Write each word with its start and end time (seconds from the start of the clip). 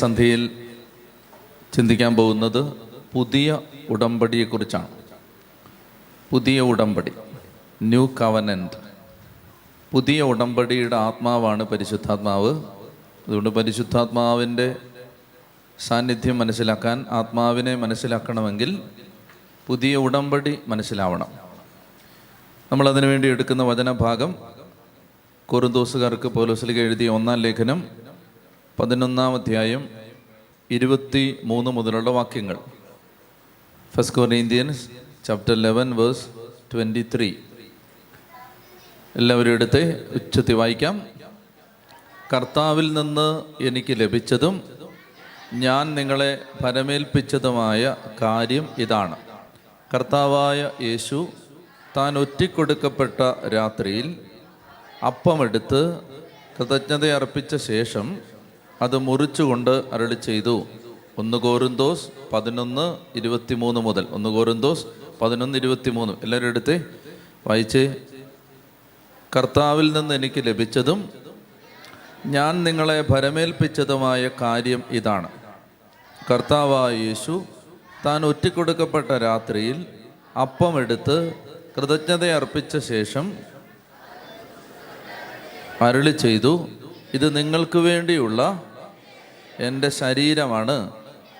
ഈ 0.00 0.02
സന്ധ്യയിൽ 0.02 0.50
ചിന്തിക്കാൻ 1.72 2.16
പോകുന്നത് 2.16 2.72
പുതിയ 3.14 3.58
ഉടമ്പടിയെക്കുറിച്ചാണ്. 3.88 4.88
പുതിയ 6.30 6.60
ഉടമ്പടി. 6.60 7.12
ന്യൂ 7.82 8.08
കവനന്റ് 8.20 8.76
പുതിയ 9.92 10.22
ഉടമ്പടിയുടെ 10.22 10.96
ആത്മാവാണ് 10.96 11.62
പരിശുദ്ധാത്മാവ്. 11.62 12.52
അതുകൊണ്ട് 13.28 13.50
പരിശുദ്ധാത്മാവിന്റെ 13.50 14.76
സാന്നിധ്യം 15.78 16.38
മനസ്സിലാക്കാൻ 16.38 17.04
ആത്മാവിനെ 17.10 17.74
മനസ്സിലാക്കണമെങ്കിൽ 17.74 18.82
പുതിയ 19.66 19.96
ഉടമ്പടി 19.96 20.58
മനസ്സിലാവണം. 20.68 21.28
നമ്മളതിനു 22.72 23.06
വേണ്ടി 23.06 23.28
എടുക്കുന്ന 23.28 23.62
വചനഭാഗം 23.62 24.34
കുറുന്തോസുകാർക്ക് 25.46 26.28
പോലോസിലേക്ക് 26.28 26.80
എഴുതിയ 26.80 27.08
ഒന്നാം 27.08 27.38
ലേഖനം 27.38 28.09
പതിനൊന്നാം 28.80 29.34
അധ്യായം 29.34 29.88
ഇരുപത്തി 30.70 31.36
മൂന്ന് 31.44 31.70
മുതലുള്ള 31.70 32.10
വാക്യങ്ങൾ. 32.10 32.56
First 33.96 34.34
Indians 34.34 34.88
chapter 35.24 35.54
eleven 35.54 35.96
verse 35.96 36.26
twenty 36.74 37.06
three 37.14 37.34
എല്ലാവരും 39.16 39.50
എടുത്ത് 39.50 40.10
ഉച്ചത്തി 40.14 40.52
വായിക്കാം. 40.52 41.06
കർത്താവിൽ 42.32 42.92
നിന്ന് 42.92 43.42
എനിക്ക് 43.62 44.00
ലഭിച്ചതും 44.00 44.62
ഞാൻ 45.52 45.94
നിങ്ങളെ 45.94 46.38
പരമേൽപ്പിച്ചതുമായ 46.64 47.96
കാര്യം 48.22 48.68
ഇതാണ്. 48.78 49.16
കർത്താവായ 49.94 50.70
യേശു 50.80 51.28
താൻ 51.96 52.18
ഒറ്റിക്കൊടുക്കപ്പെട്ട 52.18 53.48
രാത്രിയിൽ 53.48 54.16
അപ്പമെടുത്ത് 55.06 56.00
കൃതജ്ഞത 56.58 57.06
അർപ്പിച്ച 57.06 57.56
ശേഷം 57.56 58.29
അത് 58.82 58.98
മുറിച്ചുകൊണ്ട് 58.98 59.84
അരളി 59.92 60.14
ചെയ്തു. 60.14 60.66
ഒന്ന് 61.18 61.38
കോരുന്തോസ് 61.38 62.08
പതിനൊന്ന് 62.32 62.96
ഇരുപത്തിമൂന്ന് 63.18 63.80
മുതൽ. 63.80 64.06
ഒന്ന് 64.10 64.28
കോരുന്തോസ് 64.28 64.86
പതിനൊന്ന് 65.20 65.58
ഇരുപത്തിമൂന്ന്. 65.58 66.14
എല്ലാവരും 66.22 66.46
എടുത്ത്. 66.46 66.84
വായിച്ച്. 67.46 67.94
കർത്താവിൽ 69.36 69.92
നിന്ന് 69.92 70.14
എനിക്ക് 70.14 70.46
ലഭിച്ചതും 70.46 71.10
ഞാൻ 72.26 72.64
നിങ്ങളെ 72.64 73.04
ഭരമേൽപ്പിച്ചതുമായ 73.10 74.30
കാര്യം 74.40 74.82
ഇതാണ്. 74.90 75.28
കർത്താവായ 76.30 76.96
യേശു 76.96 77.44
താൻ 78.06 78.26
ഒറ്റിക്കൊടുക്കപ്പെട്ട 78.26 79.10
രാത്രിയിൽ 79.10 79.86
അപ്പമെടുത്ത് 80.40 81.34
കൃതജ്ഞത 81.76 82.24
അർപ്പിച്ച 82.24 82.78
ശേഷം 82.78 83.32
അരളി 85.80 86.10
ചെയ്തു. 86.10 86.68
ഇത് 87.14 87.36
നിങ്ങൾക്ക് 87.36 87.78
വേണ്ടിയുള്ള 87.78 88.62
എന്റെ 89.60 89.88
ശരീരമാണ് 89.88 90.92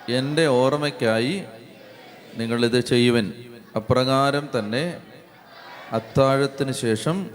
എന്റെ 0.09 0.47
ഓർമ്മയ്ക്കായി 0.47 1.43
നിങ്ങളിത് 2.35 2.79
ചെയ്യുവൻ. 2.79 3.33
അപ്രകാരം 3.75 4.49
തന്നെ 4.59 5.01
അത്താഴത്തിന് 5.91 6.71
ശേഷം 6.71 7.29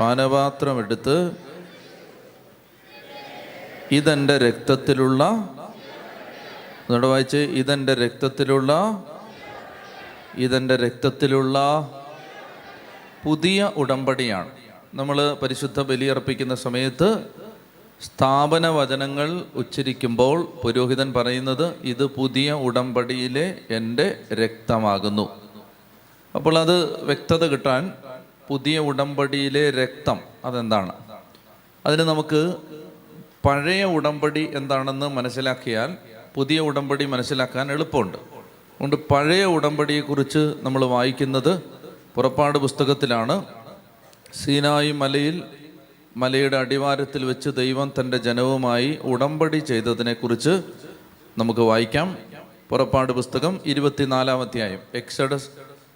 പാനപാത്രമെടുത്ത് 0.00 1.36
ഇതെന്റെ 3.92 4.38
രക്തത്തിലുള്ള 4.38 5.24
എന്നോട് 6.80 7.06
വായിച്ച് 7.06 7.36
ഇതെന്റെ 7.36 7.94
രക്തത്തിലുള്ള 7.94 8.72
ഇതെന്റെ 10.34 10.76
രക്തത്തിലുള്ള 10.76 11.56
പുതിയ 13.24 13.72
ഉടമ്പടിയാണ്. 13.76 14.50
നമ്മൾ 14.94 15.34
പരിശുദ്ധ 15.34 15.80
ബലിയർപ്പിക്കുന്ന 15.80 16.54
സമയത്ത് 16.54 17.26
സ്ഥാപന 18.00 18.66
വചനങ്ങൾ 18.68 19.44
ഉച്ചരിക്കുമ്പോൾ 19.54 20.52
പുരോഹിതൻ 20.62 21.12
പറയുന്നത് 21.12 21.74
ഇത് 21.82 22.04
പുതിയ 22.04 22.52
ഉടമ്പടിയിലെ 22.52 23.58
എന്റെ 23.70 24.20
രക്തമാകുന്നു. 24.32 25.28
അപ്പോൾ 26.34 26.58
അത് 26.58 27.04
വ്യക്തത 27.04 27.44
കിട്ടാൻ 27.44 27.92
പുതിയ 28.48 28.78
ഉടമ്പടിയിലെ 28.78 29.70
രക്തം 29.70 30.20
അതെന്താണ്? 30.44 30.92
അതിന് 31.86 32.00
നമുക്ക് 32.00 32.54
പഴയ 33.44 33.84
ഉടമ്പടി 33.84 34.50
എന്താണെന്ന് 34.54 35.06
മനസ്സിലാക്കിയാൽ 35.08 35.96
പുതിയ 36.34 36.60
ഉടമ്പടി 36.60 37.04
മനസ്സിലാക്കാൻ 37.04 37.72
എളുപ്പമുണ്ട്. 37.72 38.16
അതുകൊണ്ട് 38.16 38.96
പഴയ 39.08 39.44
ഉടമ്പടിയെക്കുറിച്ച് 39.44 40.54
നമ്മൾ 40.62 40.84
വായിക്കുന്നത് 40.84 41.62
പുറപ്പാട് 42.14 42.58
പുസ്തകത്തിലാണ്. 42.58 43.44
സീനായി 44.32 44.92
മലയിൽ 44.92 45.42
മലയുടെ 46.16 46.56
അടിവാരത്തിൽ 46.56 47.24
വെച്ച് 47.24 47.50
ദൈവം 47.50 47.92
തന്റെ 48.00 48.16
ജനവുമായി 48.16 48.98
ഉടമ്പടി 49.02 49.56
ചെയ്തതിനെക്കുറിച്ച് 49.56 50.62
നമുക്ക് 51.38 51.60
വായിക്കാം. 51.60 52.18
പുറപ്പാട് 52.68 53.12
പുസ്തകം 53.12 53.60
ഇരുപത്തിനാലാം 53.66 54.40
അധ്യായം 54.40 54.78
എക്സഡസ് 54.94 55.48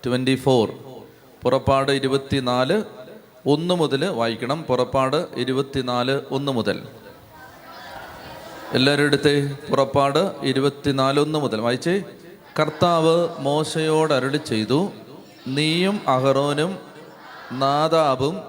ട്വന്റി 0.06 0.34
ഫോർ 0.34 0.70
പുറപ്പാട് 1.42 1.92
ഇരുപത്തിനാല് 1.92 2.82
ഒന്ന് 3.46 3.74
മുതൽ 3.74 4.04
വായിക്കണം. 4.04 4.62
പുറപ്പാട് 4.62 5.26
ഇരുപത്തിനാല് 5.36 6.20
ഒന്ന് 6.30 6.52
മുതൽ. 6.52 6.82
എല്ലാവരും 8.72 9.04
എടുത്തേ 9.04 9.46
പുറപ്പാട് 9.70 10.32
ഇരുപത്തിനാലൊന്ന് 10.42 11.38
മുതൽ 11.38 11.60
വായിച്ചേ. 11.60 12.02
കർത്താവ് 12.60 13.28
മോശയോട് 13.38 14.12
അരുളി 14.12 14.36
ചെയ്തു 14.36 14.90
നീയും 15.46 16.00
അഹറോനും 16.08 16.78
നാദാബും 17.52 18.40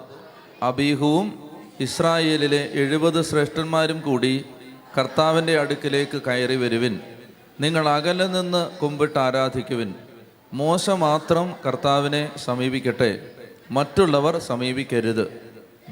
അബീഹുവും 0.63 1.44
ഇസ്രായേലിലെ 1.79 2.69
എഴുപത് 2.71 3.21
ശ്രേഷ്ഠന്മാരും 3.21 4.01
കൂടി 4.01 4.45
കർത്താവിന്റെ 4.97 5.59
അടുക്കിലേക്ക് 5.59 6.21
കയറി 6.21 6.55
വരുവിൻ. 6.55 6.99
നിങ്ങൾ 7.59 7.89
അകലെ 7.89 8.27
നിന്ന് 8.27 8.69
കുമ്പിട്ട് 8.69 9.19
ആരാധിക്കുവിൻ. 9.19 9.93
മോശ 10.53 10.89
മാത്രം 10.89 11.55
കർത്താവിനെ 11.67 12.31
സമീപിക്കട്ടെ. 12.37 13.31
മറ്റുള്ളവർ 13.71 14.37
സമീപിക്കരുത്. 14.37 15.41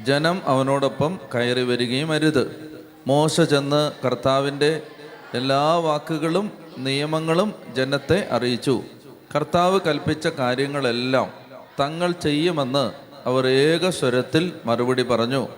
ജനം 0.04 0.42
അവനോടൊപ്പം 0.44 1.18
കയറി 1.34 1.62
വരികയും 1.62 2.12
അരുത്. 2.12 2.72
മോശ 3.06 3.40
ചെന്ന് 3.40 3.92
കർത്താവിന്റെ 4.04 4.82
എല്ലാ 5.34 5.76
വാക്കുകളും 5.76 6.52
നിയമങ്ങളും 6.78 7.54
ജനത്തെ 7.76 8.28
അറിയിച്ചു. 8.30 8.82
കർത്താവ് 9.36 9.80
കൽപ്പിച്ച 9.86 10.26
കാര്യങ്ങളെല്ലാം 10.26 11.32
തങ്ങൾ 11.80 12.12
ചെയ്യുമെന്ന് 12.12 12.92
അവർ 13.28 13.46
ഏക 13.46 13.88
സ്വരത്തിൽ 13.88 14.52
മറുപടി 14.64 15.02
പറഞ്ഞു. 15.02 15.48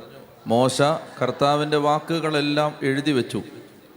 മോശ 0.46 0.82
കർത്താവിന്റെ 1.22 1.76
വാക്കുകളെല്ലാം 1.76 2.74
എഴുതി 2.82 3.10
വെച്ചു. 3.10 3.42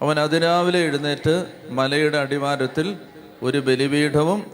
അവൻ 0.01 0.19
അതിരാവിലെ 0.19 0.79
എഴുന്നേറ്റ് 0.79 1.45
മലയുടെ 1.69 2.17
അടിവാരത്തിൽ 2.17 2.97
ഒരു 3.41 3.57
ബലിപീഠവും 3.57 4.45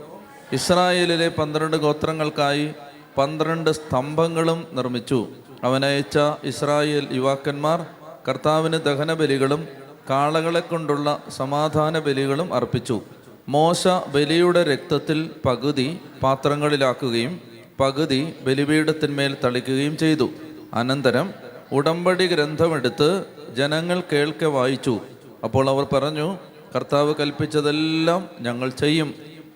ഇസ്രായേലിലെ 0.53 1.29
പന്ത്രണ്ട് 1.29 1.77
ഗോത്രങ്ങൾക്കായി 1.77 2.73
പന്ത്രണ്ട് 3.17 3.69
സ്തംഭങ്ങളും 3.69 4.67
നിർമ്മിച്ചു. 4.73 5.27
അവനയച്ച 5.63 6.17
ഇസ്രായേൽ 6.43 7.07
യുവാക്കന്മാർ 7.11 7.85
കർത്താവിന് 8.27 8.79
ദഹനബലികളും 8.79 9.67
കാളകളെ 10.09 10.59
കൊണ്ടുള്ള 10.59 11.23
സമാധാന 11.29 11.99
ബലികളും 11.99 12.53
അർപ്പിച്ചു. 12.53 13.01
മോശ 13.49 13.87
ബലിയുടെ 13.87 14.63
രക്തത്തിൽ 14.63 15.29
പകുതി 15.45 15.99
പാത്രങ്ങളിലാക്കുകയും 16.23 17.41
പകുതി 17.79 18.33
ബലിപീഠത്തിന്മേൽ 18.41 19.37
തളിക്കുകയും 19.43 19.97
ചെയ്തു. 19.97 20.29
അനന്തരം 20.73 21.33
ഉടമ്പടി 21.77 22.25
ഗ്രന്ഥമെടുത്ത് 22.33 23.09
ജനങ്ങൾ 23.57 23.97
കേൾക്കെ 24.11 24.47
വായിച്ചു. 24.55 24.95
അപ്പോൾ 25.43 25.65
അവർ 25.69 25.85
പറഞ്ഞു 25.93 26.27
കർത്താവ് 26.73 27.11
കൽപ്പിച്ചതെല്ലാം 27.19 28.21
ഞങ്ങൾ 28.45 28.69
ചെയ്യും. 28.81 29.09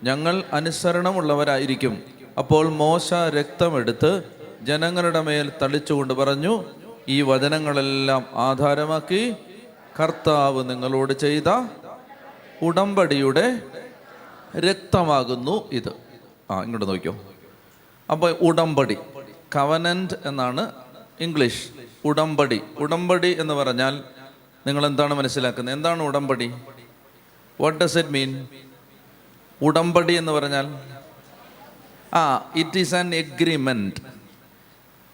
ഞങ്ങൾ 0.08 0.36
അനുസരണമുള്ളവരായിരിക്കും. 0.54 1.94
അപ്പോൾ 2.38 2.66
മോശ 2.82 3.08
രക്തമെടുത്ത് 3.38 4.12
ജനങ്ങളുടെ 4.70 5.22
മേൽ 5.28 5.48
തളിച്ചുകൊണ്ട് 5.62 6.14
പറഞ്ഞു 6.20 6.54
ഈ 7.08 7.18
വചനങ്ങളെല്ലാം 7.30 8.24
ആധാരമാക്കി 8.48 9.22
കർത്താവ് 10.00 10.62
നിങ്ങളോട് 10.70 11.14
ചെയ്ത 11.24 11.50
ഉടമ്പടിയുടെ 12.68 13.46
രക്തമാകുന്നു 14.68 15.56
ഇത്. 15.80 15.92
ആ 16.52 16.56
ഇങ്ങോട്ട് 16.64 16.88
നോക്കിയോ 16.92 17.16
അപ്പോൾ 18.10 18.32
ഉടമ്പടി 18.48 18.98
കവനന്റ് 19.56 20.16
എന്നാണ് 20.26 20.64
ഇംഗ്ലീഷ്. 21.26 21.64
ഉടമ്പടി. 22.06 22.62
ഉടമ്പടി 22.78 23.38
എന്ന് 23.40 23.54
പറഞ്ഞാൽ 23.54 24.04
നിങ്ങൾ 24.68 24.86
എന്താണ് 24.86 25.14
മനസ്സിലാക്കുന്നത്? 25.14 25.76
എന്താണ് 25.76 26.04
ഉടമ്പടി? 26.04 26.54
വാട്ട് 27.62 27.80
ഡസ് 27.80 27.98
ഇറ്റ് 27.98 28.10
മീൻ 28.10 28.48
ഉടമ്പടി 29.62 30.14
എന്ന് 30.14 30.32
പറഞ്ഞാൽ 30.32 30.68
ആ 32.14 32.52
ഇറ്റ് 32.56 32.80
ഈസ് 32.80 32.96
ആൻ 32.96 33.16
എഗ്രിമെന്റ് 33.16 34.02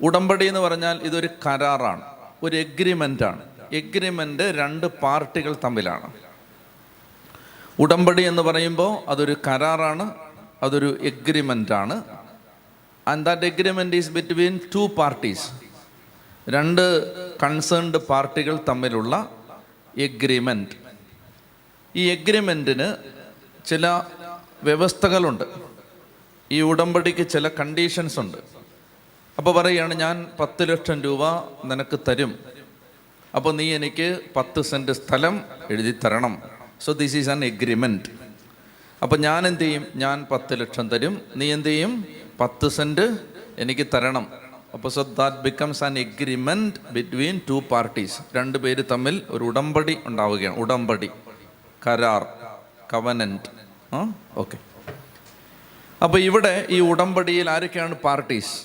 ഉടമ്പടി 0.01 0.45
എന്ന് 0.45 0.59
പറഞ്ഞാൽ 0.59 0.99
ഇതൊരു 1.01 1.29
കരാറാണ്. 1.45 2.01
ഒരു 2.43 2.55
എഗ്രിമെന്റ് 2.55 3.23
ആണ്. 3.23 3.41
എഗ്രിമെന്റ് 3.73 4.43
രണ്ട് 4.43 4.87
പാർട്ടികൾ 4.87 5.55
തമ്മിലാണ്. 5.63 6.13
ഉടമ്പടി 7.79 8.23
എന്ന് 8.23 8.41
പറയുമ്പോൾ 8.41 9.09
അതൊരു 9.09 9.37
കരാറാണ് 9.47 10.15
അതൊരു 10.63 10.97
എഗ്രിമെന്റ് 11.01 11.73
ആണ്. 11.73 12.03
And 13.07 13.25
that 13.25 13.41
agreement 13.41 13.95
is 13.95 14.09
between 14.09 14.59
two 14.75 14.89
parties 14.97 15.64
രണ്ട് 16.49 16.83
കൺസേൺഡ് 17.43 17.97
പാർട്ടികൾ 17.97 18.59
തമ്മിലുള്ള 18.69 19.31
എഗ്രിമെന്റ് 19.97 20.75
ഈ 21.95 22.09
എഗ്രിമെന്റിന് 22.09 22.95
ചില 23.65 24.01
വ്യവസ്ഥകളുണ്ട്. 24.63 25.43
ഈ 26.51 26.61
ഉടമ്പടിക്ക് 26.61 27.29
ചില 27.29 27.47
കണ്ടീഷൻസ് 27.47 28.19
ഉണ്ട്. 28.19 28.37
അപ്പോൾ 29.37 29.55
പറയുകയാണ് 29.55 29.93
ഞാൻ 29.93 30.27
പത്ത് 30.39 30.69
ലക്ഷം 30.69 31.01
രൂപ 31.01 31.23
നിനക്ക് 31.65 31.99
തരും. 32.07 32.39
അപ്പോൾ 33.35 33.53
നീ 33.53 33.75
എനിക്ക് 33.75 34.19
പത്ത് 34.35 34.61
സെന്റ് 34.61 34.91
സ്ഥലം 34.91 35.41
എഴുതി 35.69 35.95
തരണം. 36.03 36.41
So 36.81 36.93
this 36.93 37.15
is 37.15 37.29
an 37.29 37.45
agreement 37.45 38.09
അപ്പോൾ 39.03 39.17
ഞാൻ 39.17 39.47
എന്ത് 39.47 39.59
ചെയ്യും? 39.59 39.87
ഞാൻ 39.95 40.27
പത്ത് 40.31 40.59
ലക്ഷം 40.59 40.89
തരും. 40.89 41.21
നീ 41.35 41.53
എന്ത് 41.53 41.69
ചെയ്യും? 41.69 42.05
പത്ത് 42.39 42.67
സെന്റ് 42.67 43.17
എനിക്ക് 43.57 43.87
തരണം. 43.93 44.44
അപ്പോൾ 44.75 44.89
so 44.89 45.01
that 45.19 45.37
becomes 45.37 45.83
an 45.83 45.99
agreement 45.99 46.79
between 46.93 47.35
two 47.49 47.63
parties 47.71 48.17
രണ്ട് 48.35 48.57
പേര് 48.57 48.83
തമ്മിൽ 48.91 49.15
ഒരു 49.29 49.43
ഉടമ്പടി 49.43 49.97
ഉണ്ടാവുകയാണ്. 50.05 50.57
ഉടമ്പടി. 50.57 51.09
കരാർ. 51.87 52.23
കവനന്റ് 52.93 53.49
ഓക്കെ 54.37 54.57
അപ്പോൾ 56.03 56.19
ഇവിടെ 56.19 56.67
ഈ 56.69 56.79
ഉടമ്പടിയിൽ 56.79 57.49
ആരൊക്കെയാണ് 57.49 57.95
പാർട്ടീസ് 57.95 58.55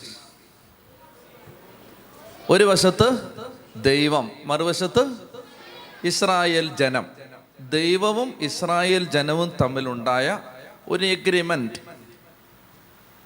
ഒരു 2.50 2.64
വശത്ത് 2.64 3.08
ദൈവം 3.82 4.30
മറുവശത്ത് 4.44 5.02
ഇസ്രായേൽ 6.04 6.76
ജനം. 6.76 7.06
ദൈവവും 7.60 8.34
ഇസ്രായേൽ 8.40 9.04
ജനവും 9.04 9.52
തമ്മിലുണ്ടായ 9.60 10.40
ഒരു 10.88 11.04
എഗ്രിമെന്റ് 11.04 11.78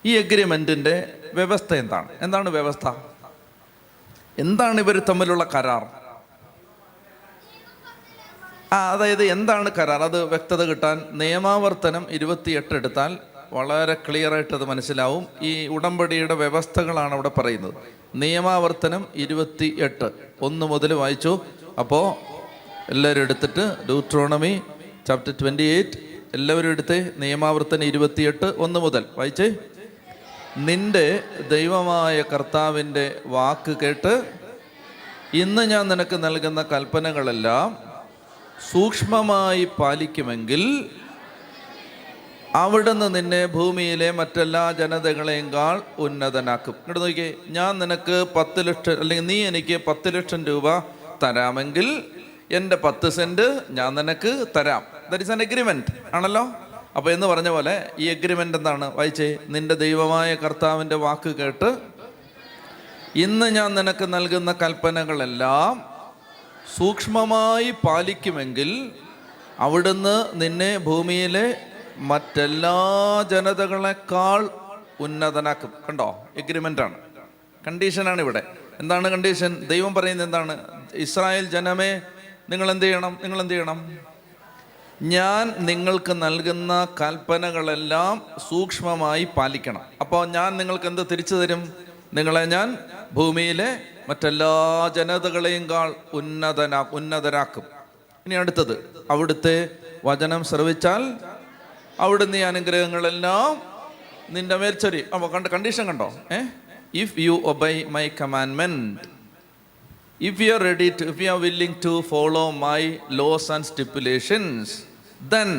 ഈ 0.07 0.17
അഗ്രിമെന്റിന്റെ 0.17 1.13
വ്യവസ്ഥ 1.35 1.75
എന്താണ്? 1.75 2.09
എന്താണ് 2.21 2.49
വ്യവസ്ഥ? 2.49 2.89
എന്താണ് 4.39 4.81
ഇവർ 4.81 4.99
തമ്മിലുള്ള 4.99 5.45
കരാർ? 5.55 5.87
ആ 8.73 8.93
അതായത് 8.93 9.25
എന്താണ് 9.25 9.71
കരാർ? 9.79 10.03
അത് 10.03 10.25
വ്യക്തത 10.25 10.63
കിട്ടാൻ 10.63 11.03
നിയമാവർത്തനം 11.13 12.07
ഇരുപത്തിയെട്ട് 12.11 12.75
എടുത്താൽ 12.75 13.19
വളരെ 13.53 13.95
ക്ലിയർ 13.95 14.33
ആയിട്ട് 14.33 14.55
അത് 14.55 14.65
മനസ്സിലാവും. 14.65 15.27
ഈ 15.43 15.67
ഉടമ്പടിയുടെ 15.67 16.35
വ്യവസ്ഥകളാണ് 16.35 17.13
അവിടെ 17.13 17.29
പറയുന്നത്. 17.29 17.75
നിയമാവർത്തനം 18.15 19.07
ഇരുപത്തി 19.15 19.77
എട്ട് 19.81 20.11
ഒന്ന് 20.43 20.67
മുതൽ 20.67 20.93
വായിച്ചു. 20.93 21.41
അപ്പോൾ 21.79 22.15
എല്ലാവരും 22.91 23.21
എടുത്തിട്ട് 23.21 23.77
ഡൂട്രോണമി 23.89 24.63
ചാപ്റ്റർ 25.07 25.33
ട്വന്റി 25.33 25.63
എയ്റ്റ് 25.63 25.99
എല്ലാവരും 26.35 26.71
എടുത്ത് 26.71 27.15
നിയമാവർത്തനം 27.17 27.85
ഇരുപത്തിയെട്ട് 27.85 28.45
ഒന്ന് 28.45 28.81
മുതൽ. 28.81 29.05
വായിച്ചേ. 29.19 29.55
നിന്റെ 30.57 31.23
ദൈവമായ 31.51 32.23
കർത്താവിന്റെ 32.23 33.21
വാക്ക് 33.27 33.77
കേട്ട് 33.83 34.33
ഇന്ന് 35.35 35.63
ഞാൻ 35.63 35.89
നിനക്ക് 35.89 36.25
നൽകുന്ന 36.25 36.63
കൽപ്പനകളെല്ലാം 36.63 37.79
സൂക്ഷ്മമായി 38.73 39.69
പാലിക്കുമെങ്കിൽ 39.79 40.91
അവിടുന്ന് 42.55 43.15
നിന്നെ 43.15 43.47
ഭൂമിയിലെ 43.47 44.11
മറ്റെല്ലാ 44.11 44.73
ജനതകളെങ്കാൾ 44.73 45.83
ഉന്നതനാക്കും. 45.99 46.73
ഇങ്ങോട്ട് 46.73 47.01
നോക്കിയേ 47.01 47.35
ഞാൻ 47.49 47.79
നിനക്ക് 47.79 48.27
പത്ത് 48.37 48.67
ലക്ഷം 48.67 49.01
അല്ലെങ്കിൽ 49.01 49.27
നീ 49.27 49.47
എനിക്ക് 49.47 49.81
പത്ത് 49.87 50.15
ലക്ഷം 50.15 50.45
രൂപ 50.45 50.79
തരാമെങ്കിൽ 51.23 52.05
എന്റെ 52.51 52.77
പത്ത് 52.77 53.11
സെന്റ് 53.11 53.61
ഞാൻ 53.71 53.95
നിനക്ക് 53.95 54.47
തരാം. 54.57 54.83
ദറ്റ് 55.11 55.25
ഇസ് 55.25 55.31
ആൻ 55.31 55.43
എഗ്രിമെന്റ് 55.43 56.15
ആണല്ലോ? 56.15 56.49
അപ്പോൾ 56.97 57.11
എന്ന് 57.11 57.27
പറഞ്ഞ 57.27 57.49
പോലെ 57.49 57.91
ഈ 57.99 58.09
എഗ്രിമെന്റ് 58.09 58.59
എന്താണ്? 58.59 58.95
വായിച്ചേ 58.95 59.39
നിന്റെ 59.49 59.75
ദൈവമായ 59.75 60.35
കർത്താവിന്റെ 60.35 60.97
വാക്ക് 60.97 61.31
കേട്ട് 61.31 61.79
ഇന്ന് 63.17 63.47
ഞാൻ 63.47 63.75
നിനക്ക് 63.75 64.15
നൽകുന്ന 64.15 64.53
കൽപ്പനകളെല്ലാം 64.53 65.91
സൂക്ഷ്മമായി 66.77 67.71
പാലിക്കുമെങ്കിൽ 67.71 68.91
അവിടുന്ന് 69.59 70.27
നിന്നെ 70.35 70.79
ഭൂമിയിലെ 70.79 71.57
മറ്റെല്ലാ 71.97 72.77
ജനതകളെക്കാൾ 73.31 74.51
ഉന്നതനാക്കും. 75.01 75.73
കണ്ടോ? 75.89 76.29
എഗ്രിമെന്റാണ് 76.37 76.95
കണ്ടീഷനാണ് 77.67 78.21
ഇവിടെ. 78.21 78.43
എന്താണ് 78.81 79.09
കണ്ടീഷൻ 79.09 79.67
ദൈവം 79.67 79.95
പറയുന്നത് 79.95 80.27
എന്താണ്? 80.27 80.65
ഇസ്രായേൽ 80.95 81.45
ജനമേ 81.45 82.01
നിങ്ങൾ 82.51 82.71
എന്ത് 82.71 82.85
ചെയ്യണം? 82.85 83.19
നിങ്ങൾ 83.23 83.41
എന്ത് 83.41 83.55
ചെയ്യണം? 83.55 83.99
ഞാൻ 85.05 85.55
നിങ്ങൾക്ക് 85.59 86.23
നൽകുന്ന 86.23 86.87
കൽപ്പനകളെല്ലാം 87.01 88.23
സൂക്ഷ്മമായി 88.49 89.25
പാലിക്കണം. 89.25 89.83
അപ്പോൾ 90.01 90.27
ഞാൻ 90.27 90.57
നിങ്ങൾക്ക് 90.57 90.87
എന്ത് 90.87 91.07
തിരിച്ചു 91.13 91.35
തരും? 91.35 91.73
നിങ്ങളെ 92.15 92.45
ഞാൻ 92.45 92.79
ഭൂമിയിലെ 93.13 93.81
മറ്റെല്ലാ 94.09 94.89
ജനതകളെയും 94.97 95.71
കാൾ 95.71 95.95
ഉന്നതനാ 96.13 96.85
ഉന്നതരാക്കും. 96.93 97.63
ഇനി 98.27 98.35
അടുത്തത് 98.35 98.91
അവിടുത്തെ 99.11 99.69
വചനം 100.05 100.45
ശ്രവിച്ചാൽ 100.45 101.15
അവിടുന്ന് 102.01 102.39
ഈ 102.39 102.41
അനുഗ്രഹങ്ങളെല്ലാം 102.41 103.63
നിന്റെ 104.31 104.57
മേൽ 104.57 104.71
ചൊരി. 104.71 105.05
അപ്പോൾ 105.15 105.31
കണ്ട 105.31 105.47
കണ്ടീഷൻ 105.47 105.87
കണ്ടോ? 105.87 106.15
ഏ? 106.33 106.39
If 106.95 107.13
you 107.19 107.43
obey 107.45 107.85
my 107.85 108.09
കമാൻമെന്റ് 108.09 109.09
if 110.21 110.43
you 110.43 110.53
are 110.53 110.61
ready 110.61 110.93
to 111.01 111.05
if 111.05 111.23
you 111.23 111.31
are 111.31 111.41
willing 111.41 111.77
to 111.85 112.05
follow 112.09 112.51
my 112.51 112.97
laws 113.11 113.53
and 113.53 113.65
stipulations 113.65 114.94
then 115.33 115.51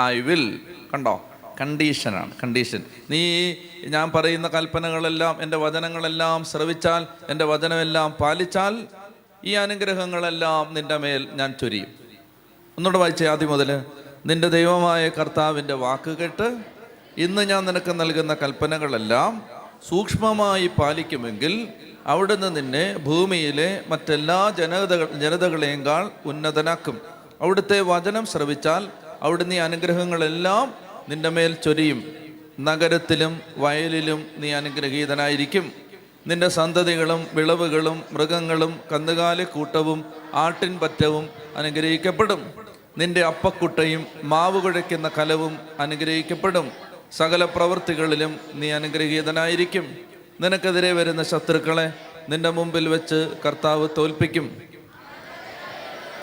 I 0.00 0.20
will 0.20 0.60
കണ്ടോ? 0.94 1.14
കണ്ടീഷനാണ് 1.60 2.30
കണ്ടീഷൻ 2.42 2.82
നീ 3.10 3.20
ഞാൻ 3.86 4.10
പറയുന്ന 4.10 4.48
കൽപ്പനകളെല്ലാം 4.48 5.42
എന്റെ 5.42 5.56
വചനങ്ങളെല്ലാം 5.56 6.44
ശ്രവിച്ചാൽ 6.44 7.06
എന്റെ 7.28 7.44
വചനമെല്ലാം 7.44 8.10
പാലിച്ചാൽ 8.12 8.86
ഈ 9.44 9.52
അനുഗ്രഹങ്ങളെല്ലാം 9.52 10.74
നിന്റെ 10.74 10.96
മേൽ 10.96 11.28
ഞാൻ 11.32 11.54
ചൊരിയും. 11.60 11.86
ഒന്നുകൂടെ 12.78 12.98
വായിച്ചേ 12.98 13.26
ആദ്യം 13.26 13.50
മുതൽ 13.50 13.82
നിന്റെ 14.26 14.48
ദൈവമായ 14.48 15.08
കർത്താവിന്റെ 15.08 15.74
വാക്ക് 15.74 16.10
കേട്ട് 16.10 16.48
ഇന്ന് 17.16 17.42
ഞാൻ 17.42 17.64
നിനക്ക് 17.64 18.00
നൽകുന്ന 18.00 18.34
കൽപ്പനകളെല്ലാം 18.34 19.42
സൂക്ഷ്മമായി 19.88 20.66
പാലിക്കുമെങ്കിൽ 20.66 21.68
അവിടുന്ന് 22.06 22.56
നിന്നെ 22.56 22.96
ഭൂമിയിലെ 22.96 23.84
മറ്റെല്ലാ 23.88 24.50
ജനതകൾ 24.58 25.12
ജനതകളെയും 25.12 25.84
ഉന്നതനാക്കും. 26.24 27.00
അവിടുത്തെ 27.40 27.80
വചനം 27.80 28.26
ശ്രവിച്ചാൽ 28.26 28.88
അവിടുന്ന് 29.22 29.54
ഈ 29.54 29.58
അനുഗ്രഹങ്ങളെല്ലാം 29.58 30.74
നിന്റെ 31.08 31.28
മേൽ 31.28 31.56
ചൊരിയും. 31.64 32.14
നഗരത്തിലും 32.60 33.40
വയലിലും 33.56 34.26
നീ 34.36 34.52
അനുഗ്രഹീതനായിരിക്കും. 34.52 35.72
നിന്റെ 36.26 36.48
സന്തതികളും 36.48 37.26
വിളവുകളും 37.32 38.02
മൃഗങ്ങളും 38.12 38.80
കന്നുകാലിക്കൂട്ടവും 38.92 40.04
ആട്ടിൻപറ്റവും 40.34 41.28
അനുഗ്രഹിക്കപ്പെടും. 41.56 42.52
നിന്റെ 42.98 43.24
അപ്പക്കുട്ടയും 43.24 44.06
മാവ് 44.22 44.62
കുഴയ്ക്കുന്ന 44.62 45.10
കലവും 45.18 45.58
അനുഗ്രഹിക്കപ്പെടും. 45.80 46.70
സകല 47.12 47.44
പ്രവൃത്തികളിലും 47.44 48.40
നീ 48.54 48.70
അനുഗ്രഹീതനായിരിക്കും. 48.70 49.96
നിനക്കെതിരെ 50.40 50.92
വരുന്ന 50.92 51.22
ശത്രുക്കളെ 51.22 51.92
നിന്റെ 52.28 52.50
മുമ്പിൽ 52.50 52.88
വെച്ച് 52.88 53.34
കർത്താവ് 53.46 53.88
തോൽപ്പിക്കും. 53.98 54.69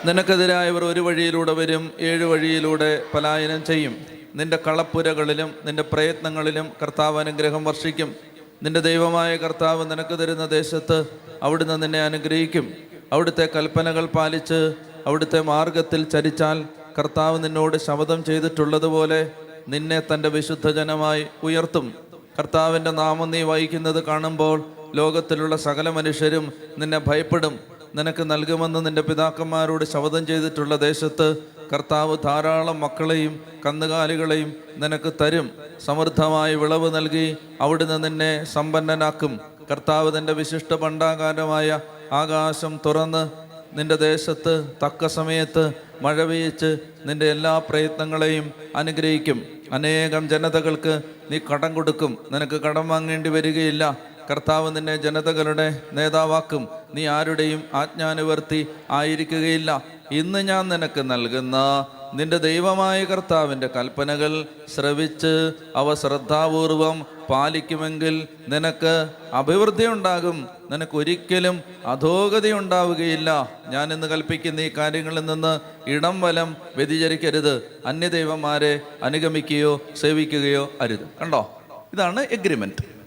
നിനക്കെതിരായവർ 0.04 0.84
ഒരു 0.84 1.00
വഴിയിലൂടെ 1.00 1.52
വരും 1.52 1.90
ഏഴ് 2.00 2.24
വഴിയിലൂടെ 2.24 3.02
പലായനം 3.14 3.64
ചെയ്യും. 3.64 3.96
നിന്റെ 4.34 4.58
കളപ്പുരകളിലും 4.66 5.54
നിന്റെ 5.64 5.82
പ്രയത്നങ്ങളിലും 5.82 6.72
കർത്താവ് 6.82 7.20
അനുഗ്രഹം 7.20 7.64
വർഷിക്കും. 7.64 8.14
നിന്റെ 8.62 8.80
ദൈവമായ 8.80 9.36
കർത്താവ് 9.36 9.90
നിനക്ക് 9.90 10.18
തരുന്ന 10.18 10.46
ദേശത്ത് 10.46 11.04
അവിടുന്ന് 11.42 11.82
നിന്നെ 11.82 12.02
അനുഗ്രഹിക്കും. 12.02 12.72
അവിടുത്തെ 13.12 13.48
കൽപ്പനകൾ 13.56 14.06
പാലിച്ച് 14.06 14.74
അവിടുത്തെ 15.06 15.40
മാർഗത്തിൽ 15.40 16.04
ചരിച്ചാൽ 16.04 16.64
കർത്താവ് 16.98 17.44
നിന്നോട് 17.44 17.76
ശപഥം 17.76 18.24
ചെയ്തിട്ടുള്ളതുപോലെ 18.24 19.30
നിന്നെ 19.68 20.02
തന്റെ 20.14 20.28
വിശുദ്ധജനമായി 20.28 21.26
ഉയർത്തും. 21.42 21.94
കർത്താവിന്റെ 22.38 22.90
നാമം 22.90 23.30
നീ 23.30 23.42
വഹിക്കുന്നത് 23.42 24.04
കാണുമ്പോൾ 24.04 24.64
ലോകത്തിലുള്ള 24.94 25.56
സകല 25.56 25.88
മനുഷ്യരും 25.88 26.52
നിന്നെ 26.78 26.98
ഭയപ്പെടും. 26.98 27.77
നിനക്ക് 27.94 28.30
നൽകുമെന്ന് 28.30 28.86
നിന്റെ 28.86 29.02
പിതാക്കന്മാരോട് 29.02 29.84
ശപഥം 29.84 30.26
ചെയ്തിട്ടുള്ള 30.26 30.76
ദേശത്ത് 30.76 31.36
കർത്താവ് 31.72 32.16
ധാരാളം 32.24 32.80
മക്കളെയും 32.80 33.40
കന്നുകാലികളെയും 33.66 34.52
നിനക്ക് 34.76 35.12
തരും. 35.20 35.50
സമൃദ്ധമായി 35.84 36.54
വിളവ് 36.54 36.96
നൽകി 36.96 37.36
അവിടുന്ന് 37.60 38.04
നിന്നെ 38.04 38.44
സമ്പന്നനാക്കും. 38.44 39.40
കർത്താവ് 39.70 40.18
തന്റെ 40.18 40.32
വിശിഷ്ട 40.32 40.74
ഭണ്ഡാകാരമായ 40.74 41.80
ആകാശം 42.12 42.80
തുറന്ന് 42.86 43.30
നിന്റെ 43.72 43.96
ദേശത്ത് 43.96 44.72
തക്ക 44.84 45.06
സമയത്ത് 45.06 45.72
മഴ 46.02 46.24
പെയ്ച്ച് 46.24 46.78
നിന്റെ 47.06 47.30
എല്ലാ 47.30 47.58
പ്രയത്നങ്ങളെയും 47.58 48.52
അനുഗ്രഹിക്കും. 48.76 49.42
അനേകം 49.72 50.28
ജനതകൾക്ക് 50.28 51.02
നീ 51.30 51.38
കടം 51.52 51.74
കൊടുക്കും. 51.74 52.18
നിനക്ക് 52.32 52.60
കടം 52.60 52.88
വാങ്ങേണ്ടി 52.88 53.30
വരികയില്ല. 53.30 53.96
കർത്താവ് 54.30 54.76
നിന്നെ 54.76 54.96
ജനതകളുടെ 54.96 55.82
നേതാവാക്കും. 55.92 56.68
നീ 56.94 57.06
ആരുടെയും 57.06 57.64
ആജ്ഞാനുവർത്തി 57.74 58.66
ആയിരിക്കുകയില്ല. 58.90 59.82
ഇന്ന് 60.10 60.48
ഞാൻ 60.48 60.68
നിനക്ക് 60.68 61.10
നൽകുന്ന 61.10 61.86
നിന്റെ 62.14 62.36
ദൈവമായ 62.36 63.04
കർത്താവിന്റെ 63.04 63.66
കൽപ്പനകൾ 63.66 64.44
ശ്രവിച്ച് 64.74 65.52
അവ 65.76 65.94
ശ്രദ്ധാപൂർവം 65.94 67.06
പാലിക്കുമെങ്കിൽ 67.30 68.28
നിനക്ക് 68.48 69.08
അഭിവൃദ്ധി 69.32 69.86
ഉണ്ടാകും. 69.86 70.48
നിനക്ക് 70.70 70.96
ഒരിക്കലും 70.96 71.60
അധോഗതി 71.86 72.52
ഉണ്ടാവുകയില്ല. 72.52 73.50
ഞാൻ 73.68 73.92
ഇന്ന് 73.92 74.06
കൽപ്പിക്കുന്ന 74.06 74.60
ഈ 74.60 74.70
കാര്യങ്ങളിൽ 74.76 75.24
നിന്ന് 75.24 75.60
ഇടം 75.90 76.20
വലം 76.20 76.56
വ്യതിചരിക്കരുത്. 76.76 77.62
അന്യദൈവന്മാരെ 77.86 78.80
അനുഗമിക്കുകയോ 79.02 79.80
സേവിക്കുകയോ 80.00 80.72
അരുത്. 80.80 81.08
കണ്ടോ? 81.20 81.62
ഇതാണ് 81.94 82.26
എഗ്രിമെന്റ് 82.30 82.97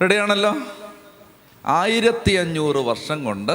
റെഡിയാണല്ലോ 0.00 0.54
ആയിരത്തി 1.66 2.32
അഞ്ഞൂറ് 2.32 2.76
വർഷം 2.76 3.24
കൊണ്ട് 3.24 3.52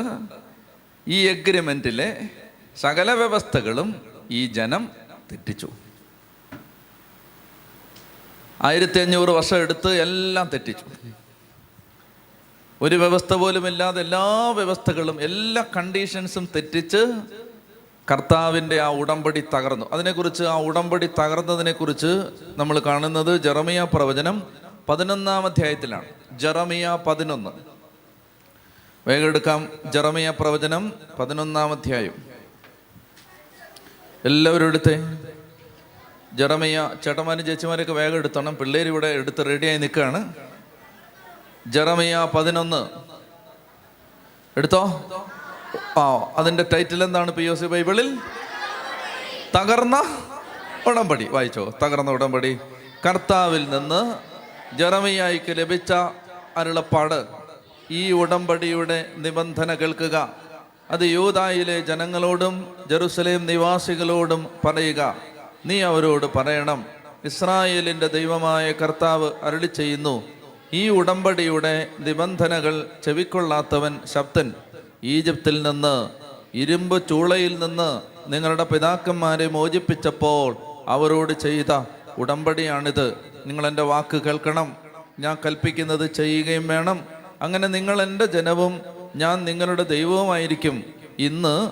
ഈ 1.08 1.28
എഗ്രിമെന്റിലെ 1.28 2.30
സകല 2.78 3.12
വ്യവസ്ഥകളും 3.12 3.96
ഈ 4.32 4.48
ജനം 4.48 4.90
തെറ്റിച്ചു. 5.32 5.70
ആയിരത്തി 8.62 9.00
അഞ്ഞൂറ് 9.00 9.30
വർഷം 9.30 9.58
എടുത്ത് 9.58 9.92
എല്ലാം 10.02 10.50
തെറ്റിച്ചു. 10.54 10.86
ഒരു 12.82 12.96
വ്യവസ്ഥ 12.96 13.34
പോലും 13.34 13.68
ഇല്ലാതെ 13.68 14.02
എല്ലാ 14.02 14.50
വ്യവസ്ഥകളും 14.50 15.22
എല്ലാ 15.22 15.66
കണ്ടീഷൻസും 15.78 16.50
തെറ്റിച്ച് 16.56 17.06
കർത്താവിന്റെ 18.12 18.82
ആ 18.82 18.88
ഉടമ്പടി 18.88 19.44
തകർന്നു. 19.54 19.86
അതിനെക്കുറിച്ച് 19.94 20.44
ആ 20.44 20.58
ഉടമ്പടി 20.60 21.10
തകർന്നതിനെക്കുറിച്ച് 21.20 22.12
നമ്മൾ 22.58 22.80
കാണുന്നത് 22.80 23.42
ജെറമിയ 23.42 23.88
പ്രവചനം 23.94 24.64
പതിനൊന്നാം 24.90 25.46
അധ്യായത്തിലാണ്. 25.46 26.06
ജറമിയ 26.32 27.00
പതിനൊന്ന്. 27.08 27.50
വേഗം 29.08 29.26
എടുക്കാം. 29.26 29.70
ജറമിയ 29.86 30.34
പ്രവചനം 30.40 30.94
പതിനൊന്നാം 31.20 31.72
അധ്യായം. 31.72 32.14
എല്ലാവരും 34.26 34.66
എടുത്തേ. 34.66 35.18
ജറമിയ 36.34 36.90
ചേട്ടന്മാരും 37.04 37.46
ചേച്ചിമാരൊക്കെ 37.46 37.94
വേഗം 37.94 38.16
എടുത്തോണം. 38.16 38.56
പിള്ളേർ 38.56 38.88
ഇവിടെ 38.88 39.08
എടുത്ത് 39.08 39.46
റെഡിയായി 39.46 39.78
നിൽക്കുകയാണ്. 39.78 40.34
ജറമിയ 41.68 42.30
പതിനൊന്ന്. 42.36 42.88
എടുത്തോ? 44.58 45.10
ആ 45.98 46.34
അതിന്റെ 46.36 46.66
ടൈറ്റിൽ 46.74 47.04
എന്താണ് 47.04 47.32
പി 47.32 47.44
ഒ 47.44 47.56
സി 47.56 47.66
ബൈബിളിൽ? 47.66 48.18
തകർന്ന 49.56 50.28
ഉടമ്പടി. 50.88 51.28
വായിച്ചോ. 51.28 51.74
തകർന്ന 51.84 52.12
ഉടമ്പടി. 52.12 52.60
കർത്താവിൽ 53.06 53.70
നിന്ന് 53.70 54.33
ജെറമിയായിക്ക് 54.78 55.58
ലഭിച്ച 55.58 55.94
അരുളപ്പാട് 56.58 57.26
ഈ 57.92 58.12
ഉടമ്പടിയുടെ 58.12 59.06
നിബന്ധന 59.18 59.74
കേൾക്കുക. 59.74 60.34
അത് 60.92 61.02
യൂതായിലെ 61.02 61.82
ജനങ്ങളോടും 61.82 62.76
ജെറുസലേം 62.90 63.46
നിവാസികളോടും 63.46 64.48
പറയുക. 64.66 65.16
നീ 65.66 65.82
അവരോട് 65.82 66.26
പറയണം. 66.36 66.86
ഇസ്രായേലിന്റെ 67.26 68.08
ദൈവമായ 68.08 68.72
കർത്താവ് 68.72 69.32
അരളി 69.44 69.66
ചെയ്യുന്നു. 69.66 70.24
ഈ 70.74 70.90
ഉടമ്പടിയുടെ 70.90 71.88
നിബന്ധനകൾ 72.00 72.90
ചെവിക്കൊള്ളാത്തവൻ 73.04 74.00
ശബ്ദൻ. 74.06 74.54
ഈജിപ്തിൽ 75.04 75.70
നിന്ന് 75.70 76.10
ഇരുമ്പ് 76.54 77.10
ചൂളയിൽ 77.10 77.60
നിന്ന് 77.60 78.02
നിങ്ങളുടെ 78.34 78.64
പിതാക്കന്മാരെ 78.64 79.48
മോചിപ്പിച്ചപ്പോൾ 79.48 80.58
അവരോട് 80.88 81.34
ചെയ്ത 81.34 81.82
ഉടമ്പടിയാണിത്. 82.18 83.33
നിങ്ങൾ 83.46 83.68
എന്റെ 83.68 83.82
വാക്ക് 83.82 84.18
കേൾക്കണം. 84.18 84.76
ഞാൻ 85.20 85.38
കൽപ്പിക്കുന്നത് 85.46 86.12
ചെയ്യുകയും 86.12 86.68
വേണം. 86.68 87.04
അങ്ങനെ 87.42 87.68
നിങ്ങൾ 87.68 88.02
എന്റെ 88.02 88.26
ജനവും 88.26 88.82
ഞാൻ 89.16 89.46
നിങ്ങളുടെ 89.46 89.84
ദൈവവുമായിരിക്കും. 89.84 90.84
ഇന്ന് 91.20 91.72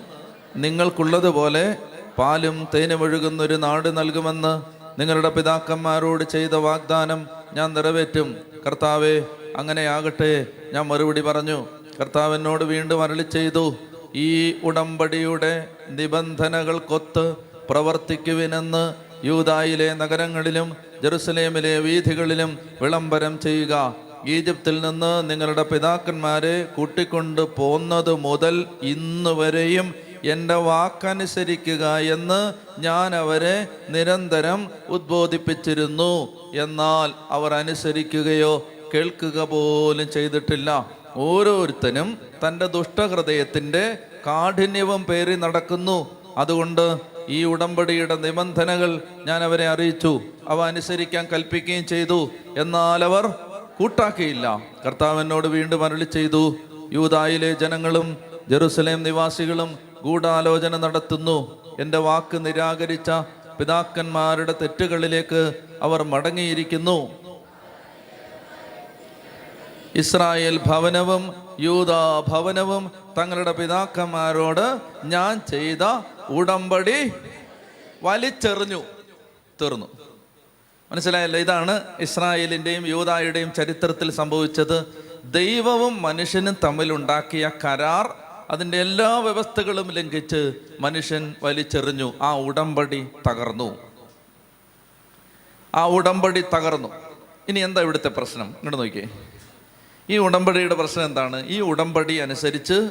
നിങ്ങൾക്കുള്ളതുപോലെ 0.56 1.75
പാലും 2.18 2.68
തേനും 2.75 3.01
ഒഴുകുന്ന 3.01 3.44
ഒരു 3.44 3.54
നാട് 3.54 3.98
നൽകുമെന്ന് 3.98 4.62
നിങ്ങളുടെ 5.01 5.30
പിതാക്കന്മാരോട് 5.30 6.24
ചെയ്ത 6.24 6.56
വാഗ്ദാനം 6.56 7.28
ഞാൻ 7.54 7.74
നിറവേറ്റും. 7.74 8.38
കർത്താവെ 8.68 9.24
അങ്ങനെയാകട്ടെ 9.58 10.46
ഞാൻ 10.74 10.88
മറുപടി 10.88 11.22
പറഞ്ഞു. 11.22 11.66
കർത്താവിനോട് 12.00 12.63
വീണ്ടും 12.63 13.04
അരളി 13.04 13.24
ചെയ്തു. 13.24 13.75
ഈ 14.16 14.60
ഉടമ്പടിയുടെ 14.63 15.68
നിബന്ധനകൾക്കൊത്ത് 15.90 17.36
പ്രവർത്തിക്കുവിനെന്ന് 17.70 19.11
യൂതായിലെ 19.24 19.94
നഗരങ്ങളിലും 19.94 20.75
ജെറുസലേമിലെ 21.04 21.80
വീഥികളിലും 21.80 22.60
വിളംബരം 22.82 23.40
ചെയ്യുക. 23.40 23.96
ഈജിപ്തിൽ 24.28 24.82
നിന്ന് 24.82 25.30
നിങ്ങളുടെ 25.30 25.63
പിതാക്കന്മാരെ 25.63 26.63
കൂട്ടിക്കൊണ്ട് 26.63 27.56
പോന്നത് 27.56 28.13
മുതൽ 28.13 28.66
ഇന്ന് 28.82 29.30
വരെയും 29.30 29.96
എന്റെ 30.24 30.56
വാക്കനുസരിക്കുക 30.56 31.98
എന്ന് 31.98 32.54
ഞാൻ 32.80 33.16
അവരെ 33.16 33.68
നിരന്തരം 33.90 34.70
ഉദ്ബോധിപ്പിച്ചിരുന്നു. 34.90 36.28
എന്നാൽ 36.56 37.12
അവർ 37.30 37.54
അനുസരിക്കുകയോ 37.54 38.68
കേൾക്കുക 38.94 39.42
പോലും 39.42 40.12
ചെയ്തിട്ടില്ല. 40.12 40.92
ഓരോരുത്തനും 41.16 42.18
തന്റെ 42.48 42.66
ദുഷ്ടഹൃദയത്തിന്റെ 42.66 43.98
കാഠിന്യവും 44.28 45.04
പേറി 45.04 45.36
നടക്കുന്നു. 45.36 46.10
അതുകൊണ്ട് 46.38 47.11
ഈ 47.30 47.44
ഉടമ്പടിയുടെ 47.44 48.16
നിബന്ധനകൾ 48.16 49.01
ഞാൻ 49.25 49.44
അവരെ 49.44 49.68
അറിയിച്ചു. 49.68 50.22
അവ 50.48 50.62
അനുസരിക്കാൻ 50.62 51.28
കൽപ്പിക്കുകയും 51.34 51.86
ചെയ്തു. 51.86 52.30
എന്നാൽ 52.58 53.04
അവർ 53.04 53.28
കൂട്ടാക്കിയില്ല. 53.80 54.62
കർത്താവിനോട് 54.86 55.48
വീണ്ടും 55.48 55.86
അരളി 55.86 56.04
ചെയ്തു. 56.04 56.56
യൂതായിലെ 56.92 57.54
ജനങ്ങളും 57.54 58.18
ജെറുസലേം 58.50 59.04
നിവാസികളും 59.04 59.80
ഗൂഢാലോചന 60.04 60.78
നടത്തുന്നു. 60.78 61.62
എന്റെ 61.80 61.98
വാക്ക് 61.98 62.46
നിരാകരിച്ച 62.46 63.12
പിതാക്കന്മാരുടെ 63.60 64.56
തെറ്റുകളിലേക്ക് 64.62 65.54
അവർ 65.82 66.04
മടങ്ങിയിരിക്കുന്നു. 66.04 67.10
ഇസ്രായേൽ 69.96 70.60
ഭവനവും 70.66 71.34
യൂത 71.60 71.92
ഭവനവും 72.28 72.92
തങ്ങളുടെ 73.18 73.51
പിതാക്കന്മാരോട് 73.51 74.80
ഞാൻ 75.06 75.42
ചെയ്ത 75.50 75.84
ഉടമ്പടി 76.30 77.13
വലിച്ചെറിഞ്ഞു 78.04 78.84
തീർന്നു. 79.62 79.88
മനസ്സിലായല്ലോ? 80.92 81.40
ഇതാണ് 81.40 81.82
ഇസ്രായേലിന്റെയും 82.00 82.88
യൂതായുടെയും 82.88 83.54
ചരിത്രത്തിൽ 83.54 84.12
സംഭവിച്ചത്. 84.12 84.86
ദൈവവും 85.24 86.01
മനുഷ്യനും 86.01 86.58
തമ്മിലുണ്ടാക്കിയ 86.63 87.51
കരാർ 87.66 88.13
അതിന്റെ 88.50 88.82
എല്ലാ 88.82 89.20
വ്യവസ്ഥകളും 89.20 89.92
ലംഘിച്ച് 89.92 90.54
മനുഷ്യൻ 90.80 91.36
വലിച്ചെറിഞ്ഞു. 91.44 92.13
ആ 92.22 92.38
ഉടമ്പടി 92.38 93.08
തകർന്നു. 93.30 93.78
ആ 95.75 95.88
ഉടമ്പടി 95.88 96.44
തകർന്നു. 96.54 96.88
ഇനി 97.50 97.60
എന്താ 97.60 97.82
ഇവിടുത്തെ 97.82 98.08
പ്രശ്നം? 98.08 98.46
ഇങ്ങോട്ട് 98.46 98.78
നോക്കിയേ. 98.78 99.10
ഈ 100.10 100.18
ഉടമ്പടിയുടെ 100.18 100.75
പ്രശ്നം 100.75 101.06
എന്താണ്? 101.06 101.48
ഈ 101.48 101.62
ഉടമ്പടി 101.62 102.13
അനുസരിച്ച് 102.13 102.90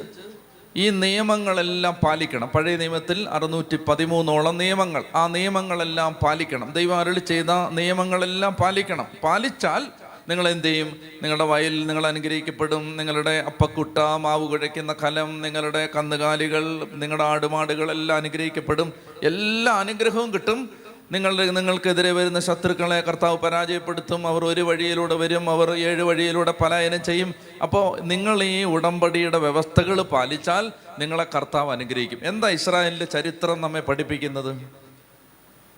ഈ 0.77 0.89
നിയമങ്ങളെല്ലാം 0.89 1.93
പാലിക്കണം. 1.93 2.47
പഴയ 2.47 2.77
നിയമത്തിൽ 2.77 3.29
അറുന്നൂറ്റി 3.29 3.75
പതിമൂന്നോളം 3.75 4.57
നിയമങ്ങൾ. 4.57 5.03
ആ 5.15 5.27
നിയമങ്ങളെല്ലാം 5.27 6.13
പാലിക്കണം. 6.13 6.71
ദൈവം 6.71 6.99
അരളി 6.99 7.19
ചെയ്ത 7.19 7.69
നിയമങ്ങളെല്ലാം 7.71 8.53
പാലിക്കണം. 8.53 9.05
പാലിച്ചാൽ 9.23 9.85
നിങ്ങൾ 10.29 10.49
എന്ത് 10.49 10.67
ചെയ്യും 10.67 10.97
നിങ്ങളുടെ 11.23 11.43
വയൽ 11.43 11.87
നിങ്ങൾ 11.87 12.07
അനുഗ്രഹിക്കപ്പെടും. 12.07 12.97
നിങ്ങളുടെ 12.97 13.43
അപ്പക്കുട്ട 13.47 13.97
മാവ് 13.97 14.47
കുഴയ്ക്കുന്ന 14.47 14.95
കലം 15.03 15.41
നിങ്ങളുടെ 15.41 15.89
കന്നുകാലികൾ 15.95 16.87
നിങ്ങളുടെ 16.93 17.23
ആടുമാടുകളെല്ലാം 17.23 18.15
അനുഗ്രഹിക്കപ്പെടും. 18.15 18.93
എല്ലാ 19.23 19.73
അനുഗ്രഹവും 19.73 20.33
കിട്ടും. 20.33 20.69
നിങ്ങളുടെ 21.11 21.51
നിങ്ങൾക്കെതിരെ 21.51 22.11
വരുന്ന 22.11 22.39
ശത്രുക്കളെ 22.39 23.01
കർത്താവ് 23.01 23.37
പരാജയപ്പെടുത്തും. 23.37 24.27
അവർ 24.27 24.45
ഒരു 24.45 24.61
വഴിയിലൂടെ 24.61 25.15
വരും. 25.15 25.49
അവർ 25.49 25.77
ഏഴ് 25.77 26.01
വഴിയിലൂടെ 26.01 26.53
പലായനം 26.61 27.03
ചെയ്യും. 27.03 27.35
അപ്പോൾ 27.61 27.99
നിങ്ങൾ 27.99 28.43
ഈ 28.43 28.63
ഉടമ്പടിയുടെ 28.63 29.37
വ്യവസ്ഥകൾ 29.37 30.01
പാലിച്ചാൽ 30.01 30.71
നിങ്ങളെ 30.99 31.25
കർത്താവ് 31.35 31.71
അനുഗ്രഹിക്കും. 31.71 32.19
എന്താ 32.23 32.49
ഇസ്രായേലിന്റെ 32.49 33.05
ചരിത്രം 33.05 33.61
നമ്മെ 33.61 33.79
പഠിപ്പിക്കുന്നത്? 33.79 34.71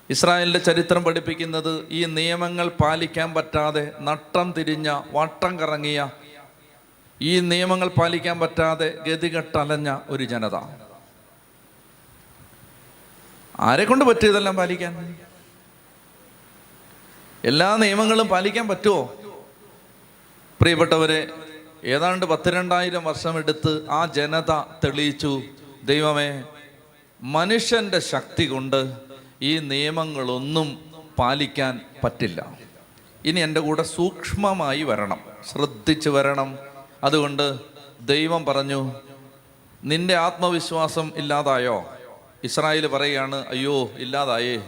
ഇസ്രായേലിന്റെ 0.09 0.59
ചരിത്രം 0.59 1.03
പഠിപ്പിക്കുന്നത് 1.03 1.87
ഈ 1.89 2.05
നിയമങ്ങൾ 2.05 2.67
പാലിക്കാൻ 2.69 3.33
പറ്റാതെ 3.33 3.91
നട്ടം 3.99 4.53
തിരിഞ്ഞ 4.57 5.01
വട്ടം 5.11 5.59
കറങ്ങിയ 5.59 6.09
ഈ 7.21 7.39
നിയമങ്ങൾ 7.39 7.87
പാലിക്കാൻ 7.87 8.39
പറ്റാതെ 8.39 8.93
ഗതികെട്ടലഞ്ഞ 9.07 9.97
ഒരു 10.09 10.23
ജനത. 10.23 10.55
ആരെ 13.59 13.85
കൊണ്ട് 13.85 14.05
പറ്റിയതെല്ലാം 14.05 14.55
പാലിക്കാൻ? 14.55 15.15
എല്ലാ 17.45 17.77
നിയമങ്ങളും 17.77 18.27
പാലിക്കാൻ 18.27 18.67
പറ്റുമോ? 18.67 19.15
പ്രിയപ്പെട്ടവരെ 20.61 21.27
ഏതാണ്ട് 21.83 22.25
പത്തിരണ്ടായിരം 22.25 23.03
വർഷമെടുത്ത് 23.03 23.89
ആ 23.89 24.05
ജനത 24.05 24.51
തെളിയിച്ചു 24.83 25.41
ദൈവമേ 25.83 26.43
മനുഷ്യന്റെ 27.21 27.99
ശക്തി 27.99 28.45
കൊണ്ട് 28.45 28.93
ഈ 29.41 29.59
നിയമങ്ങളൊന്നും 29.59 30.91
പാലിക്കാൻ 31.19 31.81
പറ്റില്ല. 32.03 32.57
ഇനി 33.25 33.39
എന്റെ 33.39 33.59
കൂടെ 33.59 33.83
സൂക്ഷ്മമായി 33.83 34.83
വരണം 34.83 35.19
ശ്രദ്ധിച്ച് 35.51 36.09
വരണം. 36.09 36.57
അതുകൊണ്ട് 37.03 37.59
ദൈവം 38.01 38.45
പറഞ്ഞു 38.45 38.93
നിന്റെ 39.83 40.15
ആത്മവിശ്വാസം 40.15 41.11
ഇല്ലാതായോ? 41.15 41.85
ഇസ്രായേൽ 42.43 42.87
പറയുകയാണ് 42.87 43.47
അയ്യോ 43.47 43.89
ഇല്ലാതായേ. 43.97 44.63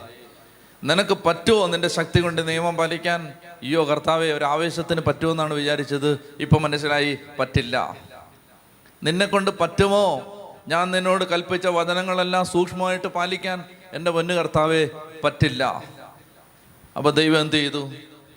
നിനക്ക് 0.87 1.17
പറ്റുമോ 1.25 1.67
നിന്റെ 1.67 1.87
ശക്തി 1.87 2.19
കൊണ്ട് 2.19 2.47
നിയമം 2.47 2.77
പാലിക്കാൻ? 2.77 3.21
അയ്യോ 3.63 3.83
കർത്താവെ 3.83 4.27
ഒരു 4.27 4.45
ആവേശത്തിന് 4.45 5.01
പറ്റുമെന്നാണ് 5.01 5.53
വിചാരിച്ചത്. 5.53 6.19
ഇപ്പം 6.39 6.61
മനസ്സിലായി 6.61 7.17
പറ്റില്ല. 7.39 7.97
നിന്നെ 9.03 9.25
കൊണ്ട് 9.25 9.51
പറ്റുമോ? 9.61 10.31
ഞാൻ 10.67 10.91
നിന്നോട് 10.91 11.23
കൽപ്പിച്ച 11.23 11.67
വചനങ്ങളെല്ലാം 11.67 12.45
സൂക്ഷ്മമായിട്ട് 12.45 13.07
പാലിക്കാൻ 13.07 13.63
എന്റെ 13.93 14.11
പൊന്നു 14.11 14.33
കർത്താവെ 14.33 14.89
പറ്റില്ല. 15.23 15.83
അപ്പൊ 16.97 17.11
ദൈവം 17.11 17.39
എന്ത് 17.39 17.55
ചെയ്തു? 17.55 17.93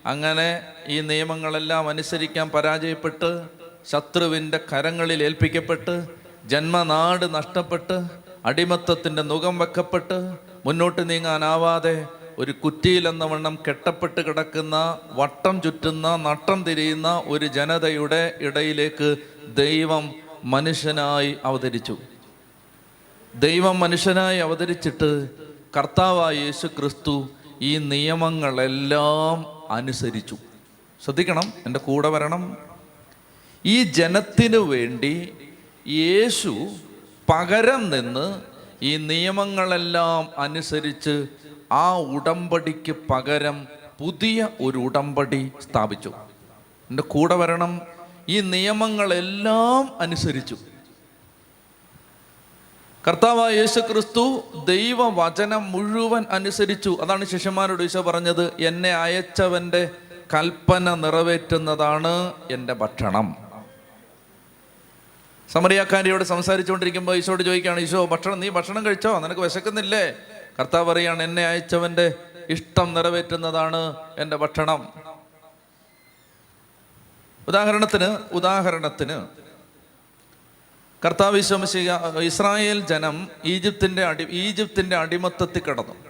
അങ്ങനെ 0.06 0.66
ഈ 0.86 1.00
നിയമങ്ങളെല്ലാം 1.00 1.88
അനുസരിക്കാൻ 1.88 2.50
പരാജയപ്പെട്ട് 2.50 3.46
ശത്രുവിന്റെ 3.90 4.60
കരങ്ങളിൽ 4.72 5.22
ഏൽപ്പിക്കപ്പെട്ട് 5.22 6.06
ജന്മനാട് 6.44 7.34
നഷ്ടപ്പെട്ട് 7.34 8.08
അടിമത്തത്തിന്റെ 8.44 9.22
മുഖം 9.22 9.58
വെക്കപ്പെട്ട് 9.58 10.36
മുന്നോട്ട് 10.66 11.10
നീങ്ങാനാവാതെ 11.10 12.06
ഒരു 12.38 12.52
കുറ്റിയിലെന്ന 12.52 13.24
വണ്ണം 13.24 13.58
കെട്ടപ്പെട്ട് 13.68 14.20
കിടക്കുന്ന 14.20 14.98
വട്ടം 15.12 15.62
ചുറ്റുന്ന 15.62 16.16
നട്ടം 16.16 16.62
തിരിയുന്ന 16.62 17.22
ഒരു 17.26 17.46
ജനതയുടെ 17.46 18.38
ഇടയിലേക്ക് 18.40 19.16
ദൈവം 19.54 20.14
മനുഷ്യനായി 20.44 21.36
അവതരിച്ചു. 21.44 21.96
ദൈവം 23.34 23.80
മനുഷ്യനായി 23.80 24.38
അവതരിച്ചിട്ട് 24.38 25.28
കർത്താവായ 25.76 26.34
യേശു 26.34 26.66
ക്രിസ്തു 26.66 27.28
ഈ 27.62 27.78
നിയമങ്ങളെല്ലാം 27.78 29.46
അനുസരിച്ചു. 29.72 30.36
ശ്രദ്ധിക്കണം 31.04 31.52
എന്റെ 31.66 31.78
കൂടെ 31.78 32.08
വരണം. 32.08 32.56
ഈ 33.64 33.82
ജനത്തിനു 33.82 34.58
വേണ്ടി 34.58 35.34
യേശു 35.88 36.68
പകരം 37.28 37.90
നിന്ന് 37.90 38.47
ഈ 38.82 38.96
നിയമങ്ങളെല്ലാം 38.96 40.40
അനുസരിച്ച് 40.40 41.26
ആ 41.72 41.98
ഉടമ്പടിക്ക് 41.98 42.94
പകരം 43.10 43.68
പുതിയ 44.00 44.48
ഒരു 44.60 44.78
ഉടമ്പടി 44.78 45.52
സ്ഥാപിച്ചു. 45.60 46.12
എന്റെ 46.90 47.02
കൂടെ 47.02 47.34
വരണം. 47.34 47.80
ഈ 48.28 48.40
നിയമങ്ങളെല്ലാം 48.40 50.00
അനുസരിച്ചു. 50.00 50.56
കർത്താവായ 53.08 53.54
യേശു 53.54 53.80
ക്രിസ്തു 53.80 54.42
ദൈവവചനം 54.68 55.72
മുഴുവൻ 55.72 56.24
അനുസരിച്ചു. 56.30 56.98
അതാണ് 57.00 57.24
ശിഷ്യന്മാരോട് 57.24 57.82
ഈശോ 57.82 58.00
പറഞ്ഞത് 58.00 58.52
എന്നെ 58.60 58.94
അയച്ചവന്റെ 58.94 59.90
കൽപ്പന 60.34 60.94
നിറവേറ്റുന്നതാണ് 60.94 62.32
എന്റെ 62.50 62.72
ഭക്ഷണം. 62.72 63.47
സമറിയാക്കാരിയോട് 65.52 66.24
സംസാരിച്ചുകൊണ്ടിരിക്കുമ്പോൾ 66.24 67.16
ഈശോട് 67.16 67.42
ചോദിക്കുകയാണ് 67.42 67.80
ഈശോ 67.80 68.06
ഭക്ഷണം 68.06 68.40
നീ 68.40 68.48
ഭക്ഷണം 68.48 68.84
കഴിച്ചോ? 68.84 69.18
നിനക്ക് 69.18 69.40
വിശക്കുന്നില്ലേ? 69.40 70.14
കർത്താവ് 70.60 70.92
പറയാണ് 70.92 71.22
എന്നെ 71.22 71.46
അയച്ചവന്റെ 71.46 72.14
ഇഷ്ടം 72.48 72.94
നിറവേറ്റുന്നതാണ് 72.94 73.96
എന്റെ 74.18 74.36
ഭക്ഷണം. 74.36 74.88
ഉദാഹരണത്തിന് 77.48 78.18
ഉദാഹരണത്തിന് 78.32 79.26
കർത്താവ് 81.04 81.38
ഈശോ 81.38 81.56
ഇസ്രായേൽ 82.20 82.80
ജനം 82.80 83.28
ഈജിപ്തിന്റെ 83.44 84.04
അടി 84.04 84.26
ഈജിപ്തിന്റെ 84.30 84.96
അടിമത്തത്തിൽ 84.96 85.62
കിടന്നു. 85.62 86.07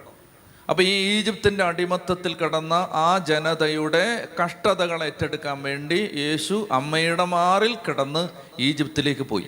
അപ്പോൾ 0.69 0.83
ഈ 0.83 1.17
ഈജിപ്തിന്റെ 1.17 1.63
അടിമത്തത്തിൽ 1.63 2.33
കിടന്ന 2.33 2.73
ആ 2.73 3.17
ജനതയുടെ 3.27 4.27
കഷ്ടതകൾ 4.43 5.03
ഏറ്റെടുക്കാൻ 5.03 5.63
വേണ്ടി 5.63 6.11
യേശു 6.15 6.67
അമ്മയുടെ 6.71 7.23
മാറിൽ 7.23 7.75
കിടന്ന് 7.75 8.29
ഈജിപ്തിലേക്ക് 8.59 9.21
പോയി. 9.21 9.47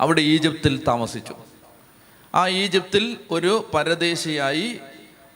അവിടെ 0.00 0.20
ഈജിപ്തിൽ 0.20 0.84
താമസിച്ചു. 0.88 1.34
ആ 2.34 2.48
ഈജിപ്തിൽ 2.48 3.16
ഒരു 3.30 3.70
പരദേശിയായി 3.74 4.80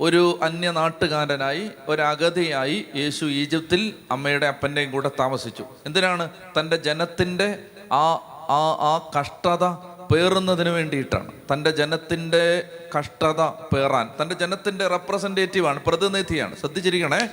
ഒരു 0.01 0.41
അന്യനാട്ടുകാരനായി 0.43 1.71
ഒരഗതിയായി 1.89 2.85
യേശു 2.97 3.25
ഈജിപ്തിൽ 3.25 3.95
അമ്മയുടെ 4.11 4.47
അപ്പന്റെയും 4.47 4.91
കൂടെ 4.91 5.11
താമസിച്ചു. 5.21 5.65
എന്തിനാണ്? 5.87 6.31
തന്റെ 6.61 6.77
ജനത്തിന്റെ 6.77 7.59
ആ 7.93 8.15
ആ 8.51 9.11
കഷ്ടത 9.21 9.65
പേറുന്നതിന് 10.13 10.69
വേണ്ടിയിട്ടാണ്. 10.69 11.33
തന്റെ 11.53 11.71
ജനത്തിന്റെ 11.71 12.63
കഷ്ടത 12.99 13.43
പേറാൻ 13.43 14.11
തന്റെ 14.23 14.35
ജനത്തിന്റെ 14.35 14.87
റെപ്രസെന്റേറ്റീവാണ് 14.87 15.83
പ്രതിനിധിയാണ്. 15.83 16.57
ശ്രദ്ധിച്ചിരിക്കണേ. 16.57 17.29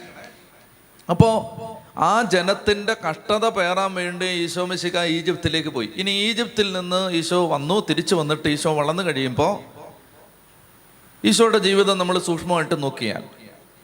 അപ്പോൾ 1.09 1.35
ആ 1.99 2.21
ജനത്തിന്റെ 2.21 2.95
കഷ്ടത 3.09 3.49
പേറാൻ 3.49 3.93
വേണ്ടി 3.95 4.25
ഈശോ 4.25 4.65
മിശിക 4.65 5.03
ഈജിപ്തിലേക്ക് 5.03 5.69
പോയി. 5.69 5.89
ഇനി 5.95 6.11
ഈജിപ്തിൽ 6.11 6.71
നിന്ന് 6.73 7.11
ഈശോ 7.11 7.47
വന്നു 7.47 7.85
തിരിച്ചു 7.89 8.15
വന്നിട്ട് 8.15 8.47
ഈശോ 8.47 8.73
വളർന്നു 8.73 9.03
കഴിയുമ്പോൾ 9.03 9.81
ഈശോയുടെ 11.27 11.57
ജീവിതം 11.57 11.97
നമ്മൾ 11.97 12.19
സൂക്ഷ്മമായിട്ട് 12.19 12.83
നോക്കിയാൽ 12.83 13.23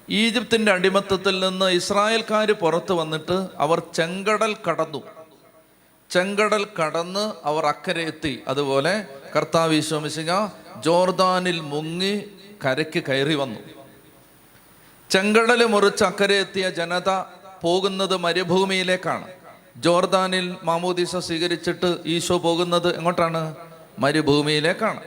ഈജിപ്തിന്റെ 0.10 0.72
അടിമത്തത്തിൽ 0.72 1.40
നിന്ന് 1.40 1.66
ഇസ്രായേൽക്കാർ 1.66 2.52
പുറത്ത് 2.52 2.94
വന്നിട്ട് 2.94 3.48
അവർ 3.58 3.82
ചെങ്കടൽ 3.94 4.56
കടന്നു. 4.70 5.17
ചെങ്കടൽ 6.10 6.68
കടന്ന് 6.80 7.48
അവർ 7.48 7.66
അക്കരെ 7.66 8.04
എത്തി. 8.04 8.44
അതുപോലെ 8.48 9.06
കർത്താവ് 9.36 9.74
ഈശോമിശിക 9.74 10.32
ജോർദാനിൽ 10.80 11.60
മുങ്ങി 11.60 12.26
കരയ്ക്ക് 12.66 13.04
കയറി 13.04 13.34
വന്നു. 13.34 13.60
ചെങ്കടൽ 15.10 15.66
മുറിച്ച് 15.66 16.04
അക്കരെ 16.04 16.36
എത്തിയ 16.36 16.70
ജനത 16.70 17.10
പോകുന്നത് 17.62 18.18
മരുഭൂമിയിലേക്കാണ്. 18.18 19.28
ജോർദാനിൽ 19.78 20.56
മാമോദീസ 20.64 21.16
സ്വീകരിച്ചിട്ട് 21.16 21.98
ഈശോ 22.06 22.38
പോകുന്നത് 22.38 22.96
എങ്ങോട്ടാണ്? 22.96 23.56
മരുഭൂമിയിലേക്കാണ്. 24.00 25.04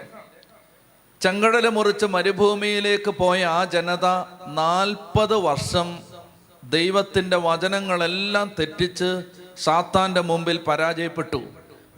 ചെങ്കടൽ 1.20 1.68
മുറിച്ച് 1.68 2.06
മരുഭൂമിയിലേക്ക് 2.06 3.10
പോയ 3.10 3.44
ആ 3.44 3.64
ജനത 3.64 4.06
നാൽപ്പത് 4.46 5.34
വർഷം 5.34 5.98
ദൈവത്തിന്റെ 6.64 7.36
വചനങ്ങളെല്ലാം 7.36 8.52
തെറ്റിച്ച് 8.58 9.39
സാത്താന്റെ 9.56 10.20
മുമ്പിൽ 10.20 10.56
പരാജയപ്പെട്ടു. 10.56 11.42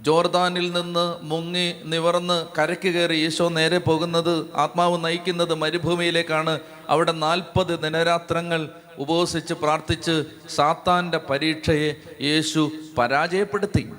ജോർദാനിൽ 0.01 0.71
നിന്ന് 0.71 1.17
മുങ്ങി 1.21 1.75
നിവർന്ന് 1.83 2.45
കരയ്ക്ക് 2.57 2.89
കയറി 2.93 3.15
ഈശോ 3.15 3.49
നേരെ 3.49 3.77
പോകുന്നത് 3.77 4.49
ആത്മാവ് 4.55 5.05
നയിക്കുന്നത് 5.05 5.53
മരുഭൂമിയിലേക്കാണ്. 5.53 6.59
അവിടെ 6.89 7.11
നാൽപ്പത് 7.11 7.79
ദിനരാത്രങ്ങൾ 7.79 8.69
ഉപവസിച്ച് 8.97 9.53
പ്രാർത്ഥിച്ച് 9.53 10.23
സാത്താന്റെ 10.49 11.17
പരീക്ഷയെ 11.17 11.95
യേശു 12.21 12.71
പരാജയപ്പെടുത്തി. 12.97 13.93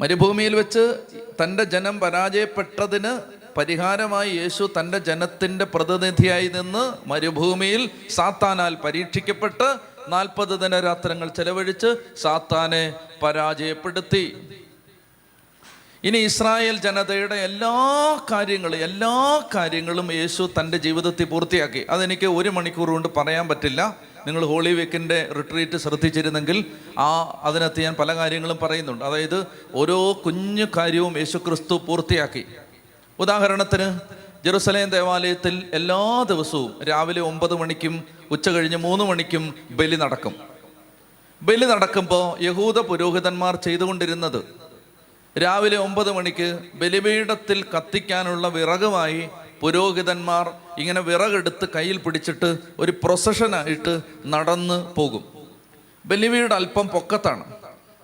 മരുഭൂമിയിൽ 0.00 0.54
വെച്ച് 0.54 1.00
തന്റെ 1.42 1.64
ജനം 1.64 2.00
പരാജയപ്പെട്ടതിന് 2.00 3.42
പരിഹാരമായി 3.58 4.30
യേശു 4.30 4.70
തന്റെ 4.80 4.98
ജനത്തിന്റെ 4.98 5.64
പ്രതിനിധിയായി 5.64 6.48
നിന്ന് 6.48 7.08
മരുഭൂമിയിൽ 7.08 7.90
സാത്താനാൽ 8.10 8.74
പരീക്ഷിക്കപ്പെട്ട് 8.74 9.91
നാൽപ്പത് 10.08 10.60
ദിനരാത്രങ്ങൾ 10.60 11.28
ചെലവഴിച്ച് 11.28 11.96
സാത്താനെ 12.16 12.94
പരാജയപ്പെടുത്തി. 13.22 14.48
ഇനി 16.04 16.18
ഇസ്രായേൽ 16.18 16.76
ജനതയുടെ 16.76 17.34
എല്ലാ 17.34 17.74
കാര്യങ്ങളും 18.30 18.76
എല്ലാ 18.76 19.42
കാര്യങ്ങളും 19.54 20.12
യേശു 20.12 20.50
തന്റെ 20.60 20.78
ജീവിതത്തിൽ 20.78 21.24
പൂർത്തിയാക്കി. 21.24 21.86
അതെനിക്ക് 21.90 22.26
ഒരു 22.26 22.48
മണിക്കൂർ 22.48 22.90
കൊണ്ട് 22.90 23.08
പറയാൻ 23.16 23.48
പറ്റില്ല. 23.48 23.96
നിങ്ങൾ 24.26 24.44
ഹോളി 24.44 24.70
വീക്കിന്റെ 24.70 25.28
റിട്രീറ്റ് 25.36 25.76
ശ്രദ്ധിച്ചിരുന്നെങ്കിൽ 25.76 26.64
ആ 26.98 27.40
അതിനകത്ത് 27.42 27.80
ഞാൻ 27.80 27.94
പല 27.94 28.14
കാര്യങ്ങളും 28.14 28.58
പറയുന്നുണ്ട്. 28.62 29.04
അതായത് 29.04 29.46
ഓരോ 29.74 30.22
കുഞ്ഞു 30.26 30.66
കാര്യവും 30.76 31.18
യേശു 31.18 31.38
ക്രിസ്തു 31.38 31.74
പൂർത്തിയാക്കി. 31.74 32.44
ഉദാഹരണത്തിന് 33.18 34.00
ജെറുസലേം 34.44 34.90
ദേവാലയത്തിൽ 34.90 35.62
എല്ലാ 35.74 36.22
ദിവസവും 36.28 36.84
രാവിലെ 36.84 37.20
ഒമ്പത് 37.20 37.54
മണിക്കും 37.54 38.04
ഉച്ച 38.30 38.48
കഴിഞ്ഞ് 38.48 38.76
മൂന്ന് 38.76 39.04
മണിക്കും 39.04 39.54
ബലി 39.70 39.96
നടക്കും. 39.96 40.34
ബലി 41.42 41.64
നടക്കുമ്പോൾ 41.64 42.42
യഹൂദ 42.42 42.78
പുരോഹിതന്മാർ 42.78 43.56
ചെയ്തുകൊണ്ടിരുന്നത് 43.56 44.44
രാവിലെ 45.38 45.76
ഒമ്പത് 45.76 46.12
മണിക്ക് 46.12 46.58
ബലിപീഠത്തിൽ 46.74 47.64
കത്തിക്കാനുള്ള 47.74 48.48
വിറകുമായി 48.48 49.28
പുരോഹിതന്മാർ 49.60 50.52
ഇങ്ങനെ 50.78 51.00
വിറകെടുത്ത് 51.00 51.68
കയ്യിൽ 51.76 51.96
പിടിച്ചിട്ട് 51.96 52.58
ഒരു 52.78 52.92
പ്രൊസഷനായിട്ട് 53.04 54.00
നടന്ന് 54.26 54.94
പോകും. 54.94 55.24
ബലിവീട് 56.06 56.54
അല്പം 56.54 56.88
പൊക്കത്താണ്. 56.88 57.44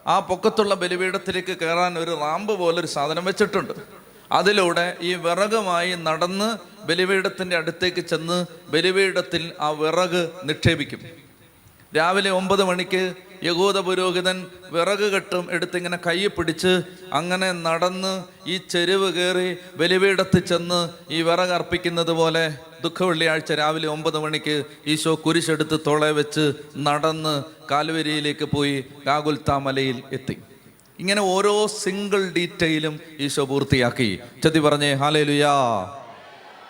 ആ 0.06 0.18
പൊക്കത്തുള്ള 0.18 0.74
ബലിപീഠത്തിലേക്ക് 0.74 1.56
കയറാൻ 1.62 1.98
ഒരു 1.98 2.10
റാമ്പ് 2.10 2.52
പോലെ 2.52 2.80
ഒരു 2.80 2.86
സാധനം 2.86 3.24
വെച്ചിട്ടുണ്ട്. 3.24 3.74
അതിലൂടെ 4.32 4.96
ഈ 5.00 5.14
വിറകുമായി 5.14 5.94
നടന്ന് 5.94 6.48
ബലിപീഠത്തിന്റെ 6.86 7.56
അടുത്തേക്ക് 7.56 8.00
ചെന്ന് 8.00 8.46
ബലിപീഠത്തിൽ 8.70 9.52
ആ 9.60 9.70
വിറക് 9.70 10.30
നിക്ഷേപിക്കും. 10.44 11.00
രാവിലെ 11.96 12.30
ഒമ്പത് 12.30 12.64
മണിക്ക് 12.64 13.14
യഹൂദ 13.44 13.78
പുരോഹിതൻ 13.78 14.46
വിറക് 14.72 15.12
കെട്ടും 15.12 15.44
എടുത്തിങ്ങനെ 15.50 15.98
കൈ 16.06 16.26
പിടിച്ച് 16.26 16.82
അങ്ങനെ 17.12 17.52
നടന്ന് 17.52 18.24
ഈ 18.46 18.60
ചെരുവ് 18.68 19.12
കയറി 19.12 19.56
ബലിപീഠത്തിൽ 19.76 20.40
ചെന്ന് 20.40 20.88
ഈ 21.12 21.22
വിറക് 21.22 21.54
അർപ്പിക്കുന്നത് 21.58 22.10
പോലെ 22.10 22.44
ദുഃഖ 22.82 23.02
വെള്ളിയാഴ്ച 23.02 23.52
രാവിലെ 23.52 23.88
ഒമ്പത് 23.88 24.18
മണിക്ക് 24.18 24.64
ഈശോ 24.86 25.14
കുരിശെടുത്ത് 25.14 25.80
തോളെ 25.86 26.12
വെച്ച് 26.12 26.52
നടന്ന് 26.76 27.42
കാൽവരിയിലേക്ക് 27.70 28.44
പോയി 28.44 28.84
കാകുൽത്താമലയിൽ 29.06 30.02
എത്തി. 30.12 30.36
ഇങ്ങനെ 30.98 31.22
ഓരോ 31.32 31.52
സിംഗിൾ 31.76 32.22
ഡീറ്റെയിലും 32.36 32.94
ഈശോ 33.18 33.42
പൂർത്തിയാക്കി. 33.44 34.08
ചതി 34.44 34.60
പറഞ്ഞേ 34.60 34.90
ഹാലേ 34.94 35.22
ലുയാ 35.22 35.52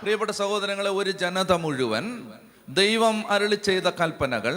പ്രിയപ്പെട്ട 0.00 0.32
സഹോദരങ്ങളെ 0.38 0.90
ഒരു 0.92 1.12
ജനത 1.22 1.52
മുഴുവൻ 1.62 2.04
ദൈവം 2.72 3.16
അരളി 3.30 3.58
ചെയ്ത 3.62 3.88
കൽപ്പനകൾ 4.00 4.54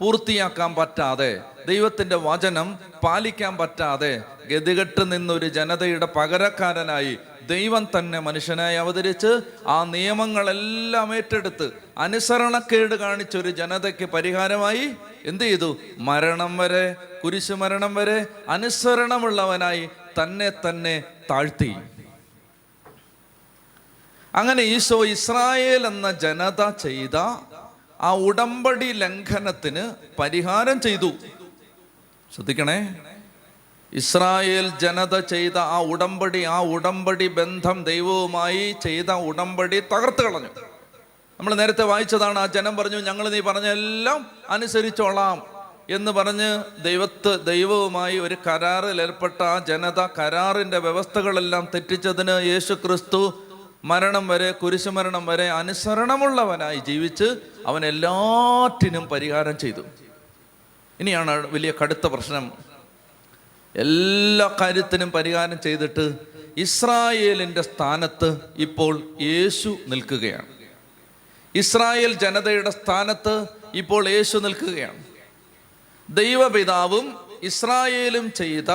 പൂർത്തിയാക്കാൻ 0.00 0.70
പറ്റാതെ 0.74 1.30
ദൈവത്തിന്റെ 1.66 2.16
വചനം 2.22 2.68
പാലിക്കാൻ 3.04 3.52
പറ്റാതെ 3.58 4.12
ഗതികെട്ട് 4.50 5.02
നിന്നൊരു 5.12 5.48
ജനതയുടെ 5.50 6.08
പകരക്കാരനായി 6.16 7.14
ദൈവം 7.46 7.88
തന്നെ 7.98 8.18
മനുഷ്യനായി 8.18 8.76
അവതരിച്ച് 8.76 9.40
ആ 9.66 9.84
നിയമങ്ങളെല്ലാം 9.84 11.16
ഏറ്റെടുത്ത് 11.16 11.70
അനുസരണക്കേട് 11.98 12.94
കാണിച്ച 12.94 13.36
ഒരു 13.36 13.50
ജനതയ്ക്ക് 13.50 14.04
പരിഹാരമായി 14.04 14.94
എന്ത് 15.24 15.44
ചെയ്തു? 15.44 15.76
മരണം 15.98 16.56
വരെ 16.56 16.96
കുരിശു 17.24 17.54
മരണം 17.54 17.94
വരെ 17.94 18.26
അനുസരണമുള്ളവനായി 18.48 19.88
തന്നെ 20.22 20.50
തന്നെ 20.50 21.04
താഴ്ത്തി. 21.30 21.76
അങ്ങനെ 24.34 24.62
ഈശോ 24.62 25.04
ഇസ്രായേൽ 25.04 25.86
എന്ന 25.86 26.12
ജനത 26.12 26.70
ചെയ്ത 26.70 27.16
ആ 28.00 28.12
ഉടമ്പടി 28.12 28.92
ലംഘനത്തിന് 28.92 29.94
പരിഹാരം 30.18 30.80
ചെയ്തു. 30.80 31.12
ശ്രദ്ധിക്കണേ. 32.34 32.94
ഇസ്രായേൽ 33.94 34.72
ജനത 34.80 35.20
ചെയ്ത 35.20 35.58
ആ 35.58 35.80
ഉടമ്പടി 35.80 36.42
ആ 36.42 36.60
ഉടമ്പടി 36.60 37.28
ബന്ധം 37.28 37.84
ദൈവവുമായി 37.84 38.74
ചെയ്ത 38.82 39.10
ഉടമ്പടി 39.10 39.80
തകർത്ത് 39.80 40.22
കളഞ്ഞു. 40.22 40.48
നമ്മൾ 41.40 41.54
നേരത്തെ 41.54 41.82
വായിച്ചതാണ് 41.82 42.38
ആ 42.38 42.46
ജനം 42.46 42.76
പറഞ്ഞു 42.76 42.96
ഞങ്ങൾ 42.96 43.28
നീ 43.28 43.40
പറഞ്ഞ 43.40 43.66
എല്ലാം 43.66 44.30
അനുസരിച്ചോളാം 44.50 45.42
എന്ന് 45.90 46.10
പറഞ്ഞ് 46.10 46.82
ദൈവത്ത് 46.82 47.46
ദൈവവുമായി 47.46 48.18
ഒരു 48.18 48.36
കരാറിൽ 48.46 49.02
ഏർപ്പെട്ട 49.02 49.42
ആ 49.42 49.58
ജനത 49.58 50.00
കരാറിന്റെ 50.18 50.78
വ്യവസ്ഥകളെല്ലാം 50.78 51.68
തെറ്റിച്ചതിന് 51.74 52.46
യേശു 52.46 52.74
ക്രിസ്തു 52.74 53.42
മരണം 53.84 54.28
വരെ 54.28 54.52
കുരിശുമരണം 54.52 55.26
വരെ 55.26 55.50
അനുസരണമുള്ളവനായി 55.50 56.76
ജീവിച്ച് 56.76 57.36
അവൻ 57.66 57.86
എല്ലാറ്റിനും 57.86 59.08
പരിഹാരം 59.08 59.58
ചെയ്തു. 59.58 59.82
ഇനിയാണ് 61.00 61.46
വലിയ 61.46 61.72
കടുത്ത 61.82 62.06
പ്രശ്നം. 62.06 62.71
എല്ലാ 63.74 64.56
കാര്യത്തിനും 64.60 65.10
പരിഹാരം 65.10 65.60
ചെയ്തിട്ട് 65.60 66.12
ഇസ്രായേലിന്റെ 66.56 67.62
സ്ഥാനത്ത് 67.62 68.38
ഇപ്പോൾ 68.56 69.16
യേശു 69.20 69.76
നിൽക്കുകയാണ്. 69.86 70.46
ഇസ്രായേൽ 71.54 72.12
ജനതയുടെ 72.12 72.70
സ്ഥാനത്ത് 72.70 73.46
ഇപ്പോൾ 73.74 74.08
യേശു 74.08 74.38
നിൽക്കുകയാണ്. 74.38 75.04
ദൈവപിതാവും 76.10 77.14
ഇസ്രായേലും 77.42 78.32
ചെയ്ത 78.32 78.70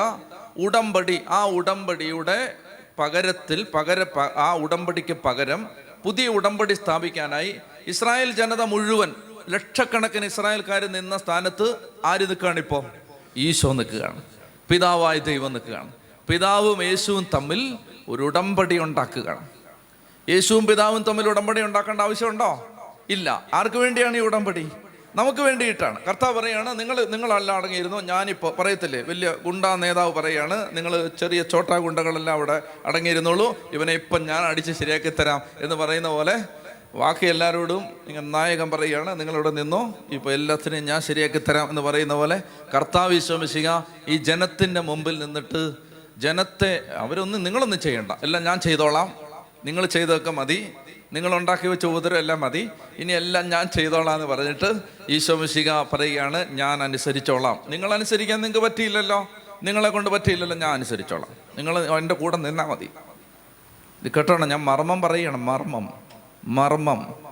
ഉടമ്പടി 0.58 1.22
ആ 1.28 1.46
ഉടമ്പടിയുടെ 1.46 2.56
പകരത്തിൽ 3.00 3.68
പകര 3.74 4.06
ആ 4.36 4.54
ഉടമ്പടിക്ക് 4.54 5.14
പകരം 5.26 5.68
പുതിയ 6.04 6.28
ഉടമ്പടി 6.28 6.74
സ്ഥാപിക്കാനായി 6.74 7.56
ഇസ്രായേൽ 7.88 8.32
ജനത 8.32 8.62
മുഴുവൻ 8.62 9.14
ലക്ഷക്കണക്കിന് 9.50 10.26
ഇസ്രായേൽക്കാർ 10.26 10.86
നിന്ന 10.86 11.18
സ്ഥാനത്ത് 11.18 11.76
ആര് 12.06 12.22
നിൽക്കുകയാണ് 12.22 12.60
ഇപ്പോൾ 12.60 12.84
ഈശോ 13.38 13.74
നിൽക്കുകയാണ്. 13.74 14.22
പിതാവായ 14.70 15.18
ദൈവം 15.20 15.54
നിൽക്കുകയാണ്. 15.54 15.92
പിതാവും 16.30 16.84
യേശുവും 16.84 17.28
തമ്മിൽ 17.34 17.78
ഒരു 18.10 18.24
ഉടമ്പടി 18.24 18.80
ഉണ്ടാക്കുകയാണ്. 18.80 19.48
യേശുവും 20.30 20.66
പിതാവും 20.66 21.04
തമ്മിൽ 21.04 21.30
ഉടമ്പടി 21.30 21.62
ഉണ്ടാക്കേണ്ട 21.62 22.02
ആവശ്യമുണ്ടോ? 22.02 22.68
ഇല്ല. 23.10 23.48
ആർക്ക് 23.54 23.78
വേണ്ടിയാണ് 23.78 24.18
ഈ 24.18 24.20
ഉടമ്പടി? 24.20 24.68
നമുക്ക് 25.16 25.40
വേണ്ടിയിട്ടാണ്. 25.40 26.00
കർത്താവ് 26.08 26.40
പറയാണ് 26.40 26.80
നിങ്ങൾ 26.80 27.06
നിങ്ങളല്ല 27.06 27.52
അടങ്ങിയിരുന്നു? 27.52 27.98
ഞാനിപ്പോൾ 27.98 28.56
പറയത്തില്ലേ? 28.60 29.02
വലിയ 29.02 29.36
ഗുണ്ടാ 29.46 29.76
നേതാവ് 29.76 30.12
പറയാണ് 30.14 30.78
നിങ്ങൾ 30.78 31.08
ചെറിയ 31.08 31.44
ചോട്ടാ 31.44 31.78
ഗുണ്ടകളെല്ലാം 31.78 32.34
അവിടെ 32.34 32.62
അടങ്ങിയിരുന്നുള്ളൂ 32.86 33.56
ഇവനെ 33.74 33.94
ഇപ്പം 33.94 34.26
ഞാൻ 34.26 34.44
അടിച്ച് 34.44 34.72
ശരിയാക്കി 34.72 35.10
തരാം 35.10 35.42
എന്ന് 35.60 35.76
പറയുന്ന 35.76 36.08
പോലെ 36.08 36.36
ബാക്കി 36.96 37.26
എല്ലാവരോടും 37.26 37.84
നിങ്ങൾ 38.08 38.22
നായകൻ 38.22 38.72
പറയുകയാണ്. 38.72 39.20
നിങ്ങളിവിടെ 39.20 39.50
നിന്നോ? 39.50 39.94
ഇപ്പോൾ 40.12 40.34
എല്ലാത്തിനെയും 40.34 40.86
ഞാൻ 40.86 41.02
ശരിയാക്കി 41.02 41.42
തരാം 41.50 41.70
എന്ന് 41.70 41.82
പറയുന്ന 41.82 42.14
പോലെ 42.14 42.42
കർത്താവ് 42.76 43.14
വിശ്വമിശിക 43.14 43.70
ഈ 44.08 44.18
ജനത്തിന്റെ 44.18 44.82
മുമ്പിൽ 44.82 45.20
നിന്നിട്ട് 45.20 45.74
ജനത്തെ 46.18 46.82
അവരൊന്നും 46.96 47.44
നിങ്ങളൊന്നും 47.44 47.80
ചെയ്യണ്ട. 47.80 48.12
എല്ലാം 48.24 48.44
ഞാൻ 48.44 48.60
ചെയ്തോളാം. 48.60 49.14
നിങ്ങൾ 49.66 49.86
ചെയ്തൊക്കെ 49.86 50.32
മതി. 50.32 50.74
നിങ്ങൾ 51.14 51.36
ഉണ്ടാക്കി 51.36 51.68
വെച്ച 51.68 51.86
ഉപദ്രവം 51.86 52.18
എല്ലാം 52.18 52.42
മതി. 52.42 52.70
ഇനി 52.98 53.14
എല്ലാം 53.14 53.50
ഞാൻ 53.50 53.68
ചെയ്തോളാം 53.76 54.16
എന്ന് 54.16 54.28
പറഞ്ഞിട്ട് 54.28 54.74
ഈശോമിശിക 55.10 55.72
പറയുകയാണ് 55.82 56.52
ഞാൻ 56.52 56.84
അനുസരിച്ചോളാം. 56.84 57.60
നിങ്ങൾ 57.68 57.94
അനുസരിക്കാൻ 57.94 58.42
നിങ്ങൾക്ക് 58.42 58.68
പറ്റിയില്ലല്ലോ. 58.68 59.30
നിങ്ങളെ 59.64 59.90
കൊണ്ട് 59.90 60.10
പറ്റിയില്ലല്ലോ 60.10 60.58
ഞാൻ 60.58 60.70
അനുസരിച്ചോളാം. 60.70 61.30
നിങ്ങൾ 61.58 61.98
എന്റെ 61.98 62.16
കൂടെ 62.16 62.38
നിന്നാൽ 62.38 62.66
മതി. 62.66 62.90
ഇത് 64.06 64.12
കേട്ടോണം? 64.12 64.50
ഞാൻ 64.50 64.64
മർമ്മം 64.64 65.02
പറയണം 65.02 65.46
മർമ്മം. 65.46 66.07
മർമ്മം. 66.48 67.28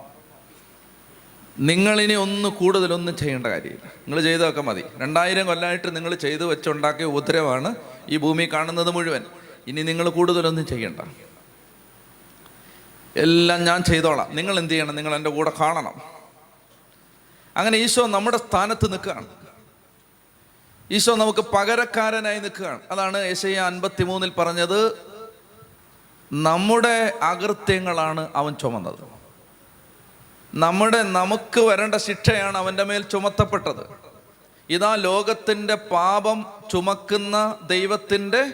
നിങ്ങളിനി 1.58 2.12
ഒന്ന് 2.12 2.48
കൂടുതലൊന്നും 2.48 3.16
ചെയ്യേണ്ട 3.16 3.46
കാര്യമില്ല. 3.46 3.86
നിങ്ങൾ 3.86 4.20
ചെയ്തതൊക്കെ 4.20 4.60
മതി. 4.60 4.84
രണ്ടായിരം 4.96 5.46
കൊല്ലമായിട്ട് 5.46 5.96
നിങ്ങൾ 5.96 6.14
ചെയ്തു 6.14 6.44
വെച്ചുണ്ടാക്കിയ 6.44 7.04
ഉപദ്രവമാണ് 7.04 7.74
ഈ 8.08 8.16
ഭൂമി 8.16 8.48
കാണുന്നത് 8.52 8.90
മുഴുവൻ. 8.90 9.24
ഇനി 9.66 9.82
നിങ്ങൾ 9.82 10.08
കൂടുതലൊന്നും 10.08 10.66
ചെയ്യണ്ട. 10.66 11.00
എല്ലാം 13.16 13.64
ഞാൻ 13.64 13.82
ചെയ്തോളാം. 13.82 14.36
നിങ്ങൾ 14.36 14.58
എന്ത് 14.58 14.72
ചെയ്യണം? 14.72 14.96
നിങ്ങൾ 14.96 15.14
എന്റെ 15.14 15.30
കൂടെ 15.30 15.52
കാണണം. 15.60 15.94
അങ്ങനെ 17.56 17.78
ഈശോ 17.78 18.06
നമ്മുടെ 18.06 18.36
സ്ഥാനത്ത് 18.36 18.92
നിൽക്കുകയാണ്. 18.92 19.26
ഈശോ 20.90 21.16
നമുക്ക് 21.16 21.40
പകരക്കാരനായി 21.40 22.38
നിൽക്കുകയാണ്. 22.38 22.80
അതാണ് 22.90 23.24
യേശയ്യ 23.24 23.58
അൻപത്തി 23.58 24.02
മൂന്നിൽ 24.02 24.30
പറഞ്ഞത് 24.30 24.98
നമ്മുടെ 26.32 27.12
അകൃത്യങ്ങളാണ് 27.22 28.32
അവൻ 28.36 28.54
ചുമന്നത്. 28.54 29.16
നമ്മുടെ 30.54 31.02
നമുക്ക് 31.02 31.60
വരേണ്ട 31.60 31.94
ശിക്ഷയാണ് 31.94 32.58
അവന്റെ 32.58 32.84
മേൽ 32.84 33.02
ചുമത്തപ്പെട്ടത്. 33.02 34.06
ഇതാ 34.70 34.94
ലോകത്തിന്റെ 34.94 35.74
പാപം 35.74 36.46
ചുമക്കുന്ന 36.70 37.58
ദൈവത്തിന്റെ 37.66 38.52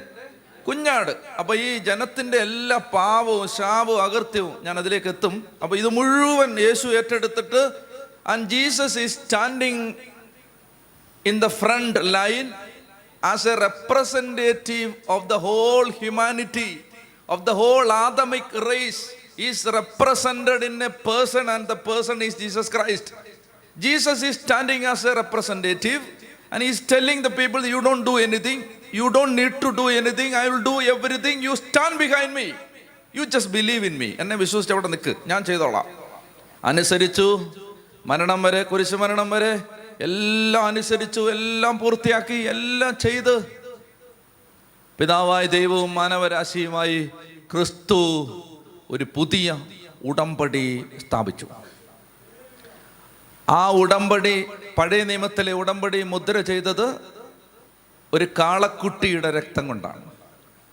കുഞ്ഞാട്. 0.68 1.16
അപ്പോൾ 1.38 1.58
ഈ 1.58 1.78
ജനത്തിന്റെ 1.78 2.38
എല്ലാ 2.38 2.76
പാവവും 2.76 3.48
ശാപവും 3.48 4.02
അകൃത്യവും 4.02 4.64
ഞാൻ 4.64 4.78
അതിലേക്ക് 4.78 5.06
എത്തും. 5.06 5.48
അപ്പോൾ 5.62 5.76
ഇത് 5.76 5.88
മുഴുവൻ 5.88 6.61
യേശു 6.61 6.88
ഏറ്റെടുത്തിട്ട് 6.88 7.70
and 8.26 8.50
Jesus 8.50 8.98
is 8.98 9.18
standing 9.18 9.94
in 11.26 11.40
the 11.40 11.46
front 11.46 12.14
line 12.14 12.52
as 13.24 13.48
a 13.48 13.54
representative 13.54 14.92
of 15.08 15.26
the 15.26 15.32
whole 15.32 15.90
humanity, 16.02 16.91
of 17.28 17.44
the 17.44 17.54
whole 17.54 17.90
Adamic 17.90 18.52
race, 18.52 19.14
is 19.37 19.64
represented 19.64 20.62
in 20.62 20.80
a 20.82 20.90
person, 20.90 21.48
and 21.48 21.66
the 21.66 21.76
person 21.76 22.20
is 22.22 22.35
Jesus 22.35 22.68
Christ. 22.68 23.14
Jesus 23.78 24.22
is 24.22 24.38
standing 24.38 24.85
as 24.85 25.04
a 25.04 25.14
representative 25.14 26.02
and 26.50 26.62
he's 26.62 26.80
telling 26.80 27.22
the 27.22 27.30
people, 27.30 27.64
You 27.64 27.80
don't 27.80 28.04
do 28.04 28.18
anything, 28.18 28.64
you 28.92 29.11
don't 29.11 29.35
need 29.35 29.61
to 29.62 29.74
do 29.74 29.88
anything, 29.88 30.35
I 30.35 30.48
will 30.50 30.62
do 30.62 30.80
everything, 30.82 31.42
you 31.42 31.56
stand 31.56 31.98
behind 31.98 32.35
me. 32.35 32.54
You 33.14 33.24
just 33.26 33.50
believe 33.52 33.85
in 33.85 33.96
me. 34.02 34.16
എന്നെ 34.22 34.37
വിശ്വസിച്ച് 34.42 34.72
അവിടെ 34.74 34.88
നിൽക്ക് 34.88 35.12
ഞാൻ 35.30 35.40
ചെയ്തോളാം 35.48 35.87
അനുസരിച്ചു 36.70 37.26
മരണം 38.11 38.42
വരെ 38.42 38.62
കുരിശു 38.70 38.96
മരണം 39.02 39.28
വരെ 39.35 39.52
എല്ലാം 40.06 40.64
അനുസരിച്ചു 40.66 41.22
എല്ലാം 41.35 41.74
പൂർത്തിയാക്കി 41.78 42.38
എല്ലാം 42.54 42.92
ചെയ്ത് 42.98 43.35
പിതാവായ 45.02 45.46
ദൈവവും 45.46 45.94
മാനവരാശിയുമായി 45.94 47.10
ക്രിസ്തു 47.52 47.96
ഒരു 48.90 49.06
പുതിയ 49.14 49.64
ഉടമ്പടി 50.04 50.84
സ്ഥാപിച്ചു. 50.98 51.46
ആ 53.48 53.70
ഉടമ്പടി 53.70 54.44
പഴയ 54.78 55.04
നിയമത്തിലെ 55.04 55.52
ഉടമ്പടി 55.52 56.02
മുദ്ര 56.02 56.40
ചെയ്തത് 56.40 57.00
ഒരു 58.12 58.28
കാളക്കുട്ടിയുടെ 58.38 59.30
രക്തം 59.30 59.68
കൊണ്ടാണ്. 59.68 60.10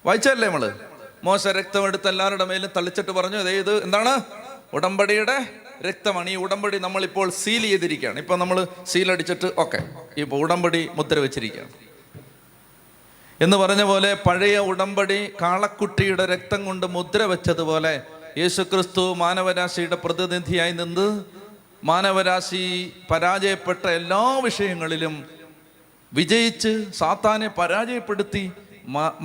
വായിച്ചല്ലേ 0.05 0.47
നമ്മൾ? 0.47 0.79
മോശ 1.23 1.47
രക്തം 1.47 1.85
എടുത്ത് 1.85 2.07
എല്ലാവരുടെ 2.07 2.45
മേലും 2.45 2.69
തളിച്ചിട്ട് 2.77 3.11
പറഞ്ഞു 3.11 3.37
"ദേ 3.37 3.51
ഇത് 3.51 3.83
എന്താണ്? 3.83 4.21
ഉടമ്പടിയുടെ 4.73 5.45
രക്തമാണ്. 5.81 6.29
ഈ 6.29 6.35
ഉടമ്പടി 6.35 6.79
നമ്മളിപ്പോൾ 6.79 7.29
സീൽ 7.29 7.61
ചെയ്തിരിക്കുകയാണ്. 7.61 8.19
ഇപ്പൊ 8.19 8.35
നമ്മൾ 8.35 8.67
സീൽ 8.85 9.11
അടിച്ചിട്ട് 9.11 9.53
ഓക്കെ 9.57 9.77
ഇപ്പൊ 10.17 10.37
ഉടമ്പടി 10.37 10.89
മുദ്ര 10.95 11.19
വെച്ചിരിക്കുകയാണ്. 11.19 11.88
എന്ന് 13.41 13.57
പറഞ്ഞ 13.57 13.83
പോലെ 13.83 14.13
പഴയ 14.27 14.55
ഉടമ്പടി 14.71 15.19
കാളക്കുട്ടിയുടെ 15.41 16.23
രക്തം 16.25 16.65
കൊണ്ട് 16.65 16.85
മുദ്ര 16.87 17.23
വെച്ചതുപോലെ 17.23 17.93
യേശുക്രിസ്തു 18.37 19.03
മാനവരാശിയുടെ 19.13 19.97
പ്രതിനിധിയായി 20.05 20.71
നിന്ന് 20.71 21.07
മാനവരാശി 21.85 22.63
പരാജയപ്പെട്ട 23.11 23.83
എല്ലാ 23.99 24.23
വിഷയങ്ങളിലും 24.47 25.15
വിജയിച്ച് 26.11 26.73
സാത്താനെ 26.99 27.49
പരാജയപ്പെടുത്തി 27.59 28.43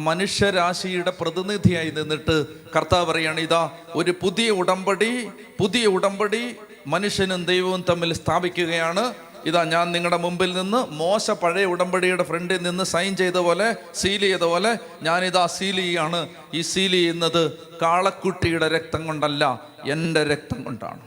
മനുഷ്യരാശിയുടെ 0.07 1.12
പ്രതിനിധിയായി 1.20 1.90
നിന്നിട്ട് 1.90 2.37
കർത്താവ് 2.74 3.05
പറയാണ് 3.11 3.40
ഇതാ 3.40 3.62
ഒരു 3.94 4.12
പുതിയ 4.22 4.48
ഉടമ്പടി 4.61 5.12
പുതിയ 5.59 5.85
ഉടമ്പടി 5.96 6.42
മനുഷ്യനും 6.87 7.42
ദൈവവും 7.44 7.83
തമ്മിൽ 7.90 8.11
സ്ഥാപിക്കുകയാണ്. 8.12 9.05
ഇതാ 9.46 9.64
ഞാൻ 9.64 9.92
നിങ്ങളുടെ 9.92 10.16
മുമ്പിൽ 10.16 10.54
നിന്ന് 10.57 10.76
മോശ 10.76 11.30
പഴയ 11.30 11.64
ഉടമ്പടിയുടെ 11.64 12.22
ഫ്രണ്ടിൽ 12.22 12.62
നിന്ന് 12.62 12.85
സൈൻ 12.85 13.16
ചെയ്ത 13.16 13.35
പോലെ 13.35 13.76
സീൽ 13.94 14.20
ചെയ്ത 14.20 14.40
പോലെ 14.40 14.78
ഞാനിതാ 15.02 15.46
സീൽ 15.46 15.76
ചെയ്യാണ്. 15.76 16.28
ഈ 16.54 16.61
സീൽ 16.61 16.90
ചെയ്യുന്നത് 16.90 17.52
കാളക്കുട്ടിയുടെ 17.83 18.68
രക്തം 18.68 19.07
കൊണ്ടല്ല 19.07 19.61
എന്റെ 19.90 20.24
രക്തം 20.24 20.62
കൊണ്ടാണ്. 20.62 21.00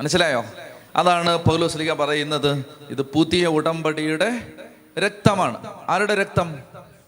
മനസ്സിലായോ? 0.00 0.44
അതാണ് 0.96 1.36
പൗലോസ്ലിക 1.36 1.92
പറയുന്നത്. 1.92 2.64
ഇത് 2.90 3.02
പുതിയ 3.02 3.46
ഉടമ്പടിയുടെ 3.46 4.52
രക്തമാണ്. 4.98 5.72
ആരുടെ 5.88 6.14
രക്തം? 6.14 6.58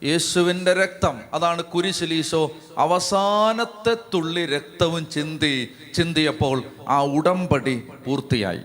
യേശുവിന്റെ 0.02 0.72
രക്തം. 0.72 1.20
അതാണ് 1.34 1.64
കുരിശിലീശോ. 1.64 2.50
അവസാനത്തെ 2.78 3.96
തുള്ളി 4.14 4.46
രക്തവും 4.46 5.10
ചിന്തി 5.10 5.74
ചിന്തിയപ്പോൾ 5.94 6.62
ആ 6.88 7.02
ഉടമ്പടി 7.02 7.88
പൂർത്തിയായി. 8.06 8.60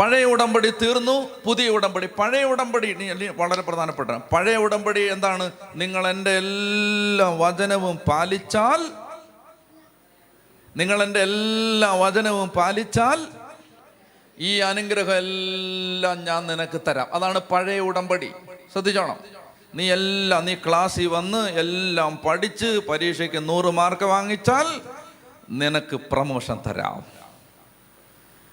പഴയ 0.00 0.24
ഉടമ്പടി 0.24 0.70
തീർന്നു. 0.70 1.30
പുതിയ 1.44 1.68
ഉടമ്പടി. 1.68 2.08
പഴയ 2.18 2.44
ഉടമ്പടി 2.44 2.92
വളരെ 3.36 3.62
പ്രധാനപ്പെട്ട. 3.62 4.10
പഴയ 4.10 4.56
ഉടമ്പടി 4.56 5.00
എന്താണ്? 5.00 5.52
നിങ്ങൾ 5.74 6.08
എന്റെ 6.08 6.30
എല്ലാ 6.30 7.28
വചനവും 7.28 7.96
പാലിച്ചാൽ 7.96 8.90
നിങ്ങൾ 10.76 11.02
എന്റെ 11.02 11.20
എല്ലാ 11.20 11.94
വചനവും 11.94 12.48
പാലിച്ചാൽ 12.48 13.26
ഈ 14.38 14.58
അനുഗ്രഹം 14.58 15.16
എല്ലാം 15.16 16.24
ഞാൻ 16.24 16.46
നിനക്ക് 16.46 16.80
തരാം. 16.88 17.06
അതാണ് 17.12 17.38
പഴയ 17.38 17.80
ഉടമ്പടി. 17.80 18.30
ശ്രദ്ധിച്ചോണം. 18.72 19.43
നീ 19.74 19.92
എല്ലാം 19.92 20.44
നീ 20.44 20.54
ക്ലാസ്സിൽ 20.54 21.06
വന്ന് 21.06 21.48
എല്ലാം 21.48 22.18
പഠിച്ച് 22.26 22.80
പരീക്ഷയ്ക്ക് 22.88 23.48
നൂറ് 23.48 23.64
മാർക്ക് 23.64 24.04
വാങ്ങിച്ചാൽ 24.04 24.80
നിനക്ക് 25.50 25.96
പ്രമോഷൻ 25.96 26.58
തരാം. 26.66 27.04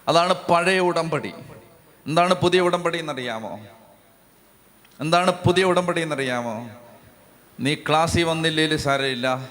അതാണ് 0.08 0.34
പഴയ 0.34 0.80
ഉടമ്പടി. 0.80 1.34
എന്താണ് 2.08 2.34
പുതിയ 2.34 2.60
ഉടമ്പടി 2.60 2.98
എന്നറിയാമോ? 2.98 3.60
എന്താണ് 5.00 5.32
പുതിയ 5.32 5.64
ഉടമ്പടി 5.64 6.02
എന്നറിയാമോ? 6.02 6.70
നീ 7.60 7.76
ക്ലാസ്സിൽ 7.76 8.24
വന്നില്ലേലും 8.24 8.80
സാരമില്ല. 8.80 9.50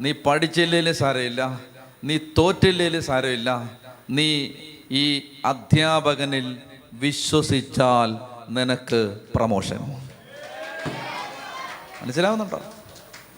നീ 0.00 0.12
പഠിച്ചില്ലേലും 0.12 0.94
സാരമില്ല. 0.94 1.60
നീ 2.04 2.18
തോറ്റില്ലേലും 2.38 3.02
സാരമില്ല. 3.02 3.70
നീ 4.10 4.48
ഈ 4.90 5.22
അധ്യാപകനിൽ 5.44 6.56
വിശ്വസിച്ചാൽ 6.92 8.16
നിനക്ക് 8.48 9.20
പ്രമോഷൻ 9.34 10.03
മനസ്സിലാവുന്നുണ്ടോ? 12.02 12.62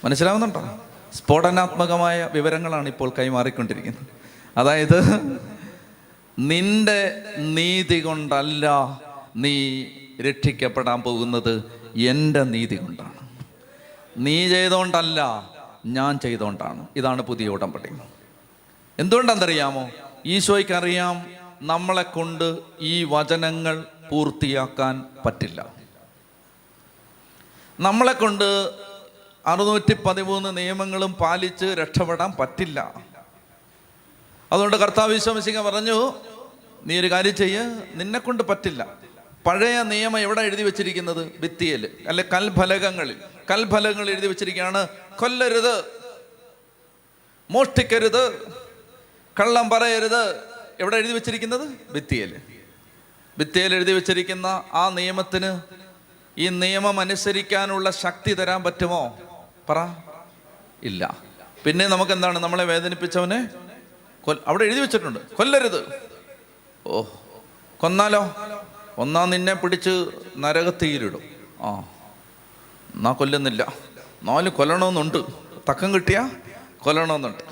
മനസ്സിലാവുന്നുണ്ടോ? 0.04 0.78
സ്ഫോടനാത്മകമായ 1.14 2.28
വിവരങ്ങളാണ് 2.34 2.88
ഇപ്പോൾ 2.88 3.12
കൈമാറിക്കൊണ്ടിരിക്കുന്നത്. 3.18 4.06
അതായത് 4.56 4.98
നിന്റെ 6.38 7.22
നീതി 7.38 8.00
കൊണ്ടല്ല 8.00 8.66
നീ 9.36 9.84
രക്ഷിക്കപ്പെടാൻ 10.20 11.02
പോകുന്നത് 11.02 11.64
എന്റെ 11.96 12.42
നീതി 12.42 12.76
കൊണ്ടാണ്. 12.76 13.28
നീ 14.16 14.48
ചെയ്തുകൊണ്ടല്ല 14.48 15.50
ഞാൻ 15.86 16.18
ചെയ്തുകൊണ്ടാണ് 16.18 16.86
ഇതാണ് 16.96 17.22
പുതിയ 17.22 17.48
ഉടമ്പടി. 17.48 17.88
എന്തുകൊണ്ടാണെന്നറിയാമോ 18.98 19.90
ഈശോയ്ക്ക് 20.26 20.72
അറിയാം 20.72 21.26
നമ്മളെ 21.62 22.02
കൊണ്ട് 22.02 22.58
ഈ 22.80 23.04
വചനങ്ങൾ 23.04 23.84
പൂർത്തിയാക്കാൻ 24.10 25.04
പറ്റില്ല. 25.26 25.75
നമ്മളെ 27.80 28.12
കൊണ്ട് 28.12 28.70
അറുന്നൂറ്റി 29.46 29.94
പതിമൂന്ന് 29.94 30.56
നിയമങ്ങളും 30.56 31.12
പാലിച്ച് 31.12 31.64
രക്ഷപ്പെടാൻ 31.64 32.32
പറ്റില്ല. 32.40 32.94
അതുകൊണ്ട് 34.52 34.76
കർത്താവ് 34.76 35.12
വിശ്വസിക്ക 35.12 35.60
പറഞ്ഞു 35.60 36.14
നീ 36.86 37.00
ഒരു 37.00 37.10
കാര്യം 37.10 37.36
ചെയ്യ് 37.36 37.82
നിന്നെ 37.94 38.18
കൊണ്ട് 38.18 38.42
പറ്റില്ല. 38.42 38.96
പഴയ 39.46 39.82
നിയമം 39.82 40.18
എവിടെ 40.18 40.40
എഴുതി 40.40 40.62
വെച്ചിരിക്കുന്നത്? 40.62 41.38
ഭിത്തിയിൽ 41.38 41.90
അല്ലെ 42.08 42.24
കൽഫലകങ്ങളിൽ. 42.32 43.16
കൽഫലകങ്ങൾ 43.50 44.10
എഴുതി 44.10 44.26
വെച്ചിരിക്കുകയാണ് 44.26 44.88
കൊല്ലരുത് 45.18 45.84
മോഷ്ടിക്കരുത് 47.50 48.46
കള്ളം 49.40 49.70
പറയരുത്. 49.70 50.36
എവിടെ 50.80 50.96
എഴുതി 50.96 51.12
വെച്ചിരിക്കുന്നത്? 51.12 51.92
ഭിത്തിയിൽ. 51.92 52.36
ഭിത്തിയിൽ 53.38 53.74
എഴുതി 53.74 53.92
വെച്ചിരിക്കുന്ന 53.92 54.64
ആ 54.72 54.88
നിയമത്തിന് 54.88 55.60
ഈ 56.38 56.48
നിയമം 56.48 57.00
അനുസരിക്കാനുള്ള 57.00 57.90
ശക്തി 57.90 58.34
തരാൻ 58.34 58.62
പറ്റുമോ? 58.64 59.18
പറ. 59.70 59.76
ഇല്ല. 60.82 61.16
പിന്നെ 61.64 61.86
നമുക്ക് 61.86 62.12
എന്താണ് 62.12 62.38
നമ്മളെ 62.38 62.64
വേദനിപ്പിച്ചവനെ 62.64 63.48
അവിടെ 64.46 64.64
എഴുതി 64.64 64.80
വെച്ചിട്ടുണ്ട്. 64.80 65.18
കൊല്ലരുത്. 65.34 65.92
ഓ. 66.86 67.02
കൊന്നാലോ? 67.78 68.34
ഒന്നാം 68.98 69.30
നിന്നെ 69.30 69.54
പിടിച്ച് 69.54 70.06
നരകത്തീരിടും 70.38 71.22
ആ. 71.62 71.70
എന്നാ 72.94 73.12
കൊല്ലുന്നില്ല. 73.12 73.72
നാല് 74.22 74.48
കൊല്ലണമെന്നുണ്ട് 74.48 75.18
തക്കം 75.70 75.94
കിട്ടിയ 75.94 76.30
കൊല്ലണമെന്നുണ്ട് 76.78 77.42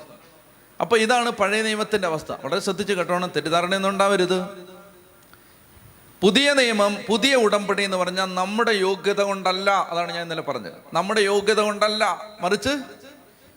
അപ്പോൾ 0.81 1.01
ഇതാണ് 1.01 1.31
പഴയ 1.31 1.62
നിയമത്തിന്റെ 1.62 2.09
അവസ്ഥ. 2.09 2.33
വളരെ 2.33 2.61
ശ്രദ്ധിച്ച് 2.61 2.92
കേട്ടോണം. 2.92 3.29
തെറ്റിദ്ധാരണയൊന്നും 3.29 3.88
ഉണ്ടാവരുത്. 3.88 4.74
പുതിയ 6.25 6.53
നിയമം 6.53 6.99
പുതിയ 7.09 7.35
ഉടമ്പടി 7.35 7.83
എന്ന് 7.83 7.97
പറഞ്ഞാൽ 7.97 8.25
നമ്മുടെ 8.25 8.71
യോഗ്യത 8.71 9.23
കൊണ്ടല്ല. 9.23 9.71
അതാണ് 9.71 10.13
ഞാൻ 10.13 10.23
ഇന്നലെ 10.23 10.43
പറഞ്ഞത്. 10.43 10.73
നമ്മുടെ 10.93 11.21
യോഗ്യത 11.21 11.61
കൊണ്ടല്ല. 11.61 12.23
മറിച്ച് 12.41 12.69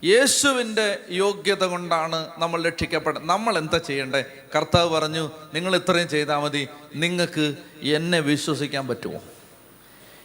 യേശുവിന്റെ 0.06 1.00
യോഗ്യത 1.10 1.64
കൊണ്ടാണ് 1.64 2.30
നമ്മൾ 2.38 2.64
രക്ഷിക്കപ്പെടുന്നത് 2.64 3.30
നമ്മൾ 3.30 3.58
എന്താ 3.58 3.78
ചെയ്യേണ്ടേ? 3.78 4.24
കർത്താവ് 4.56 4.90
പറഞ്ഞു 4.90 5.32
നിങ്ങൾ 5.54 5.76
ഇത്രയും 5.76 6.10
ചെയ്താൽ 6.10 6.38
മതി. 6.38 6.68
നിങ്ങൾക്ക് 6.96 7.56
എന്നെ 7.84 8.20
വിശ്വസിക്കാൻ 8.20 8.88
പറ്റുമോ? 8.88 9.20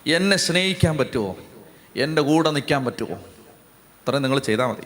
എന്നെ 0.07 0.37
സ്നേഹിക്കാൻ 0.37 0.99
പറ്റുമോ? 0.99 1.37
എന്റെ 1.97 2.23
കൂടെ 2.23 2.51
നിൽക്കാൻ 2.51 2.85
പറ്റുമോ? 2.85 3.17
ഇത്രയും 3.17 4.23
നിങ്ങൾ 4.23 4.39
ചെയ്താൽ 4.39 4.67
മതി. 4.67 4.83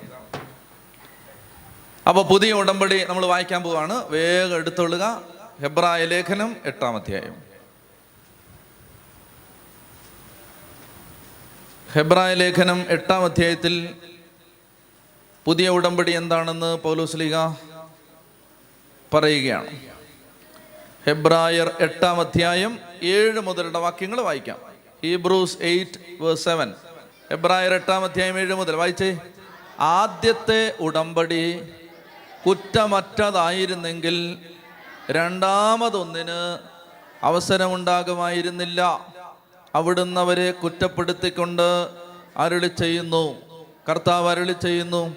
അപ്പോൾ 2.08 2.24
പുതിയ 2.24 2.52
ഉടമ്പടി 2.52 3.04
നമ്മൾ 3.04 3.26
വായിക്കാൻ 3.26 3.62
പോവാണ്. 3.62 4.06
വേഗം 4.08 4.56
എടുത്തുകൊള്ളുക 4.56 5.35
ഹെബ്രായ 5.60 6.04
ലേഖനം 6.04 6.56
എട്ടാം 6.64 6.96
അധ്യായം. 6.96 7.36
ഹെബ്രായ 11.92 12.34
ലേഖനം 12.34 12.84
എട്ടാം 12.88 13.24
അധ്യായത്തിൽ 13.24 13.94
പുതിയ 15.44 15.68
ഉടമ്പടി 15.68 16.12
എന്താണെന്ന് 16.12 16.76
പൗലോസ്ലിക 16.76 17.36
പറയുകയാണ്. 19.14 19.80
ഹെബ്രായർ 21.06 21.76
എട്ടാം 21.80 22.20
അധ്യായം 22.20 22.78
ഏഴ് 23.02 23.40
മുതലുള്ള 23.40 23.78
വാക്യങ്ങൾ 23.78 24.20
വായിക്കാം. 24.20 24.58
Hebrews 25.02 25.58
eight 25.60 26.34
seven. 26.34 26.74
ഹെബ്രായർ 27.30 27.74
എട്ടാം 27.74 28.04
അധ്യായം 28.04 28.38
ഏഴ് 28.38 28.54
മുതൽ 28.54 28.76
വായിച്ചേ. 28.76 29.18
ആദ്യത്തെ 29.78 30.76
ഉടമ്പടി 30.80 31.60
കുറ്റമറ്റതായിരുന്നെങ്കിൽ 32.46 34.38
രണ്ടാമതൊന്നിന് 35.10 36.58
അവസരമുണ്ടാകുമായിരുന്നില്ല. 37.22 38.80
അവിടുന്ന് 39.74 40.20
അവരെ 40.20 40.50
കുറ്റപ്പെടുത്തിക്കൊണ്ട് 40.50 41.88
അരുളി 42.36 42.66
ചെയ്യുന്നു. 42.66 43.34
കർത്താവ് 43.88 44.28
അരുളി 44.28 44.52
ചെയ്യുന്നു 44.52 45.16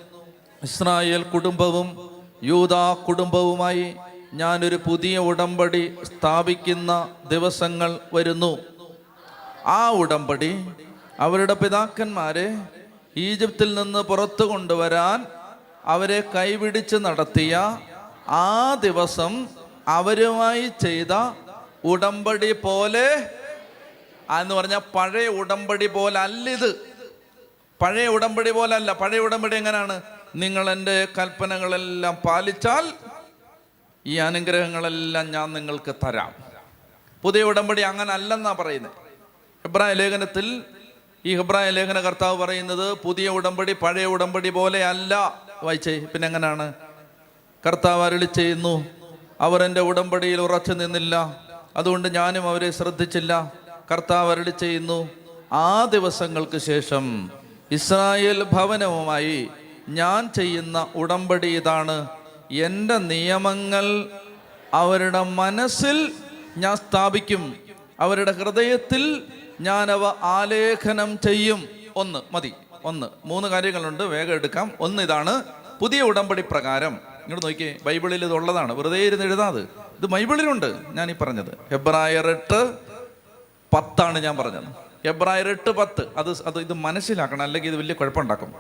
ഇസ്രായേൽ 0.63 1.23
കുടുംബവും 1.23 2.11
യൂത 2.43 2.73
കുടുംബവുമായി 2.93 3.95
ഞാനൊരു 4.33 4.75
പുതിയ 4.75 5.17
ഉടമ്പടി 5.17 5.97
സ്ഥാപിക്കുന്ന 6.03 7.09
ദിവസങ്ങൾ 7.29 7.99
വരുന്നു. 8.13 8.57
ആ 9.65 9.89
ഉടമ്പടി 9.89 10.73
അവരുടെ 11.19 11.53
പിതാക്കന്മാരെ 11.53 12.47
ഈജിപ്തിൽ 13.17 13.73
നിന്ന് 13.73 13.99
പുറത്തു 13.99 14.43
കൊണ്ടുവരാൻ 14.43 15.25
അവരെ 15.85 16.23
കൈപിടിച്ച് 16.35 16.95
നടത്തിയ 16.95 17.79
ആ 18.27 18.75
ദിവസം 18.81 19.47
അവരുമായി 19.89 20.67
ചെയ്ത 20.67 21.13
ഉടമ്പടി 21.83 22.51
പോലെ 22.51 23.07
എന്ന് 24.39 24.55
പറഞ്ഞാൽ 24.55 24.81
പഴയ 24.95 25.27
ഉടമ്പടി 25.27 25.87
പോലെ 25.87 26.19
അല്ല 26.19 26.49
പഴയ 27.81 28.07
ഉടമ്പടി 28.07 28.51
പോലെ 28.51 28.75
അല്ല 28.75 28.93
പഴയ 28.93 29.19
ഉടമ്പടി 29.19 29.55
എങ്ങനെയാണ്? 29.55 30.01
നിങ്ങൾ 30.35 30.69
എന്റെ 30.69 31.07
കൽപ്പനകളെല്ലാം 31.17 32.15
പാലിച്ചാൽ 32.15 32.93
ഈ 34.05 34.15
അനുഗ്രഹങ്ങളെല്ലാം 34.17 35.31
ഞാൻ 35.31 35.53
നിങ്ങൾക്ക് 35.53 35.95
തരാം. 36.05 36.33
പുതിയ 37.23 37.43
ഉടമ്പടി 37.43 37.81
അങ്ങനെ 37.81 38.13
അല്ലെന്നാ 38.13 38.51
പറയുന്നത് 38.51 38.91
ഇബ്രാഹിം 39.65 39.97
ലേഖനത്തിൽ 39.97 40.63
ഈ 41.25 41.37
ഇബ്രാഹിം 41.37 41.73
ലേഖന 41.73 41.99
കർത്താവ് 41.99 42.37
പറയുന്നത് 42.37 42.93
പുതിയ 42.93 43.29
ഉടമ്പടി 43.29 43.73
പഴയ 43.73 44.05
ഉടമ്പടി 44.05 44.49
പോലെ 44.49 44.85
അല്ല. 44.85 45.13
വായിച്ചേ. 45.63 45.99
പിന്നെ 45.99 46.27
എങ്ങനെയാണ്? 46.27 46.73
കർത്താവ് 47.65 48.03
അരളി 48.03 48.25
ചെയ്യുന്നു 48.25 48.85
അവർ 49.41 49.63
എന്റെ 49.63 49.81
ഉടമ്പടിയിൽ 49.81 50.41
ഉറച്ചു 50.41 50.71
നിന്നില്ല. 50.71 51.43
അതുകൊണ്ട് 51.77 52.15
ഞാനും 52.15 52.49
അവരെ 52.49 52.71
ശ്രദ്ധിച്ചില്ല. 52.71 53.51
കർത്താവ് 53.91 54.31
അരളി 54.31 54.49
ചെയ്യുന്നു 54.49 55.09
ആ 55.51 55.85
ദിവസങ്ങൾക്ക് 55.85 56.57
ശേഷം 56.57 57.31
ഇസ്രായേൽ 57.71 58.43
ഭവനവുമായി 58.43 59.47
ഞാൻ 59.89 60.29
ചെയ്യുന്ന 60.37 60.87
ഉടമ്പടി 60.95 61.47
ഇതാണ്. 61.47 62.07
എന്റെ 62.51 62.97
നിയമങ്ങൾ 62.97 64.05
അവരുടെ 64.73 65.23
മനസ്സിൽ 65.23 66.13
ഞാൻ 66.57 66.75
സ്ഥാപിക്കും. 66.75 67.55
അവരുടെ 67.99 68.31
ഹൃദയത്തിൽ 68.31 69.23
ഞാൻ 69.61 69.91
അവ 69.91 70.05
ആലേഖനം 70.21 71.19
ചെയ്യും. 71.19 71.69
ഒന്ന് 71.95 72.19
മതി. 72.31 72.53
ഒന്ന് 72.83 73.07
മൂന്ന് 73.25 73.47
കാര്യങ്ങളുണ്ട്. 73.47 74.03
വേഗം 74.03 74.33
എടുക്കാം. 74.33 74.71
ഒന്ന് 74.79 75.03
ഇതാണ് 75.03 75.43
പുതിയ 75.79 76.01
ഉടമ്പടി 76.01 76.41
പ്രകാരം. 76.41 77.08
ഇങ്ങോട്ട് 77.29 77.47
നോക്കിയേ 77.47 77.77
ബൈബിളിൽ 77.85 78.25
ഇത് 78.25 78.33
ഉള്ളതാണ് 78.33 78.73
വെറുതെ 78.73 78.97
ഇരുന്ന് 78.97 79.25
എഴുതാത് 79.25 79.59
ഇത് 79.99 80.05
ബൈബിളിലുണ്ട് 80.05 80.81
ഞാൻ 80.89 81.11
ഈ 81.11 81.13
പറഞ്ഞത്. 81.13 81.57
ഹെബ്രായർ 81.71 82.27
എട്ട് 82.27 82.73
പത്താണ് 83.73 84.19
ഞാൻ 84.19 84.37
പറഞ്ഞത്. 84.37 84.63
ഹെബ്രായർ 85.05 85.47
എട്ട് 85.47 85.69
പത്ത് 85.69 86.07
അത് 86.17 86.29
അത് 86.29 86.59
ഇത് 86.59 86.73
മനസ്സിലാക്കണം 86.73 87.41
അല്ലെങ്കിൽ 87.41 87.69
ഇത് 87.69 87.77
വലിയ 87.77 87.93
കുഴപ്പമുണ്ടാക്കും. 87.93 88.55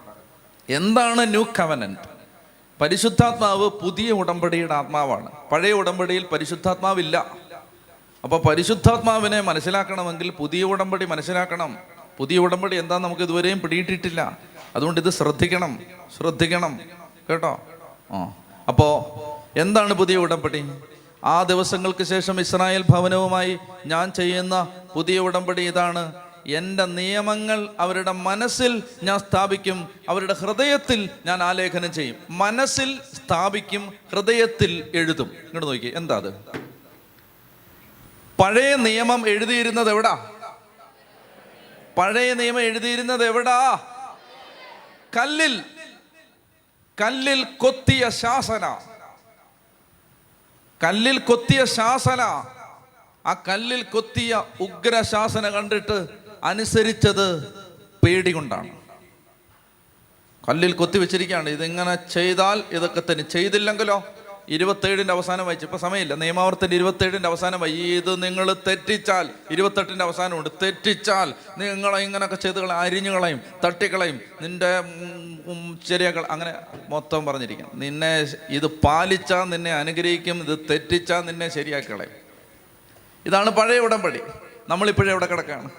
എന്താണ് 0.69 1.29
ന്യൂ 1.29 1.45
കവനന്റ് 1.59 1.99
പരിശുദ്ധാത്മാവ് 2.81 3.69
പുതിയ 3.69 4.11
ഉടമ്പടിയുടെ 4.11 4.73
ആത്മാവാണ്. 4.73 5.31
പഴയ 5.51 5.71
ഉടമ്പടിയിൽ 5.71 6.25
പരിശുദ്ധാത്മാവില്ല. 6.25 7.31
അപ്പോൾ 8.23 8.41
പരിശുദ്ധാത്മാവിനെ 8.41 9.41
മനസ്സിലാക്കണമെങ്കിൽ 9.41 10.29
പുതിയ 10.29 10.63
ഉടമ്പടി 10.63 11.05
മനസ്സിലാക്കണം. 11.05 11.77
പുതിയ 12.17 12.37
ഉടമ്പടി 12.37 12.75
എന്താ 12.75 12.97
നമുക്ക് 12.97 13.21
ഇതുവരെയും 13.21 13.59
പിടിയിട്ടിട്ടില്ല. 13.59 14.37
അതുകൊണ്ട് 14.75 15.01
ഇത് 15.01 15.09
ശ്രദ്ധിക്കണം 15.09 15.79
ശ്രദ്ധിക്കണം. 16.17 16.79
കേട്ടോ? 17.29 17.59
ആ. 18.11 18.31
അപ്പോൾ 18.69 18.95
എന്താണ് 19.59 19.93
പുതിയ 19.93 20.17
ഉടമ്പടി? 20.17 20.63
ആ 21.23 21.43
ദിവസങ്ങൾക്ക് 21.43 22.03
ശേഷം 22.03 22.39
ഇസ്രായേൽ 22.39 22.85
ഭവനവുമായി 22.89 23.57
ഞാൻ 23.85 24.11
ചെയ്യുന്ന 24.11 24.67
പുതിയ 24.95 25.19
ഉടമ്പടി 25.19 25.61
ഇതാണ്. 25.61 26.13
എന്റെ 26.47 26.85
നിയമങ്ങൾ 26.85 27.69
അവരുടെ 27.79 28.11
മനസ്സിൽ 28.11 28.83
ഞാൻ 29.03 29.19
സ്ഥാപിക്കും 29.19 29.89
അവരുടെ 30.09 30.33
ഹൃദയത്തിൽ 30.33 31.09
ഞാൻ 31.25 31.43
ആലേഖനം 31.43 31.93
ചെയ്യും. 31.93 32.15
മനസ്സിൽ 32.29 32.99
സ്ഥാപിക്കും 33.13 33.93
ഹൃദയത്തിൽ 34.11 34.91
എഴുതും. 34.95 35.25
ഇങ്ങോട്ട് 35.25 35.67
നോക്കി 35.67 35.93
എന്താ 35.95 36.17
അത്? 36.17 36.33
പഴയ 38.41 38.75
നിയമം 38.75 39.29
എഴുതിയിരുന്നത് 39.29 39.89
എവിടാ? 39.89 40.31
പഴയ 41.97 42.33
നിയമം 42.33 42.61
എഴുതിയിരുന്നത് 42.61 43.25
എവിടാ? 43.25 43.79
കല്ലിൽ. 45.17 45.61
കല്ലിൽ 47.01 47.43
കൊത്തിയ 47.43 48.09
ശാസന. 48.09 48.79
കല്ലിൽ 50.83 51.17
കൊത്തിയ 51.19 51.65
ശാസന. 51.65 52.21
ആ 53.25 53.33
കല്ലിൽ 53.47 53.83
കൊത്തിയ 53.83 54.43
ഉഗ്ര 54.61 55.01
ശാസന 55.01 55.49
കണ്ടിട്ട് 55.49 56.07
അനുസരിച്ചത് 56.43 57.47
പേടി 58.03 58.31
കൊണ്ടാണ്. 58.31 58.69
കല്ലിൽ 60.49 60.73
കൊത്തി 60.73 60.97
വെച്ചിരിക്കുകയാണ്. 60.97 61.49
ഇതിങ്ങനെ 61.49 61.95
ചെയ്താൽ 61.95 62.63
ഇതൊക്കെ 62.71 63.03
തന്നെ 63.11 63.23
ചെയ്തില്ലെങ്കിലോ? 63.23 64.03
ഇരുപത്തേഴിന്റെ 64.49 65.13
അവസാനം 65.13 65.45
വായിച്ചു. 65.45 65.65
ഇപ്പോൾ 65.65 65.77
സമയമില്ല. 65.77 66.15
നിയമാവർത്തന്റെ 66.15 66.75
ഇരുപത്തേഴിന്റെ 66.75 67.27
അവസാനം 67.27 67.59
വായി. 67.59 67.73
ഇത് 67.73 68.23
നിങ്ങൾ 68.23 68.53
തെറ്റിച്ചാൽ 68.67 69.29
ഇരുപത്തെട്ടിന്റെ 69.51 70.05
അവസാനമുണ്ട്. 70.05 70.49
തെറ്റിച്ചാൽ 70.63 71.33
നിങ്ങൾ 71.57 71.99
ഇങ്ങനെയൊക്കെ 71.99 72.35
ചെയ്ത് 72.35 72.59
കളയും 72.59 72.79
അരിഞ്ഞു 72.79 73.09
കളയും 73.09 73.41
തട്ടിക്കളയും. 73.65 74.21
നിന്റെ 74.41 74.79
ഉം, 75.45 75.79
ശരിയാക്കൾ 75.87 76.25
അങ്ങനെ 76.31 76.55
മൊത്തം 76.89 77.25
പറഞ്ഞിരിക്കണം. 77.25 77.69
നിന്നെ 77.73 78.27
ഇത് 78.49 78.65
പാലിച്ചാൽ 78.65 79.43
നിന്നെ 79.43 79.73
അനുഗ്രഹിക്കും 79.73 80.39
ഇത് 80.39 80.59
തെറ്റിച്ചാൽ 80.69 81.21
നിന്നെ 81.21 81.49
ശരിയാക്കി 81.49 81.91
കളയും. 81.91 82.11
ഇതാണ് 83.25 83.49
പഴയ 83.49 83.79
ഉടമ്പടി. 83.79 84.19
നമ്മളിപ്പോഴും 84.69 85.11
എവിടെ 85.11 85.25
കിടക്കാണ്? 85.25 85.69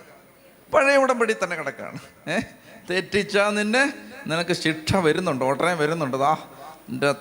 പഴയ 0.75 0.97
ഉടമ്പടി 0.97 1.37
തന്നെ 1.45 1.57
കിടക്കാണ്. 1.57 1.99
ഏ? 2.31 2.39
തെറ്റിച്ചാൽ 2.91 3.51
നിന്നെ 3.51 3.93
നിനക്ക് 4.27 4.53
ശിക്ഷ 4.53 4.97
വരുന്നുണ്ട് 4.97 5.45
ഓട്ടറേം 5.45 5.79
വരുന്നുണ്ട്. 5.79 6.17
ദാ 6.17 7.15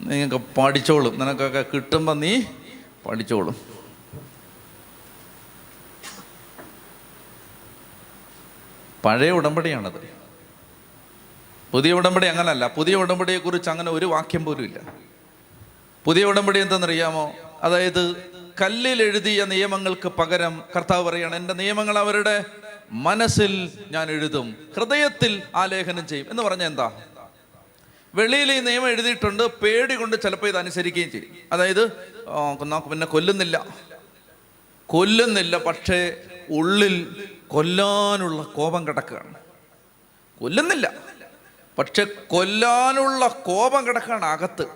നിങ്ങൾക്ക് 0.00 0.44
പഠിച്ചോളും. 0.60 1.18
നിനക്കൊക്കെ 1.18 1.64
കിട്ടുമ്പോൾ 1.74 2.14
നീ 2.14 2.42
പഠിച്ചോളും. 3.06 3.56
പഴയ 9.04 9.30
ഉടമ്പടിയാണത്. 9.30 10.20
പുതിയ 11.72 11.92
ഉടമ്പടി 11.92 12.26
അങ്ങനല്ല. 12.26 12.66
പുതിയ 12.66 12.94
ഉടമ്പടിയെക്കുറിച്ച് 12.94 13.70
അങ്ങനെ 13.70 13.90
ഒരു 13.90 14.06
വാക്യം 14.06 14.44
പോലും 14.44 14.64
ഇല്ല. 14.64 14.78
പുതിയ 16.04 16.24
ഉടമ്പടി 16.24 16.60
എന്തെന്നറിയാമോ 16.60 17.32
അതായത് 17.62 18.16
കല്ലിൽ 18.60 19.02
എഴുതിയ 19.02 19.44
നിയമങ്ങൾക്ക് 19.44 20.08
പകരം 20.08 20.62
കർത്താവ് 20.76 21.04
പറയാണ് 21.04 21.36
എന്റെ 21.36 21.54
നിയമങ്ങൾ 21.54 21.98
അവരുടെ 21.98 22.44
മനസ്സിൽ 22.92 23.72
ഞാൻ 23.90 24.10
എഴുതും 24.10 24.56
ഹൃദയത്തിൽ 24.76 25.42
ആലേഖനം 25.56 26.06
ചെയ്യും. 26.06 26.26
എന്ന് 26.30 26.42
പറഞ്ഞാൽ 26.42 26.66
എന്താ? 26.66 26.92
വെളിയിൽ 28.14 28.52
ഈ 28.52 28.60
നിയമം 28.60 28.88
എഴുതിയിട്ടുണ്ട് 28.88 29.42
പേടി 29.42 29.94
കൊണ്ട് 29.94 30.22
ചിലപ്പോൾ 30.22 30.46
ഇത് 30.46 30.58
അനുസരിക്കുകയും 30.58 31.10
ചെയ്യും. 31.10 31.36
അതായത് 31.52 31.92
പിന്നെ 32.90 33.06
കൊല്ലുന്നില്ല. 33.06 33.56
കൊല്ലുന്നില്ല 34.86 35.56
പക്ഷേ 35.58 35.98
ഉള്ളിൽ 36.50 36.96
കൊല്ലാനുള്ള 37.48 38.42
കോപം 38.42 38.86
കിടക്കുകയാണ്. 38.86 39.34
കൊല്ലുന്നില്ല 40.40 40.92
പക്ഷെ 41.78 42.04
കൊല്ലാനുള്ള 42.04 43.28
കോപം 43.28 43.86
കിടക്കുകയാണ് 43.86 44.24
അകത്ത്. 44.24 44.66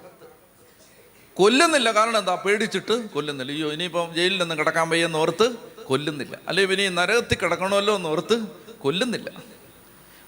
കൊല്ലുന്നില്ല 1.37 1.90
കാരണം 1.92 2.18
എന്താ? 2.18 2.35
പേടിച്ചിട്ട് 2.35 3.09
കൊല്ലുന്നില്ല. 3.14 3.53
അയ്യോ 3.53 3.73
ഇനിയിപ്പം 3.73 4.14
ജയിലിൽ 4.14 4.38
നിന്ന് 4.38 4.55
കിടക്കാൻ 4.55 4.88
വയ്യെന്ന് 4.88 5.18
ഓർത്ത് 5.18 5.47
കൊല്ലുന്നില്ല. 5.85 6.38
അല്ലെങ്കിൽ 6.49 6.83
ഇനി 6.83 6.94
നരകത്തിൽ 6.94 7.38
കിടക്കണമല്ലോ 7.38 7.97
എന്ന് 7.97 8.09
ഓർത്ത് 8.09 8.37
കൊല്ലുന്നില്ല. 8.79 9.31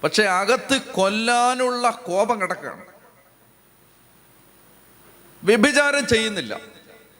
പക്ഷെ 0.05 0.23
അകത്ത് 0.23 0.81
കൊല്ലാനുള്ള 0.81 1.91
കോപം 1.91 2.41
കിടക്കുകയാണ്. 2.41 2.85
വ്യഭിചാരം 5.45 6.07
ചെയ്യുന്നില്ല. 6.07 6.55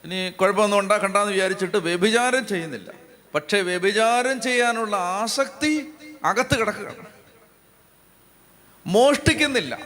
ഇനി 0.03 0.29
കുഴപ്പമൊന്നും 0.29 0.79
ഉണ്ടാക്കണ്ടെന്ന് 0.79 1.33
വിചാരിച്ചിട്ട് 1.33 1.77
വ്യഭിചാരം 1.77 2.47
ചെയ്യുന്നില്ല. 2.47 2.91
പക്ഷെ 3.35 3.61
വ്യഭിചാരം 3.61 4.41
ചെയ്യാനുള്ള 4.41 4.95
ആസക്തി 4.95 5.93
അകത്ത് 6.23 6.59
കിടക്കുകയാണ്. 6.59 7.05
മോഷ്ടിക്കുന്നില്ല. 8.85 9.79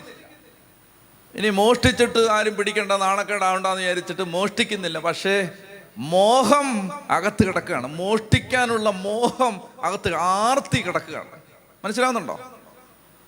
ഇനി 1.36 1.50
മോഷ്ടിച്ചിട്ട് 1.50 2.20
ആരും 2.32 2.56
പിടിക്കേണ്ട 2.56 2.92
നാണക്കേടാവണ്ടെന്ന് 2.92 3.78
വിചാരിച്ചിട്ട് 3.78 4.22
മോഷ്ടിക്കുന്നില്ല. 4.22 5.00
പക്ഷേ 5.00 5.50
മോഹം 5.98 6.92
അകത്ത് 7.12 7.48
കിടക്കുകയാണ്. 7.48 7.88
മോഷ്ടിക്കാനുള്ള 7.88 8.90
മോഹം 8.90 9.62
അകത്ത് 9.84 10.16
ആർത്തി 10.16 10.82
കിടക്കുകയാണ്. 10.82 11.42
മനസ്സിലാവുന്നുണ്ടോ? 11.86 12.60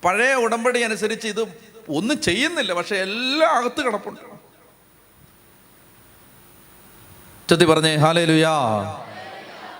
പഴയ 0.04 0.34
ഉടമ്പടി 0.34 0.80
അനുസരിച്ച് 0.80 1.28
ഇത് 1.28 1.42
ഒന്നും 1.88 2.20
ചെയ്യുന്നില്ല. 2.20 2.72
പക്ഷെ 2.72 2.96
എല്ലാം 2.96 3.56
അകത്ത് 3.56 3.84
കിടപ്പുണ്ട്. 3.84 4.33
ചെത്തി 7.48 7.64
പറഞ്ഞേ 7.64 7.96
ഹാലേ 7.96 8.24
ലുയാ 8.24 8.54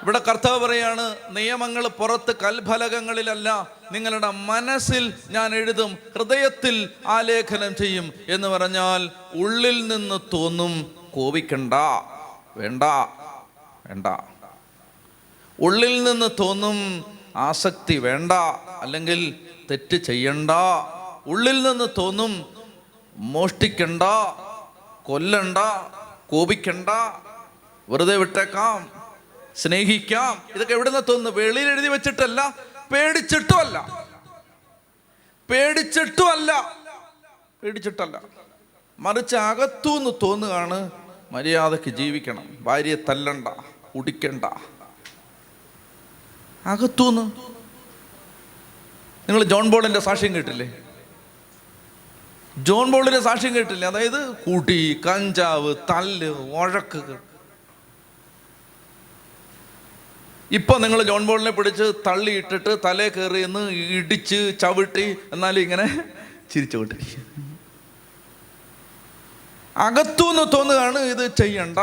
ഇവിടെ 0.02 0.18
കർത്താവ് 0.18 0.58
പറയാണ് 0.64 1.04
നിയമങ്ങൾ 1.36 1.86
പുറത്ത് 1.98 2.36
കൽഫലകങ്ങളിലല്ല 2.42 3.48
നിങ്ങളുടെ 3.92 4.30
മനസ്സിൽ 4.48 5.04
ഞാൻ 5.30 5.54
എഴുതും 5.54 5.90
ഹൃദയത്തിൽ 6.14 6.76
ആലേഖനം 7.06 7.74
ചെയ്യും 7.74 8.12
എന്ന് 8.28 8.48
പറഞ്ഞാൽ 8.48 9.02
ഉള്ളിൽ 9.34 9.86
നിന്ന് 9.86 10.18
തോന്നും 10.34 10.72
കോപിക്കണ്ട 11.12 11.74
വേണ്ട 12.56 12.84
വേണ്ട. 13.86 14.06
ഉള്ളിൽ 15.58 16.04
നിന്ന് 16.04 16.28
തോന്നും 16.40 16.76
ആസക്തി 17.36 17.98
വേണ്ട 17.98 18.32
അല്ലെങ്കിൽ 18.82 19.20
തെറ്റ് 19.70 19.96
ചെയ്യണ്ട. 19.96 20.50
ഉള്ളിൽ 21.26 21.62
നിന്ന് 21.62 21.88
തോന്നും 21.98 22.32
മോഷ്ടിക്കണ്ട 23.16 24.02
കൊല്ലണ്ട 25.06 25.58
കോപിക്കണ്ട 26.26 26.90
വെറുതെ 27.88 28.16
വിട്ടേക്കാം. 28.16 28.90
സ്നേഹിക്കാം. 29.56 30.42
ഇതൊക്കെ 30.54 30.72
എവിടെ 30.72 30.90
നിന്ന് 30.90 31.12
തോന്നുന്നു? 31.12 31.40
വെളിയിൽ 31.40 31.68
എഴുതി 31.68 31.88
വെച്ചിട്ടല്ല 31.88 32.54
പേടിച്ചിട്ടുമല്ല. 32.92 34.08
പേടിച്ചിട്ടുമല്ല. 35.50 36.78
പേടിച്ചിട്ടല്ല. 37.62 38.20
മറിച്ച് 38.98 39.36
അകത്തു 39.36 39.88
എന്ന് 39.88 40.10
തോന്നുകയാണ് 40.22 40.90
മര്യാദയ്ക്ക് 41.32 41.90
ജീവിക്കണം. 41.90 42.56
ഭാര്യയെ 42.60 42.96
തല്ലണ്ട 43.08 43.48
കുടിക്കണ്ട. 43.96 44.44
അകത്തുനിന്ന് 46.66 47.22
നിങ്ങൾ 49.28 49.44
ജോൺ 49.44 49.70
ബോളിന്റെ 49.70 50.00
സാക്ഷ്യം 50.00 50.34
കേട്ടില്ലേ? 50.34 50.82
ജോൺ 52.58 52.90
ബോളിന്റെ 52.90 53.20
സാക്ഷ്യം 53.20 53.54
കേട്ടില്ലേ? 53.54 53.88
അതായത് 53.88 54.30
കൂട്ടി 54.30 55.00
കഞ്ചാവ് 55.06 55.74
തല്ല് 55.90 56.26
വഴക്ക്. 56.26 57.33
ഇപ്പൊ 60.50 60.78
നിങ്ങൾ 60.78 61.02
ജോൺ 61.02 61.26
ബോളിനെ 61.26 61.50
പിടിച്ച് 61.50 61.84
തള്ളിയിട്ടിട്ട് 62.06 62.72
തലേ 62.84 63.08
കയറി 63.08 63.40
എന്ന് 63.42 63.62
ഇടിച്ച് 63.70 64.60
ചവിട്ടി 64.60 65.06
എന്നാലും 65.32 65.62
ഇങ്ങനെ 65.62 65.86
ചിരിച്ചുകൊണ്ടിരിക്കും 66.50 67.22
അകത്തുനിന്ന് 69.76 70.52
തോന്നുകയാണ് 70.52 70.98
ഇത് 70.98 71.34
ചെയ്യണ്ട 71.36 71.78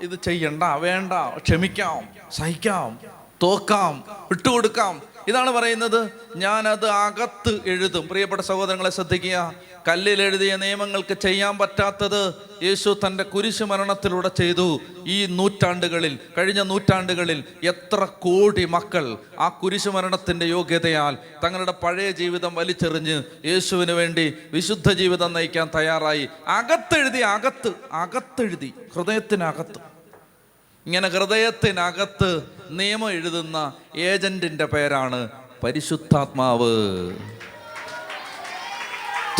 ഇത് 0.00 0.22
ചെയ്യണ്ട 0.22 0.62
വേണ്ട 0.62 1.12
ക്ഷമിക്കാം 1.36 2.00
സഹിക്കാം 2.32 2.98
തോക്കാം 3.42 4.04
വിട്ടുകൊടുക്കാം 4.30 4.94
ഇതാണ് 5.28 5.50
പറയുന്നത് 5.50 6.10
ഞാനത് 6.36 6.86
അകത്ത് 6.86 7.60
എഴുതും. 7.66 8.08
പ്രിയപ്പെട്ട 8.08 8.42
സഹോദരങ്ങളെ 8.42 8.90
ശ്രദ്ധിക്കുക. 8.90 9.54
കല്ലിൽ 9.88 10.22
എഴുതിയ 10.22 10.56
നിയമങ്ങൾക്ക് 10.56 11.14
ചെയ്യാൻ 11.14 11.58
പറ്റാത്തത് 11.58 12.34
യേശു 12.62 12.98
തന്റെ 13.06 13.24
കുരിശു 13.24 13.64
മരണത്തിലൂടെ 13.64 14.28
ചെയ്തു. 14.28 14.80
ഈ 15.06 15.26
നൂറ്റാണ്ടുകളിൽ 15.26 16.18
കഴിഞ്ഞ 16.38 16.62
നൂറ്റാണ്ടുകളിൽ 16.62 17.44
എത്ര 17.64 18.04
കോടി 18.04 18.64
മക്കൾ 18.64 19.18
ആ 19.38 19.48
കുരിശു 19.48 19.90
മരണത്തിന്റെ 19.90 20.46
യോഗ്യതയാൽ 20.46 21.18
തങ്ങളുടെ 21.44 21.72
പഴയ 21.72 22.10
ജീവിതം 22.10 22.54
വലിച്ചെറിഞ്ഞ് 22.54 23.22
യേശുവിന് 23.44 23.92
വേണ്ടി 23.92 24.34
വിശുദ്ധ 24.50 24.92
ജീവിതം 24.92 25.32
നയിക്കാൻ 25.32 25.70
തയ്യാറായി. 25.74 26.28
അകത്തെഴുതി 26.48 27.18
അകത്ത് 27.18 27.72
അകത്തെഴുതി 27.92 28.74
ഹൃദയത്തിനകത്ത്. 28.94 29.97
ഇങ്ങനെ 30.88 31.08
ഹൃദയത്തിനകത്ത് 31.08 32.42
നിയമം 32.70 33.10
എഴുതുന്ന 33.10 33.72
ഏജന്റിന്റെ 33.96 34.64
പേരാണ് 34.64 35.28
പരിശുദ്ധാത്മാവ്. 35.64 36.66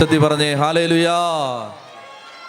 ചത്തി 0.01 0.18
പറഞ്ഞേ 0.18 0.55
ഹാലേലുയാ. 0.55 1.16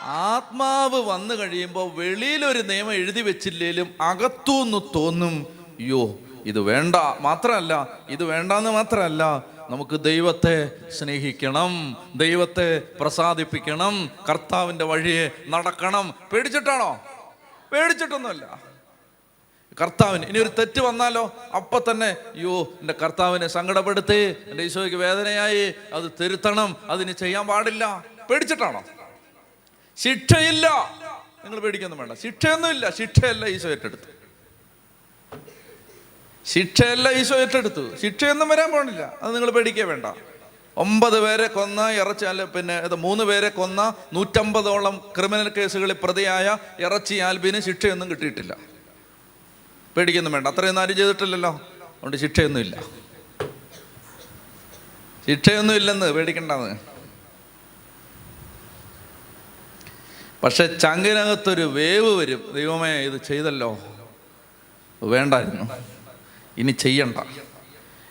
ആത്മാവ് 0.02 1.02
വന്നു 1.02 1.36
കഴിയുമ്പോൾ 1.36 1.92
വെളിയിൽ 1.94 2.46
ഒരു 2.46 2.60
നിയമം 2.60 2.94
എഴുതി 2.94 3.22
വെച്ചില്ലേലും 3.22 3.96
അകത്തുനിന്ന് 4.02 4.82
തോന്നും 4.96 5.48
അയ്യോ 5.80 6.16
ഇത് 6.46 6.60
വേണ്ട. 6.60 6.96
മാത്രമല്ല 7.20 7.88
ഇത് 8.10 8.24
വേണ്ടാന്ന് 8.24 8.70
മാത്രമല്ല 8.70 9.44
നമുക്ക് 9.70 10.04
ദൈവത്തെ 10.04 10.72
സ്നേഹിക്കണം 10.90 11.98
ദൈവത്തെ 12.16 12.82
പ്രസാദിപ്പിക്കണം 13.00 14.10
കർത്താവിന്റെ 14.30 14.86
വഴിയെ 14.86 15.32
നടക്കണം. 15.48 16.14
പേടിച്ചിട്ടാണോ? 16.34 17.00
പേടിച്ചിട്ടൊന്നുമല്ല. 17.74 18.69
കർത്താവിന്. 19.82 20.26
ഇനി 20.26 20.40
ഒരു 20.40 20.52
തെറ്റ് 20.60 20.82
വന്നാലോ? 20.82 21.24
അപ്പൊ 21.56 21.80
തന്നെ 21.92 22.08
അയ്യോ 22.08 22.78
എന്റെ 22.82 22.96
കർത്താവിനെ 23.04 23.48
സങ്കടപ്പെടുത്തി 23.48 24.22
എന്റെ 24.50 24.64
ഈശോയ്ക്ക് 24.64 24.98
വേദനയായി 24.98 25.74
അത് 25.94 26.12
തിരുത്തണം 26.22 26.78
അതിന് 26.90 27.12
ചെയ്യാൻ 27.12 27.48
പാടില്ല. 27.48 28.06
പേടിച്ചിട്ടാണോ? 28.30 28.84
ശിക്ഷയില്ല. 29.98 30.68
നിങ്ങൾ 31.44 31.60
പേടിക്കൊന്നും 31.60 32.00
വേണ്ട. 32.00 32.14
ശിക്ഷയൊന്നും 32.14 32.70
ഇല്ല 32.70 32.90
ശിക്ഷയല്ല 32.90 33.46
ഈശോ 33.46 33.70
ഏറ്റെടുത്തു 33.70 34.10
ശിക്ഷയല്ല 36.46 37.10
ഈശോ 37.12 37.36
ഏറ്റെടുത്തു 37.36 37.96
ശിക്ഷയൊന്നും 38.02 38.50
വരാൻ 38.50 38.72
പോണില്ല 38.72 39.14
അത് 39.22 39.36
നിങ്ങൾ 39.36 39.50
പേടിക്കേ 39.52 39.84
വേണ്ട. 39.84 40.06
ഒമ്പത് 40.78 41.20
പേരെ 41.24 41.48
കൊന്ന 41.48 41.90
ഇറച്ചി 41.92 42.26
അല്ല 42.26 42.44
പിന്നെ 42.44 42.76
ഇത് 42.80 42.96
മൂന്ന് 42.96 43.24
പേരെ 43.24 43.50
കൊന്ന 43.50 43.94
നൂറ്റമ്പതോളം 44.14 45.12
ക്രിമിനൽ 45.18 45.50
കേസുകളിൽ 45.50 45.96
പ്രതിയായ 46.04 46.58
ഇറച്ചി 46.80 47.16
ആൽബിന് 47.16 47.60
ശിക്ഷയൊന്നും 47.60 48.10
കിട്ടിയിട്ടില്ല. 48.10 48.58
പേടിക്കൊന്നും 50.00 50.34
വേണ്ട. 50.34 50.48
അത്രയൊന്നും 50.48 50.82
ആരും 50.82 50.96
ചെയ്തിട്ടില്ലല്ലോ. 50.96 51.50
അതുകൊണ്ട് 51.52 52.18
ശിക്ഷയൊന്നുമില്ല. 52.18 52.84
ശിക്ഷയൊന്നും 55.28 55.76
ഇല്ലെന്ന് 55.76 56.14
പേടിക്കണ്ടെന്ന്. 56.14 56.76
പക്ഷെ 60.44 60.78
ചങ്കിനകത്തൊരു 60.78 61.62
വേവ് 61.62 62.18
വരും. 62.18 62.52
ദൈവമേ 62.56 62.90
ഇത് 62.90 63.22
ചെയ്തല്ലോ. 63.22 63.80
വേണ്ടായിരുന്നു. 65.04 65.74
ഇനി 66.58 66.72
ചെയ്യണ്ട. 66.72 67.16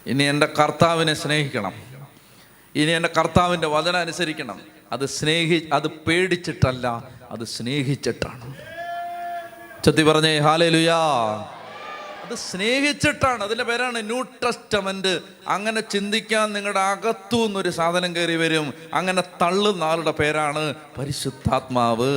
ഇനി 0.06 0.24
എന്റെ 0.24 0.46
കർത്താവിനെ 0.46 1.14
സ്നേഹിക്കണം. 1.14 1.72
ഇനി 2.74 2.90
എന്റെ 2.90 3.10
കർത്താവിന്റെ 3.18 3.66
വചന 3.66 3.96
അനുസരിക്കണം. 3.96 4.60
അത് 4.92 5.06
സ്നേഹി 5.06 5.68
അത് 5.72 5.86
പേടിച്ചിട്ടല്ല 5.86 7.08
അത് 7.30 7.44
സ്നേഹിച്ചിട്ടാണ്. 7.44 8.54
ചത്തി 9.84 10.02
പറഞ്ഞേ 10.02 10.38
ഹാലേ 10.38 10.68
ലുയാ 10.68 10.98
അത് 12.28 12.36
സ്നേഹിച്ചിട്ടാണ്. 12.36 13.42
അതിന്റെ 13.42 13.64
പേരാണ് 13.64 14.06
ന്യൂ 14.06 14.22
ടെസ്റ്റമെന്റ് 14.22 15.20
അങ്ങനെ 15.48 15.80
ചിന്തിക്കാൻ 15.80 16.52
നിങ്ങളുടെ 16.52 16.80
അകത്തു 16.80 17.36
നിന്നൊരു 17.36 17.70
സാധനം 17.70 18.16
കയറി 18.16 18.36
വരും. 18.36 18.74
അങ്ങനെ 18.94 19.22
തള്ളുന്ന 19.42 19.84
ആളുടെ 19.84 20.10
പേരാണ് 20.10 20.74
പരിശുദ്ധാത്മാവ്. 20.98 22.08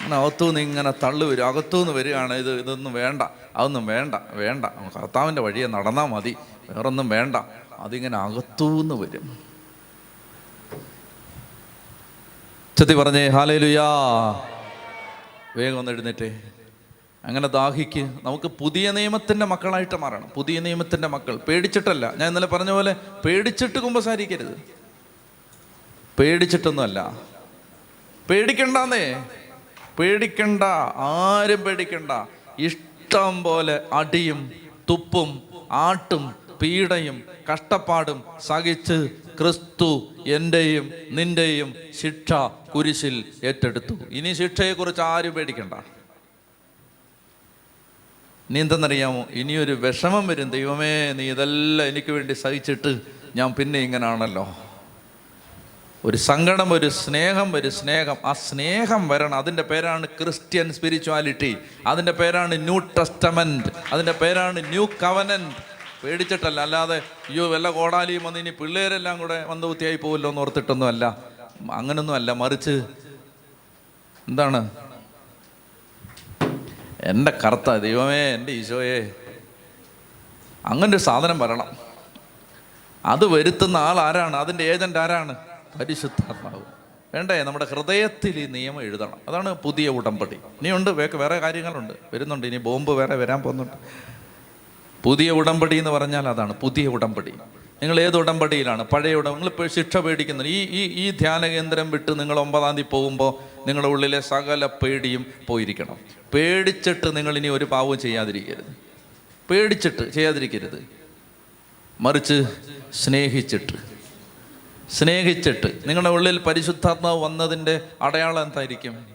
അങ്ങനെ 0.00 0.16
അകത്തുനിന്ന് 0.16 0.60
ഇങ്ങനെ 0.60 0.90
തള്ളു 0.90 1.26
വരും. 1.26 1.46
അകത്തുനിന്ന് 1.46 1.92
വരികയാണ്. 1.92 2.34
ഇത് 2.34 2.60
ഇതൊന്നും 2.60 2.92
വേണ്ട. 2.92 3.22
അതൊന്നും 3.56 3.86
വേണ്ട. 3.86 4.14
വേണ്ട. 4.30 4.66
കർത്താവിന്റെ 4.96 5.42
വഴിയെ 5.42 5.66
നടന്നാൽ 5.66 6.06
മതി. 6.06 6.36
വേറൊന്നും 6.70 7.08
വേണ്ട. 7.08 7.36
അതിങ്ങനെ 7.78 8.18
അകത്തുനിന്ന് 8.18 8.94
വരും. 8.94 9.38
ചെത്തി 12.78 12.94
പറഞ്ഞേ 12.94 13.28
ഹാലേ 13.28 13.58
ലുയാ 13.58 13.88
വേഗം 15.56 15.78
ഒന്ന് 15.78 15.92
എഴുന്നേറ്റേ. 15.92 16.40
അങ്ങനെ 17.26 17.48
ദാഹിക്ക്. 17.48 18.18
നമുക്ക് 18.22 18.46
പുതിയ 18.46 18.90
നിയമത്തിന്റെ 18.90 19.46
മക്കളായിട്ട് 19.46 19.96
മാറണം. 19.96 20.28
പുതിയ 20.34 20.60
നിയമത്തിന്റെ 20.60 21.08
മക്കൾ. 21.08 21.36
പേടിച്ചിട്ടല്ല. 21.36 22.14
ഞാൻ 22.16 22.28
ഇന്നലെ 22.28 22.46
പറഞ്ഞ 22.46 22.70
പോലെ 22.70 22.96
പേടിച്ചിട്ട് 23.24 23.78
കുമ്പസാരിക്കരുത്. 23.78 24.62
പേടിച്ചിട്ടൊന്നുമല്ല. 26.18 27.18
പേടിക്കണ്ടെന്നേ. 28.30 29.24
പേടിക്കണ്ട. 29.98 30.62
ആരും 30.96 31.60
പേടിക്കണ്ട. 31.60 32.28
ഇഷ്ടം 32.58 33.42
പോലെ 33.42 33.80
അടിയും 33.92 34.52
തുപ്പും 34.90 35.42
ആട്ടും 35.70 36.34
പീഡയും 36.62 37.22
കഷ്ടപ്പാടും 37.52 38.24
സഹിച്ച് 38.40 39.08
ക്രിസ്തു 39.40 40.02
എന്റെയും 40.26 40.92
നിന്റെയും 41.10 41.74
ശിക്ഷ 42.00 42.32
കുരിശിൽ 42.74 43.24
ഏറ്റെടുത്തു. 43.44 43.94
ഇനി 44.10 44.32
ശിക്ഷയെക്കുറിച്ച് 44.32 45.00
ആരും 45.00 45.32
പേടിക്കണ്ട. 45.32 45.74
നീ 48.50 48.60
എന്തെന്നറിയാമോ? 48.60 49.26
ഇനിയൊരു 49.30 49.72
വിഷമം 49.72 50.26
വരും. 50.26 50.50
ദൈവമേ 50.50 51.12
നീ 51.12 51.30
ഇതെല്ലാം 51.30 51.88
എനിക്ക് 51.88 52.12
വേണ്ടി 52.12 52.32
സഹിച്ചിട്ട് 52.32 53.00
ഞാൻ 53.36 53.52
പിന്നെ 53.52 53.78
ഇങ്ങനാണല്ലോ. 53.78 54.56
ഒരു 56.04 56.16
സങ്കടം 56.16 56.72
ഒരു 56.72 56.88
സ്നേഹം 56.88 57.56
ഒരു 57.56 57.68
സ്നേഹം. 57.68 58.16
ആ 58.24 58.32
സ്നേഹം 58.32 59.08
വരണം. 59.08 59.38
അതിന്റെ 59.38 59.62
പേരാണ് 59.62 60.06
ക്രിസ്ത്യൻ 60.06 60.72
സ്പിരിച്വാലിറ്റി. 60.72 61.56
അതിന്റെ 61.86 62.12
പേരാണ് 62.12 62.62
ന്യൂ 62.62 62.78
ടെസ്റ്റമെന്റ്. 62.78 63.68
അതിന്റെ 63.92 64.12
പേരാണ് 64.12 64.68
ന്യൂ 64.68 64.88
കവനന്റ്. 65.02 65.56
പേടിച്ചിട്ടല്ല. 66.04 66.60
അല്ലാതെ 66.60 66.96
അയ്യോ 66.96 67.50
വല്ല 67.50 67.70
കോടാലിയും 67.70 68.24
വന്ന് 68.24 68.38
ഇനി 68.38 68.50
പിള്ളേരെല്ലാം 68.50 69.18
കൂടെ 69.18 69.44
വന്ന് 69.44 69.66
വൃത്തിയായി 69.66 69.96
പോകുമല്ലോ 69.96 70.30
എന്ന് 70.30 70.40
ഓർത്തിട്ടൊന്നും 70.40 70.86
അല്ല 70.86 71.18
അങ്ങനൊന്നും 71.72 72.14
അല്ല 72.14 72.32
മറിച്ച് 72.32 72.82
എന്താണ്? 74.28 74.85
എന്റെ 77.06 77.32
കറുത്ത 77.44 77.76
ദൈവമേ 77.76 78.34
എന്റെ 78.34 78.52
ഈശോയെ. 78.52 79.12
അങ്ങനെ 80.66 80.90
ഒരു 80.90 80.96
സാധനം 80.96 81.38
വരണം. 81.38 81.66
അത് 83.04 83.26
വരുത്തുന്ന 83.26 83.76
ആൾ 83.76 84.00
ആരാണ്? 84.00 84.36
അതിന്റെ 84.36 84.64
ഏജന്റ് 84.64 84.98
ആരാണ്? 84.98 85.36
പരിശുദ്ധാത്മാവ്. 85.80 86.62
വേണ്ടേ? 87.14 87.42
നമ്മുടെ 87.42 87.64
ഹൃദയത്തിൽ 87.64 88.38
ഈ 88.38 88.46
നിയമം 88.46 88.82
എഴുതണം. 88.82 89.18
അതാണ് 89.28 89.54
പുതിയ 89.54 89.88
ഉടമ്പടി. 89.88 90.34
ഇനിയുണ്ട് 90.34 90.90
വേറെ 90.90 91.38
കാര്യങ്ങളുണ്ട്. 91.38 91.94
വരുന്നുണ്ട്. 92.14 92.46
ഇനി 92.46 92.56
ബോംബ് 92.56 92.90
വേറെ 92.90 93.16
വരാൻ 93.16 93.42
പോകുന്നുണ്ട്. 93.42 93.72
പുതിയ 95.02 95.30
ഉടമ്പടി 95.30 95.76
എന്ന് 95.76 95.90
പറഞ്ഞാൽ 95.90 96.28
അതാണ് 96.28 96.52
പുതിയ 96.52 96.86
ഉടമ്പടി. 96.86 97.30
നിങ്ങൾ 97.82 98.00
ഏത് 98.00 98.16
ഉടമ്പടിയിലാണ്? 98.16 98.84
പഴയ 98.84 99.14
ഉടമ്പ 99.14 99.38
നിങ്ങൾ 99.38 99.66
ശിക്ഷ 99.66 99.96
പേടിക്കുന്നു. 99.96 100.44
ഈ 100.44 100.68
ഈ 100.70 101.06
ഈ 101.06 101.10
ധ്യാന 101.10 101.46
കേന്ദ്രം 101.46 101.90
വിട്ട് 101.90 102.20
നിങ്ങൾ 102.20 102.38
ഒമ്പതാം 102.38 102.76
തീയതി 102.76 102.88
പോകുമ്പോൾ 102.90 103.34
നിങ്ങളുടെ 103.66 103.88
ഉള്ളിലെ 103.88 104.20
സകല 104.20 104.66
പേടിയും 104.66 105.26
പോയിരിക്കണം. 105.46 106.15
പേടിച്ചിട്ട് 106.34 107.16
നിങ്ങൾ 107.16 107.38
ഇനി 107.38 107.48
ഒരു 107.48 107.64
പാവവും 107.64 107.98
ചെയ്യാതിരിക്കരുത്. 107.98 108.76
പേടിച്ചിട്ട് 109.50 110.10
ചെയ്യാതിരിക്കരുത്. 110.12 110.86
മറിച്ച് 112.00 112.44
സ്നേഹിച്ചിട്ട്. 112.92 113.72
സ്നേഹിച്ചിട്ട്. 114.90 115.78
നിങ്ങളുടെ 115.86 116.10
ഉള്ളിൽ 116.10 116.38
പരിശുദ്ധാത്മാവ് 116.38 117.22
വന്നതിന്റെ 117.22 117.80
അടയാളം 118.02 118.42
എന്തായിരിക്കും? 118.42 119.06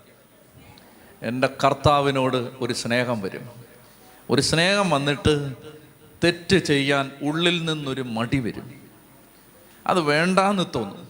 എന്റെ 1.22 1.50
കർത്താവിനോട് 1.64 2.50
ഒരു 2.62 2.74
സ്നേഹം 2.74 3.22
വരും. 3.22 3.50
ഒരു 4.30 4.42
സ്നേഹം 4.42 4.90
വന്നിട്ട് 4.90 5.54
തെറ്റ് 6.24 6.58
ചെയ്യാൻ 6.58 7.12
ഉള്ളിൽ 7.22 7.66
നിന്നൊരു 7.66 8.02
മടി 8.02 8.40
വരും. 8.40 8.82
അത് 9.88 10.02
വേണ്ടാന്ന് 10.02 10.64
തോന്നും. 10.76 11.08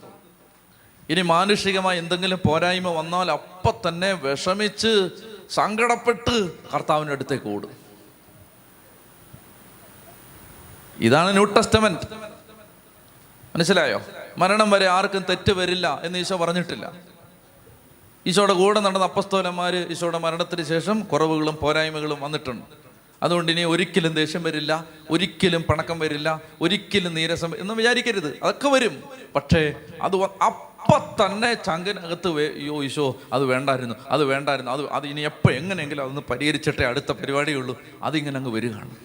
ഇനി 1.10 1.22
മാനുഷികമായി 1.22 2.00
എന്തെങ്കിലും 2.00 2.40
പോരായ്മ 2.46 2.88
വന്നാൽ 2.88 3.32
അപ്പം 3.32 3.74
തന്നെ 3.88 4.14
വിഷമിച്ച് 4.14 5.10
സങ്കടപ്പെട്ട് 5.50 6.52
കർത്താവിന്റെ 6.74 7.12
അടുത്തേക്ക് 7.14 7.50
ഓടും. 7.50 7.72
ഇതാണ് 11.00 11.32
ന്യൂ 11.32 11.46
ടെസ്റ്റമെന്റ് 11.46 12.08
മനസ്സിലായോ? 13.56 14.02
മരണം 14.38 14.72
വരെ 14.72 14.88
ആർക്കും 14.88 15.26
തെറ്റ് 15.30 15.52
വരില്ല 15.52 16.02
എന്ന് 16.04 16.20
ഈശോ 16.20 16.38
പറഞ്ഞിട്ടില്ല. 16.38 16.92
ഈശോയുടെ 18.28 18.54
കൂടെ 18.54 18.80
നടന്ന 18.80 19.04
അപ്പസ്തോലന്മാർ 19.04 19.76
ഈശോയുടെ 19.76 20.18
മരണത്തിന് 20.18 20.64
ശേഷം 20.64 21.00
കുറവുകളും 21.00 21.58
പോരായ്മകളും 21.62 22.22
വന്നിട്ടുണ്ട്. 22.22 22.66
അതുകൊണ്ട് 23.24 23.52
ഇനി 23.52 23.64
ഒരിക്കലും 23.64 24.14
ദേഷ്യം 24.14 24.44
വരില്ല 24.44 24.86
ഒരിക്കലും 25.10 25.64
പണക്കം 25.64 26.00
വരില്ല 26.00 26.42
ഒരിക്കലും 26.62 27.14
നീരസം 27.14 27.60
എന്ന് 27.60 27.74
വിചാരിക്കരുത്. 27.74 28.40
അതൊക്കെ 28.44 28.70
വരും. 28.70 29.04
പക്ഷേ 29.36 29.74
അത് 30.02 30.16
അപ്പ 30.82 31.26
തന്നെ 31.26 31.54
ചങ്കിനകത്ത് 31.54 32.30
അയ്യോ 32.56 32.84
ഈശോ 32.84 33.16
അത് 33.34 33.46
വേണ്ടായിരുന്നു 33.46 33.96
അത് 34.10 34.24
വേണ്ടായിരുന്നു 34.24 34.72
അത് 34.72 34.90
അത് 34.90 35.08
ഇനി 35.08 35.22
എപ്പോൾ 35.22 35.54
എങ്ങനെയെങ്കിലും 35.54 36.04
അതൊന്ന് 36.04 36.22
പരിഹരിച്ചിട്ടേ 36.22 36.86
അടുത്ത 36.86 37.12
പരിപാടിയുള്ളൂ. 37.12 37.82
അതിങ്ങനെ 38.04 38.38
അങ്ങ് 38.38 38.52
വരികയാണ്. 38.52 38.96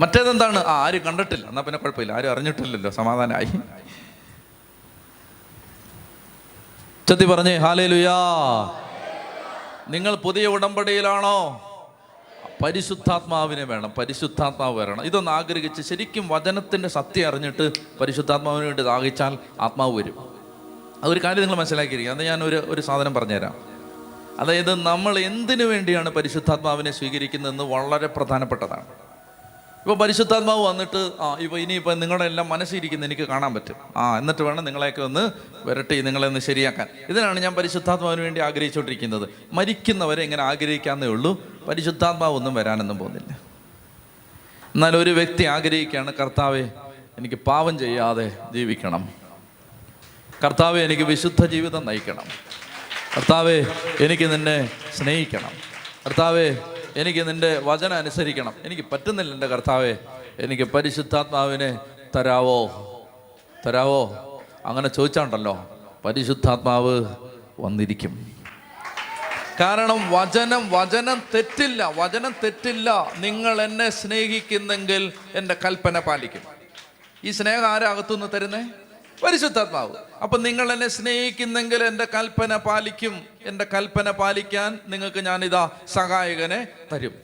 മറ്റേതെന്താണ്? 0.00 0.58
ആ 0.58 0.84
ആരും 0.86 1.04
കണ്ടിട്ടില്ല. 1.04 1.46
എന്നാ 1.48 1.62
പിന്നെ 1.62 1.78
കുഴപ്പമില്ല. 1.78 2.12
ആരും 2.12 2.30
അറിഞ്ഞിട്ടില്ലല്ലോ. 2.30 2.90
സമാധാനമായി 2.90 3.44
ചത്തി 7.08 7.24
പറഞ്ഞേ 7.24 7.56
ഹാലേ 7.56 7.86
ലുയാ 7.86 8.16
നിങ്ങൾ 9.88 10.14
പുതിയ 10.14 10.46
ഉടമ്പടിയിലാണോ? 10.46 11.69
പരിശുദ്ധാത്മാവിനെ 12.64 13.64
വേണം 13.64 13.92
പരിശുദ്ധാത്മാവ് 13.98 14.78
വരണം. 14.78 15.06
ഇതൊന്ന് 15.06 15.30
ആഗ്രഹിച്ച് 15.30 15.82
ശരിക്കും 15.82 16.28
വചനത്തിന്റെ 16.28 16.88
സത്യം 16.88 17.28
അറിഞ്ഞിട്ട് 17.28 17.72
പരിശുദ്ധാത്മാവിന് 18.00 18.66
വേണ്ടി 18.66 18.82
ദാഹിച്ചാൽ 18.82 19.38
ആത്മാവ് 19.60 19.96
വരും. 19.96 20.34
അതൊരു 21.04 21.20
കാര്യം 21.24 21.42
നിങ്ങൾ 21.42 21.56
മനസ്സിലാക്കിയിരിക്കുക 21.56 22.14
അത് 22.14 22.22
ഞാൻ 22.22 22.44
ഒരു 22.44 22.56
ഒരു 22.56 22.80
സാധനം 22.80 23.14
പറഞ്ഞുതരാം. 23.14 23.54
അതായത് 24.40 24.74
നമ്മൾ 24.74 25.18
എന്തിനു 25.18 25.64
വേണ്ടിയാണ് 25.64 26.10
പരിശുദ്ധാത്മാവിനെ 26.10 26.90
സ്വീകരിക്കുന്നതെന്ന് 26.90 27.64
വളരെ 27.64 28.06
പ്രധാനപ്പെട്ടതാണ്. 28.06 28.84
ഇപ്പോൾ 29.80 29.96
പരിശുദ്ധാത്മാവ് 29.96 30.64
വന്നിട്ട് 30.64 31.10
ആ 31.20 31.36
ഇപ്പോൾ 31.40 31.60
ഇനിയിപ്പോൾ 31.60 31.94
നിങ്ങളുടെ 31.94 32.24
എല്ലാം 32.24 32.48
മനസ്സിരിക്കുന്ന 32.48 33.04
എനിക്ക് 33.04 33.22
കാണാൻ 33.22 33.54
പറ്റും. 33.54 33.74
ആ 33.96 34.18
എന്നിട്ട് 34.18 34.42
വേണം 34.42 34.64
നിങ്ങളെയൊക്കെ 34.64 35.02
ഒന്ന് 35.02 35.30
വരട്ടി 35.64 36.00
നിങ്ങളെ 36.00 36.28
ഒന്ന് 36.28 36.40
ശരിയാക്കാൻ. 36.40 36.86
ഇതിനാണ് 37.08 37.40
ഞാൻ 37.40 37.54
പരിശുദ്ധാത്മാവിന് 37.54 38.20
വേണ്ടി 38.20 38.40
ആഗ്രഹിച്ചുകൊണ്ടിരിക്കുന്നത്. 38.40 39.28
മരിക്കുന്നവരെ 39.52 40.22
ഇങ്ങനെ 40.22 40.42
ആഗ്രഹിക്കാമെന്നേ 40.42 41.08
ഉള്ളൂ. 41.08 41.44
പരിശുദ്ധാത്മാവ് 41.70 42.34
ഒന്നും 42.34 42.54
വരാനൊന്നും 42.54 42.98
പോകുന്നില്ല. 42.98 43.38
എന്നാൽ 44.74 44.96
ഒരു 44.96 45.10
വ്യക്തി 45.10 45.44
ആഗ്രഹിക്കുകയാണ് 45.44 46.12
കർത്താവെ 46.14 46.62
എനിക്ക് 47.18 47.34
പാവം 47.34 47.78
ചെയ്യാതെ 47.78 48.36
ജീവിക്കണം. 48.52 49.08
കർത്താവെ 50.44 50.80
എനിക്ക് 50.80 51.02
വിശുദ്ധ 51.02 51.46
ജീവിതം 51.46 51.86
നയിക്കണം. 51.86 52.24
കർത്താവെ 53.16 53.64
എനിക്ക് 54.00 54.32
നിന്നെ 54.32 54.70
സ്നേഹിക്കണം. 54.94 55.50
കർത്താവെ 56.06 56.56
എനിക്ക് 56.96 57.28
നിന്റെ 57.28 57.58
വചന 57.64 57.92
അനുസരിക്കണം. 57.92 58.54
എനിക്ക് 58.64 58.82
പറ്റുന്നില്ല 58.92 59.34
എന്റെ 59.34 59.46
കർത്താവെ 59.46 59.96
എനിക്ക് 60.38 60.62
പരിശുദ്ധാത്മാവിനെ 60.62 61.78
തരാവോ? 62.16 62.66
തരാവോ? 63.66 64.26
അങ്ങനെ 64.66 64.88
ചോദിച്ചാണ്ടല്ലോ 64.88 65.70
പരിശുദ്ധാത്മാവ് 66.04 67.04
വന്നിരിക്കും. 67.60 68.29
കാരണം 69.60 70.10
വചനം 70.10 70.70
വചനം 70.70 71.22
തെറ്റില്ല 71.34 71.92
വചനം 71.96 72.34
തെറ്റില്ല. 72.44 73.12
നിങ്ങൾ 73.16 73.62
എന്നെ 73.62 73.90
സ്നേഹിക്കുന്നെങ്കിൽ 73.90 75.12
എന്റെ 75.34 75.56
കൽപ്പന 75.64 75.98
പാലിക്കും. 75.98 76.40
ഈ 77.24 77.30
സ്നേഹം 77.30 77.66
ആരകത്തുനിന്ന് 77.66 78.26
തരുന്നേ? 78.34 78.64
പരിശുദ്ധാത്മാവ്. 79.22 79.96
അപ്പൊ 80.22 80.38
നിങ്ങൾ 80.38 80.72
എന്നെ 80.72 80.88
സ്നേഹിക്കുന്നെങ്കിൽ 80.88 81.84
എന്റെ 81.84 82.06
കൽപ്പന 82.14 82.56
പാലിക്കും. 82.56 83.26
എന്റെ 83.44 83.66
കൽപ്പന 83.74 84.10
പാലിക്കാൻ 84.10 84.78
നിങ്ങൾക്ക് 84.86 85.26
ഞാനിതാ 85.26 85.70
സഹായകനെ 85.88 86.66
തരും. 86.92 87.14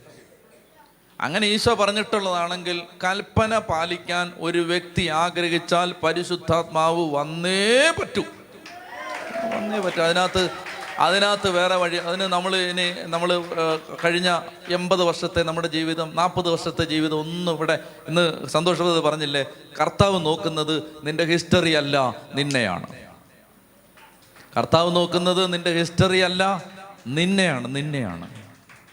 അങ്ങനെ 1.21 1.47
ഈശോ 1.47 1.73
പറഞ്ഞിട്ടുള്ളതാണെങ്കിൽ 1.73 2.81
കൽപ്പന 3.03 3.57
പാലിക്കാൻ 3.57 4.33
ഒരു 4.37 4.59
വ്യക്തി 4.59 5.07
ആഗ്രഹിച്ചാൽ 5.07 5.95
പരിശുദ്ധാത്മാവ് 6.03 7.13
വന്നേ 7.13 7.93
പറ്റൂ. 7.99 8.23
വന്നേ 9.55 9.79
പറ്റൂ. 9.79 10.01
അതിനകത്ത് 10.01 10.49
അതിനകത്ത് 11.05 11.49
വേറെ 11.57 11.75
വഴി 11.81 11.97
അതിന് 12.09 12.25
നമ്മൾ 12.33 12.55
ഇനി 12.55 12.85
നമ്മൾ 13.13 13.29
കഴിഞ്ഞ 14.03 14.29
എൺപത് 14.77 15.03
വർഷത്തെ 15.09 15.41
നമ്മുടെ 15.49 15.69
ജീവിതം 15.75 16.07
നാൽപ്പത് 16.15 16.49
വർഷത്തെ 16.53 16.83
ജീവിതം 16.93 17.19
ഒന്നും 17.23 17.53
ഇവിടെ 17.55 17.75
ഇന്ന് 18.07 18.23
സന്തോഷപ്രദ 18.47 18.99
പറഞ്ഞില്ലേ? 19.07 19.43
കർത്താവ് 19.79 20.25
നോക്കുന്നത് 20.25 20.75
നിന്റെ 21.03 21.25
ഹിസ്റ്ററി 21.31 21.73
അല്ല 21.81 21.97
നിന്നെയാണ്. 22.35 22.87
കർത്താവ് 24.57 24.95
നോക്കുന്നത് 24.95 25.53
നിന്റെ 25.53 25.71
ഹിസ്റ്ററി 25.79 26.19
അല്ല 26.29 26.43
നിന്നെയാണ് 27.07 27.75
നിന്നെയാണ്. 27.75 28.27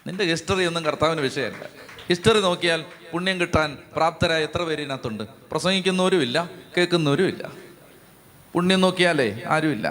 നിന്റെ 0.06 0.24
ഹിസ്റ്ററി 0.24 0.64
ഒന്നും 0.70 0.84
കർത്താവിന് 0.84 1.20
വിഷയമല്ല. 1.20 1.64
ഹിസ്റ്ററി 2.08 2.40
നോക്കിയാൽ 2.40 2.80
പുണ്യം 3.12 3.36
കിട്ടാൻ 3.40 3.78
പ്രാപ്തരായ 3.96 4.42
എത്ര 4.48 4.62
പേര് 4.62 4.80
ഇതിനകത്തുണ്ട്? 4.80 5.24
കേൾക്കുന്നവരും 6.76 7.28
ഇല്ല 7.28 7.50
പുണ്യം 8.54 8.80
നോക്കിയാലേ 8.80 9.28
ആരുമില്ല. 9.54 9.86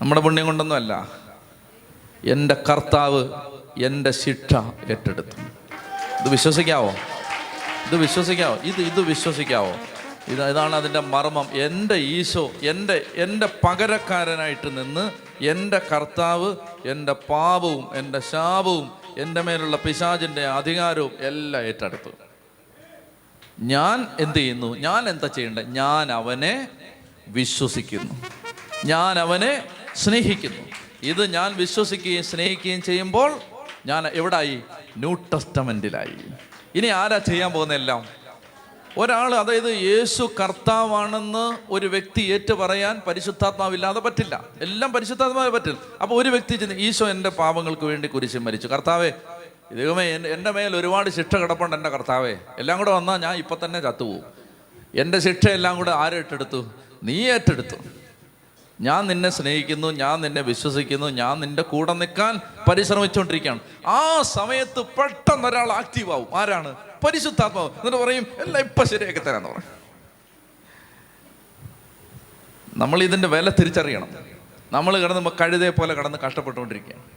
നമ്മുടെ 0.00 0.20
പുണ്യം 0.20 0.46
കൊണ്ടൊന്നും 0.46 0.76
അല്ല 0.76 1.08
എന്റെ 2.24 2.56
കർത്താവ് 2.70 3.28
എന്റെ 3.82 4.10
ശിക്ഷ 4.10 4.54
ഏറ്റെടുത്തു. 4.90 5.40
ഇത് 6.22 6.28
വിശ്വസിക്കാവോ? 6.28 6.88
ഇത് 7.86 7.96
വിശ്വസിക്കാവോ? 7.96 8.56
ഇത് 8.56 8.80
ഇത് 8.80 9.00
വിശ്വസിക്കാവോ? 9.00 9.72
ഇത് 10.28 10.44
ഇതാണ് 10.44 10.76
അതിന്റെ 10.76 11.00
മർമ്മം. 11.00 11.48
എന്റെ 11.52 11.94
ഈശോ 11.94 12.50
എന്റെ 12.62 13.06
എന്റെ 13.14 13.48
പകരക്കാരനായിട്ട് 13.64 14.78
നിന്ന് 14.78 15.10
എന്റെ 15.44 15.80
കർത്താവ് 15.92 16.56
എന്റെ 16.86 17.12
പാപവും 17.12 17.90
എന്റെ 17.94 18.20
ശാപവും 18.20 18.92
എന്റെ 19.18 19.40
മേലുള്ള 19.40 19.76
പിശാചിന്റെ 19.76 20.46
അധികാരവും 20.46 21.12
എല്ലാം 21.18 21.62
ഏറ്റെടുത്തു. 21.62 22.10
ഞാൻ 23.60 24.06
എന്ത് 24.20 24.38
ചെയ്യുന്നു? 24.38 24.78
ഞാൻ 24.78 25.08
എന്താ 25.08 25.26
ചെയ്യേണ്ടത്? 25.26 25.68
ഞാൻ 25.68 26.12
അവനെ 26.12 26.68
വിശ്വസിക്കുന്നു. 27.28 28.14
ഞാൻ 28.84 29.18
അവനെ 29.18 29.64
സ്നേഹിക്കുന്നു. 29.96 30.62
ഇത് 31.02 31.32
ഞാൻ 31.32 31.56
വിശ്വസിക്കുകയും 31.56 32.24
സ്നേഹിക്കുകയും 32.24 32.82
ചെയ്യുമ്പോൾ 32.82 33.40
ഞാൻ 33.86 34.06
എവിടായി? 34.06 34.60
ന്യൂ 34.96 35.14
ടെസ്റ്റമെന്റിലായി 35.14 36.16
ഇനി 36.74 36.86
ആരാ 36.86 37.18
ചെയ്യാൻ 37.18 37.52
പോകുന്നതെല്ലാം? 37.52 38.06
ഒരാൾ 38.98 39.34
അതായത് 39.34 39.70
യേശു 39.76 40.30
കർത്താവാണെന്ന് 40.40 41.58
ഒരു 41.70 41.86
വ്യക്തി 41.86 42.20
ഏറ്റു 42.20 42.54
പറയാൻ 42.54 43.00
പരിശുദ്ധാത്മാവില്ലാതെ 43.06 44.00
പറ്റില്ല. 44.00 44.44
എല്ലാം 44.60 44.92
പരിശുദ്ധാത്മാവേ 44.92 45.50
പറ്റില്ല. 45.50 45.78
അപ്പോൾ 46.02 46.22
ഒരു 46.22 46.28
വ്യക്തി 46.28 46.56
ചെന്ന് 46.56 46.74
ഈശോ 46.74 47.08
എന്റെ 47.08 47.28
പാപങ്ങൾക്ക് 47.28 47.84
വേണ്ടി 47.84 48.08
കുരിശ് 48.08 48.36
മരിച്ചു. 48.36 48.68
കർത്താവേ 48.68 49.12
ദൈവമേ 49.72 50.04
എന്റെ 50.16 50.50
മേൽ 50.50 50.76
ഒരുപാട് 50.76 51.10
ശിക്ഷ 51.10 51.36
കിടപ്പുണ്ട് 51.36 51.76
എന്റെ 51.76 51.88
കർത്താവേ. 51.88 52.36
എല്ലാം 52.58 52.78
കൂടെ 52.78 52.90
വന്നാൽ 52.90 53.18
ഞാൻ 53.18 53.36
ഇപ്പം 53.36 53.56
തന്നെ 53.64 53.80
ചത്തുപോകും. 53.80 54.24
എന്റെ 54.94 55.18
ശിക്ഷ 55.18 55.48
എല്ലാം 55.48 55.76
കൂടെ 55.76 55.90
ആരേറ്റെടുത്തു 55.90 56.66
നീ 57.02 57.30
ഏറ്റെടുത്തു. 57.30 58.05
ഞാൻ 58.80 59.06
നിന്നെ 59.06 59.30
സ്നേഹിക്കുന്നു 59.30 59.88
ഞാൻ 59.88 60.20
നിന്നെ 60.20 60.42
വിശ്വസിക്കുന്നു 60.42 61.06
ഞാൻ 61.06 61.40
നിന്റെ 61.40 61.62
കൂടെ 61.62 61.92
നിൽക്കാൻ 61.92 62.40
പരിശ്രമിച്ചുകൊണ്ടിരിക്കുകയാണ്. 62.68 63.60
ആ 63.86 64.22
സമയത്ത് 64.22 64.80
പെട്ടെന്ന് 64.80 65.48
ഒരാൾ 65.48 65.72
ആക്റ്റീവ് 65.72 66.12
ആവും 66.12 66.36
ആരാണ്? 66.36 66.76
പരിശുദ്ധാത്മാവ്. 67.06 67.70
എന്നിട്ട് 67.70 67.96
പറയും 67.96 68.26
എല്ലാം 68.38 68.64
ഇപ്പൊ 68.64 68.84
ശരിയാക്കി 68.84 69.18
തരാന്ന് 69.18 69.48
പറയും 69.48 69.86
നമ്മൾ 72.76 73.02
ഇതിന്റെ 73.02 73.28
വില 73.28 73.48
തിരിച്ചറിയണം. 73.48 74.08
നമ്മൾ 74.72 74.98
കിടന്ന് 74.98 75.30
കഴുതയെ 75.40 75.70
പോലെ 75.70 75.94
കിടന്ന് 75.94 76.18
കഷ്ടപ്പെട്ടുകൊണ്ടിരിക്കുകയാണ്. 76.18 77.15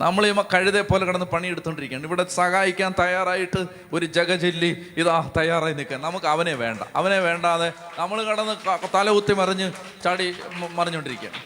നമ്മൾ 0.00 0.26
ഈ 0.26 0.32
കഴുതയെ 0.54 0.82
പോലെ 0.82 1.04
കിടന്ന് 1.06 1.26
പണിയെടുത്തുകൊണ്ടിരിക്കുകയാണ് 1.26 2.06
ഇവിടെ 2.06 2.24
സഹായിക്കാൻ 2.24 2.94
തയ്യാറായിട്ട് 2.98 3.66
ഒരു 3.92 4.06
ജഗജല്ലി 4.06 4.86
ഇതാ 4.96 5.30
തയ്യാറായി 5.36 5.74
നിൽക്കുക 5.74 5.96
നമുക്ക് 5.96 6.26
അവനെ 6.26 6.54
വേണ്ട. 6.54 6.80
അവനെ 6.96 7.18
വേണ്ടാതെ 7.18 7.72
നമ്മൾ 7.98 8.22
കിടന്ന് 8.22 8.54
തല 8.66 8.78
തലകുത്തി 8.94 9.32
മറിഞ്ഞ് 9.32 9.72
ചാടി 10.04 10.34
മറിഞ്ഞുകൊണ്ടിരിക്കുകയാണ് 10.74 11.40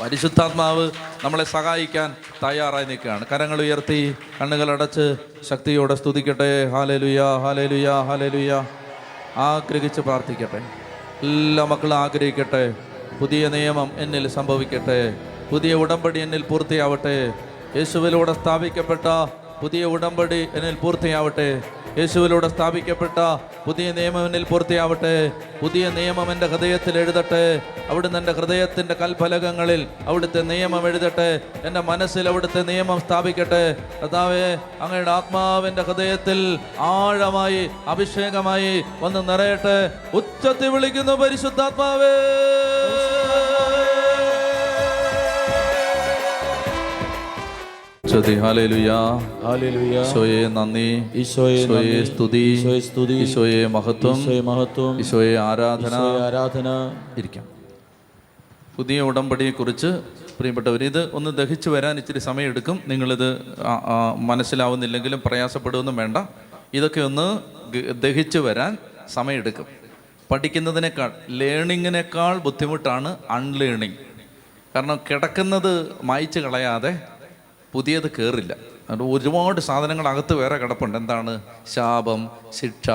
പരിശുദ്ധാത്മാവ് 0.00 0.90
നമ്മളെ 1.24 1.44
സഹായിക്കാൻ 1.44 2.16
തയ്യാറായി 2.44 2.84
നിൽക്കുകയാണ്. 2.84 3.24
കരങ്ങൾ 3.32 3.60
ഉയർത്തി 3.60 4.14
കണ്ണുകൾ 4.40 4.70
അടച്ച് 4.70 5.16
ശക്തിയോടെ 5.50 5.94
സ്തുതിക്കട്ടെ. 5.94 6.50
ഹാലലുയ 6.70 7.20
ഹാലലുയ 7.44 7.88
ഹാലലുയ. 8.08 8.52
ആഗ്രഹിച്ച് 9.36 10.00
പ്രാർത്ഥിക്കട്ടെ. 10.00 10.60
എല്ലാ 11.26 11.64
മക്കളും 11.64 11.96
ആഗ്രഹിക്കട്ടെ. 11.96 12.74
പുതിയ 13.20 13.48
നിയമം 13.48 13.90
എന്നിൽ 13.96 14.28
സംഭവിക്കട്ടെ. 14.28 15.00
പുതിയ 15.50 15.74
ഉടമ്പടി 15.74 16.20
എന്നിൽ 16.20 16.42
പൂർത്തിയാവട്ടെ. 16.42 17.32
യേശുവിലൂടെ 17.76 18.32
സ്ഥാപിക്കപ്പെട്ട 18.32 19.06
പുതിയ 19.62 19.84
ഉടമ്പടി 19.84 20.48
എന്നിൽ 20.54 20.74
പൂർത്തിയാവട്ടെ. 20.74 21.62
യേശുവിലൂടെ 21.98 22.48
സ്ഥാപിക്കപ്പെട്ട 22.48 23.18
പുതിയ 23.66 23.92
നിയമം 23.92 24.26
എന്നിൽ 24.26 24.42
പൂർത്തിയാവട്ടെ. 24.42 25.30
പുതിയ 25.62 25.90
നിയമം 25.90 26.32
എന്റെ 26.32 26.46
ഹൃദയത്തിൽ 26.46 26.98
എഴുതട്ടെ. 26.98 27.62
അവിടുന്ന് 27.88 28.18
എന്റെ 28.18 28.32
ഹൃദയത്തിന്റെ 28.32 28.94
കൽഫലകങ്ങളിൽ 28.94 29.86
അവിടുത്തെ 30.06 30.40
നിയമം 30.40 30.88
എഴുതട്ടെ. 30.88 31.40
എന്റെ 31.64 31.80
മനസ്സിൽ 31.80 32.28
അവിടുത്തെ 32.28 32.62
നിയമം 32.62 33.00
സ്ഥാപിക്കട്ടെ. 33.00 33.76
കർത്താവേ 34.02 34.58
അങ്ങയുടെ 34.80 35.10
ആത്മാവിന്റെ 35.10 35.82
ഹൃദയത്തിൽ 35.82 36.58
ആഴമായി 36.78 37.70
അഭിഷേകമായി 37.86 38.84
വന്ന് 39.00 39.28
നിറയട്ടെ. 39.28 39.92
ഉച്ചത്തിൽ 40.14 40.68
വിളിക്കുന്നു 40.68 41.12
പരിശുദ്ധാത്മാവേ. 41.12 42.14
ഈശോയെ 50.00 50.48
നന്ദി. 50.48 51.02
ഈശോയെ. 51.14 52.04
സ്തുതി. 52.04 52.38
ഈശോയെ 52.38 52.80
സ്തുതി. 52.80 53.12
ഈശോയെ 53.12 53.66
മഹത്വം. 53.66 54.44
മഹത്വം. 54.46 55.00
ഈശോയെ 55.00 55.36
ആരാധന. 55.38 55.94
ആരാധന. 55.94 56.66
ഇരിക്കാം. 57.18 57.44
പുതിയ 58.76 59.00
ഉടമ്പടിയെക്കുറിച്ച് 59.00 59.86
പ്രിയപ്പെട്ടവർ 60.38 60.84
ഇത് 60.84 61.12
ഒന്ന് 61.12 61.30
ദഹിച്ചു 61.36 61.70
വരാൻ 61.70 61.98
ഇച്ചിരി 61.98 62.18
സമയമെടുക്കും. 62.18 62.80
നിങ്ങളിത് 62.86 63.42
മനസ്സിലാവുന്നില്ലെങ്കിലും 64.16 65.22
പ്രയാസപ്പെടുകയൊന്നും 65.26 65.96
വേണ്ട. 65.96 66.16
ഇതൊക്കെ 66.74 67.00
ഒന്ന് 67.00 67.38
ദഹിച്ചു 68.00 68.38
വരാൻ 68.38 68.76
സമയമെടുക്കും. 69.14 69.66
പഠിക്കുന്നതിനേക്കാൾ 70.30 71.10
ലേണിങ്ങിനേക്കാൾ 71.30 72.38
ബുദ്ധിമുട്ടാണ് 72.38 73.16
അൺലേണിങ് 73.30 73.94
കാരണം 74.74 75.00
കിടക്കുന്നത് 75.10 75.86
മായ്ച്ചു 76.04 76.40
കളയാതെ 76.40 77.00
പുതിയത് 77.72 78.10
കയറില്ല 78.10 78.54
അതുകൊണ്ട് 78.90 79.16
ഒരുപാട് 79.16 79.60
സാധനങ്ങൾ 79.60 80.08
അകത്ത് 80.08 80.34
വേറെ 80.34 80.56
കിടപ്പുണ്ട്. 80.56 80.98
എന്താണ്? 80.98 81.42
ശാപം 81.74 82.30
ശിക്ഷ 82.50 82.90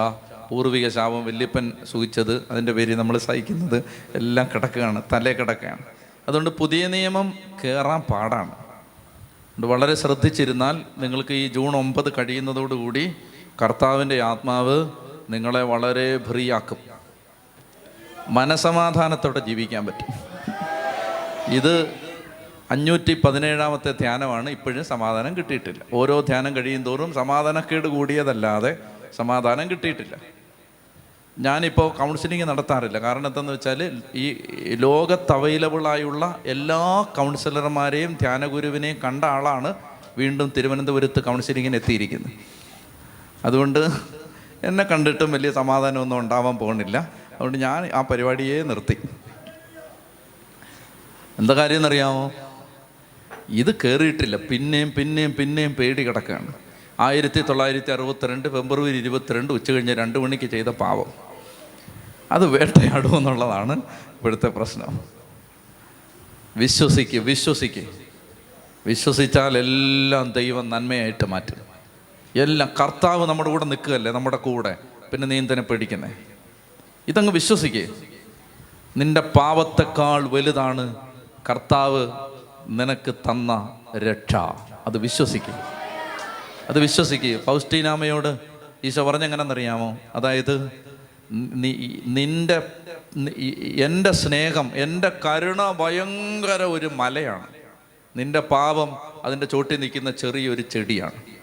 പൂർവിക 0.52 0.90
ശാപം 0.90 1.26
വല്യപ്പൻ 1.26 1.72
സൂചിച്ചത് 1.92 2.44
അതിന്റെ 2.52 2.72
പേര് 2.72 2.96
നമ്മൾ 2.96 3.18
സഹിക്കുന്നത് 3.18 3.84
എല്ലാം 4.16 4.48
കിടക്കുകയാണ് 4.56 5.02
തലേ 5.14 5.34
കിടക്കുകയാണ്. 5.34 5.80
അതുകൊണ്ട് 6.28 6.50
പുതിയ 6.50 6.88
നിയമം 6.88 7.34
കയറാൻ 7.64 8.00
പാടാണ്. 8.02 8.56
വളരെ 9.60 9.96
ശ്രദ്ധിച്ചിരുന്നാൽ 9.96 10.82
നിങ്ങൾക്ക് 10.98 11.34
ഈ 11.34 11.48
ജൂൺ 11.48 11.76
ഒമ്പത് 11.76 12.14
കഴിയുന്നതോടുകൂടി 12.18 13.16
കർത്താവിന്റെ 13.62 14.22
ആത്മാവ് 14.22 14.90
നിങ്ങളെ 15.30 15.62
വളരെ 15.62 16.18
ഫ്രീയാക്കും 16.18 16.78
മനസമാധാനത്തോടെ 18.28 19.40
ജീവിക്കാൻ 19.40 19.86
പറ്റും. 19.86 20.14
ഇത് 21.54 21.96
അഞ്ഞൂറ്റി 22.72 23.22
പതിനേഴാമത്തെ 23.26 23.92
ധ്യാനമാണ് 23.92 24.50
ഇപ്പോഴും 24.50 24.86
സമാധാനം 24.86 25.38
കിട്ടിയിട്ടില്ല. 25.38 25.84
ഓരോ 25.94 26.22
ധ്യാനം 26.22 26.56
കഴിയും 26.56 26.84
തോറും 26.84 27.14
സമാധാനക്കേട് 27.14 27.88
കൂടിയതല്ലാതെ 27.88 28.78
സമാധാനം 29.16 29.70
കിട്ടിയിട്ടില്ല. 29.70 30.18
ഞാനിപ്പോൾ 31.40 31.98
കൗൺസിലിംഗ് 31.98 32.44
നടത്താറില്ല. 32.44 33.00
കാരണം 33.00 33.28
എന്താണെന്ന് 33.28 33.54
വെച്ചാൽ 33.54 34.02
ഈ 34.16 34.76
ലോകത്ത് 34.76 35.32
അവൈലബിളായുള്ള 35.32 36.40
എല്ലാ 36.46 37.06
കൗൺസിലർമാരെയും 37.18 38.14
ധ്യാനഗുരുവിനെയും 38.22 38.98
കണ്ട 39.04 39.26
ആളാണ് 39.26 39.74
വീണ്ടും 40.18 40.54
തിരുവനന്തപുരത്ത് 40.58 41.20
കൗൺസിലിങ്ങിന് 41.24 41.76
എത്തിയിരിക്കുന്നത് 41.76 42.32
അതുകൊണ്ട് 43.46 43.80
എന്നെ 44.64 44.84
കണ്ടിട്ടും 44.84 45.32
വലിയ 45.32 45.52
സമാധാനമൊന്നും 45.52 46.20
ഉണ്ടാവാൻ 46.20 46.56
പോകുന്നില്ല. 46.56 46.98
അതുകൊണ്ട് 47.34 47.58
ഞാൻ 47.58 47.90
ആ 47.94 48.02
പരിപാടിയെ 48.02 48.64
നിർത്തി. 48.64 48.98
എന്താ 51.40 51.54
കാര്യം 51.54 51.76
എന്നറിയാമോ? 51.76 52.32
ഇത് 53.54 53.76
കയറിയിട്ടില്ല 53.76 54.36
പിന്നെയും 54.36 54.94
പിന്നെയും 54.98 55.36
പിന്നെയും 55.40 55.74
പേടി 55.74 56.08
കിടക്കുകയാണ്. 56.08 56.54
ആയിരത്തി 57.00 57.42
തൊള്ളായിരത്തി 57.42 57.92
അറുപത്തിരണ്ട് 57.92 58.50
ഫെബ്രുവരി 58.50 58.98
ഇരുപത്തിരണ്ട് 58.98 59.54
ഉച്ച 59.54 59.72
കഴിഞ്ഞ് 59.72 59.94
രണ്ട് 59.94 60.20
മണിക്ക് 60.20 60.50
ചെയ്ത 60.50 60.66
പാവം. 60.66 61.06
അത് 62.32 62.46
വേട്ടയാടും 62.46 63.18
എന്നുള്ളതാണ് 63.18 63.82
ഇവിടുത്തെ 64.22 64.48
പ്രശ്നം. 64.48 65.00
വിശ്വസിക്കുക 66.58 67.22
വിശ്വസിക്കുക 67.22 67.84
വിശ്വസിച്ചാൽ 68.88 69.58
എല്ലാം 69.58 70.32
ദൈവം 70.32 70.70
നന്മയായിട്ട് 70.70 71.26
മാറ്റും. 71.26 71.60
എല്ലാം 72.36 72.70
കർത്താവ് 72.80 73.30
നമ്മുടെ 73.30 73.50
കൂടെ 73.50 73.66
നിൽക്കുകയല്ലേ 73.66 74.12
നമ്മുടെ 74.12 74.38
കൂടെ. 74.38 74.78
പിന്നെ 75.12 75.28
നീ 75.28 75.38
എന്തിനെ 75.38 75.62
പേടിക്കുന്നേ? 75.62 76.12
ഇതങ്ങ് 77.08 77.34
വിശ്വസിക്കേ. 77.34 77.88
നിന്റെ 78.98 79.22
പാപത്തെക്കാൾ 79.22 80.28
വലുതാണ് 80.28 80.96
കർത്താവ് 81.50 82.08
നിനക്ക് 82.68 83.16
തന്ന 83.16 83.80
രക്ഷ. 83.98 84.36
അത് 84.88 84.98
വിശ്വസിക്കുക 84.98 85.60
അത് 86.70 86.80
വിശ്വസിക്കുക 86.80 87.40
പൗസ്റ്റീനാമയോട് 87.46 88.40
ഈശോ 88.84 89.04
പറഞ്ഞെങ്ങനെന്നറിയാമോ? 89.04 89.98
അതായത് 90.16 90.72
നിന്റെ 92.06 92.64
എന്റെ 93.86 94.12
സ്നേഹം 94.12 94.72
എന്റെ 94.76 95.12
കരുണ 95.26 95.72
ഭയങ്കര 95.72 96.64
ഒരു 96.64 96.92
മലയാണ്. 96.94 97.48
നിന്റെ 98.18 98.40
പാപം 98.40 98.98
അതിന്റെ 99.24 99.46
ചോട്ടിൽ 99.46 99.80
നിൽക്കുന്ന 99.80 100.12
ചെറിയൊരു 100.12 100.62
ചെടിയാണ്. 100.62 101.43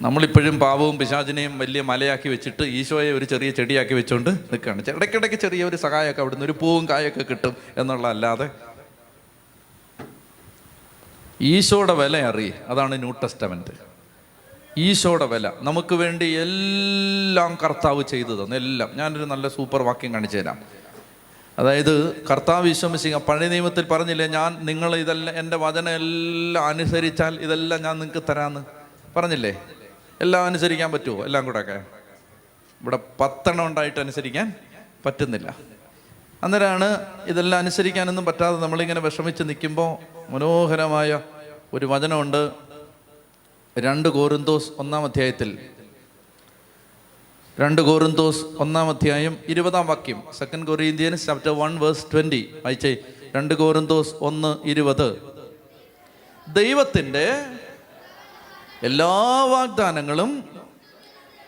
നമ്മളിപ്പോഴും 0.00 0.60
പാവവും 0.60 0.98
പിശാചിനെയും 0.98 1.58
വലിയ 1.58 1.80
മലയാക്കി 1.80 2.28
വെച്ചിട്ട് 2.28 2.62
ഈശോയെ 2.62 3.12
ഒരു 3.12 3.24
ചെറിയ 3.24 3.50
ചെടിയാക്കി 3.50 3.94
വെച്ചുകൊണ്ട് 3.94 4.30
നിൽക്കുകയാണ്. 4.30 4.82
ഇടയ്ക്കിടയ്ക്ക് 4.88 5.36
ചെറിയ 5.36 5.64
ഒരു 5.64 5.76
സഹായമൊക്കെ 5.76 6.20
അവിടുന്ന് 6.20 6.44
ഒരു 6.44 6.52
പൂവും 6.60 6.88
കായൊക്കെ 6.88 7.22
കിട്ടും 7.30 7.56
എന്നുള്ള 7.76 8.08
അല്ലാതെ 8.08 8.50
ഈശോയുടെ 11.42 11.92
വില 11.92 12.16
അറിയേ. 12.16 12.52
അതാണ് 12.68 12.98
ന്യൂ 12.98 13.10
ടെസ്റ്റമെന്റ് 13.10 13.70
ഈശോയുടെ 14.78 15.26
വില. 15.26 15.52
നമുക്ക് 15.60 15.94
വേണ്ടി 15.94 16.24
എല്ലാം 16.24 17.58
കർത്താവ് 17.64 18.02
ചെയ്തു 18.02 18.44
തന്നു. 18.44 18.56
എല്ലാം. 18.56 18.90
ഞാനൊരു 18.94 19.24
നല്ല 19.24 19.48
സൂപ്പർ 19.48 19.82
വാക്യം 19.82 20.12
കാണിച്ചു 20.12 20.38
തരാം. 20.38 20.58
അതായത് 21.58 22.22
കർത്താവ് 22.30 22.64
വിശ്വസിക്കുക 22.68 23.22
പഴയ 23.28 23.48
നിയമത്തിൽ 23.48 23.84
പറഞ്ഞില്ലേ 23.84 24.26
ഞാൻ 24.26 24.66
നിങ്ങൾ 24.66 24.96
ഇതെല്ലാം 24.96 25.36
എന്റെ 25.38 25.56
വചനം 25.56 25.94
എല്ലാം 25.94 26.66
അനുസരിച്ചാൽ 26.66 27.40
ഇതെല്ലാം 27.40 27.82
ഞാൻ 27.82 27.98
നിങ്ങൾക്ക് 27.98 28.26
തരാമെന്ന് 28.28 28.60
പറഞ്ഞില്ലേ? 29.18 29.62
എല്ലാം 30.20 30.44
അനുസരിക്കാൻ 30.44 30.92
പറ്റുമോ 30.92 31.24
എല്ലാം 31.24 31.44
കൂടെ 31.44 31.60
ഒക്കെ. 31.60 31.74
ഇവിടെ 32.82 32.98
പത്തെണ്ണം 33.20 33.66
ഉണ്ടായിട്ട് 33.66 34.00
അനുസരിക്കാൻ 34.00 34.52
പറ്റുന്നില്ല. 35.06 35.56
അന്നേരമാണ് 36.42 37.06
ഇതെല്ലാം 37.26 37.58
അനുസരിക്കാനൊന്നും 37.58 38.24
പറ്റാതെ 38.24 38.56
നമ്മളിങ്ങനെ 38.56 39.00
വിഷമിച്ച് 39.00 39.42
നിൽക്കുമ്പോൾ 39.42 39.98
മനോഹരമായ 40.30 41.20
ഒരു 41.72 41.86
വചനമുണ്ട്. 41.86 42.50
രണ്ട് 43.78 44.08
കോരുന്തോസ് 44.08 44.70
ഒന്നാം 44.78 45.04
അധ്യായത്തിൽ. 45.04 45.58
രണ്ട് 47.60 47.82
കോറിന്തോസ് 47.82 48.44
ഒന്നാം 48.58 48.88
അധ്യായം 48.88 49.36
ഇരുപതാം 49.48 49.86
വാക്യം. 49.86 50.22
Second 50.38 50.66
Corinthians 50.66 51.26
chapter 51.26 51.50
one 51.50 51.78
verse 51.78 52.06
twenty 52.12 52.54
വായിച്ചേ. 52.64 52.96
രണ്ട് 53.36 53.54
കോറിന്തോസ് 53.54 54.14
ഒന്ന് 54.20 54.56
ഇരുപത്. 54.64 55.22
ദൈവത്തിന്റെ 56.52 57.46
എല്ലാ 58.82 59.44
വാഗ്ദാനങ്ങളും 59.44 60.48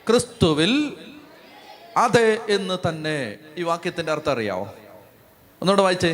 ക്രിസ്തുവിൽ 0.08 0.96
അതെ 1.96 2.38
എന്ന് 2.48 2.88
തന്നെ 2.88 3.36
ഈ 3.56 3.62
വാക്യത്തിന്റെ 3.62 4.12
അർത്ഥം 4.12 4.32
അറിയാവോ? 4.32 4.62
ഒന്നുകൂടെ 5.62 5.82
വായിച്ചേ. 5.82 6.12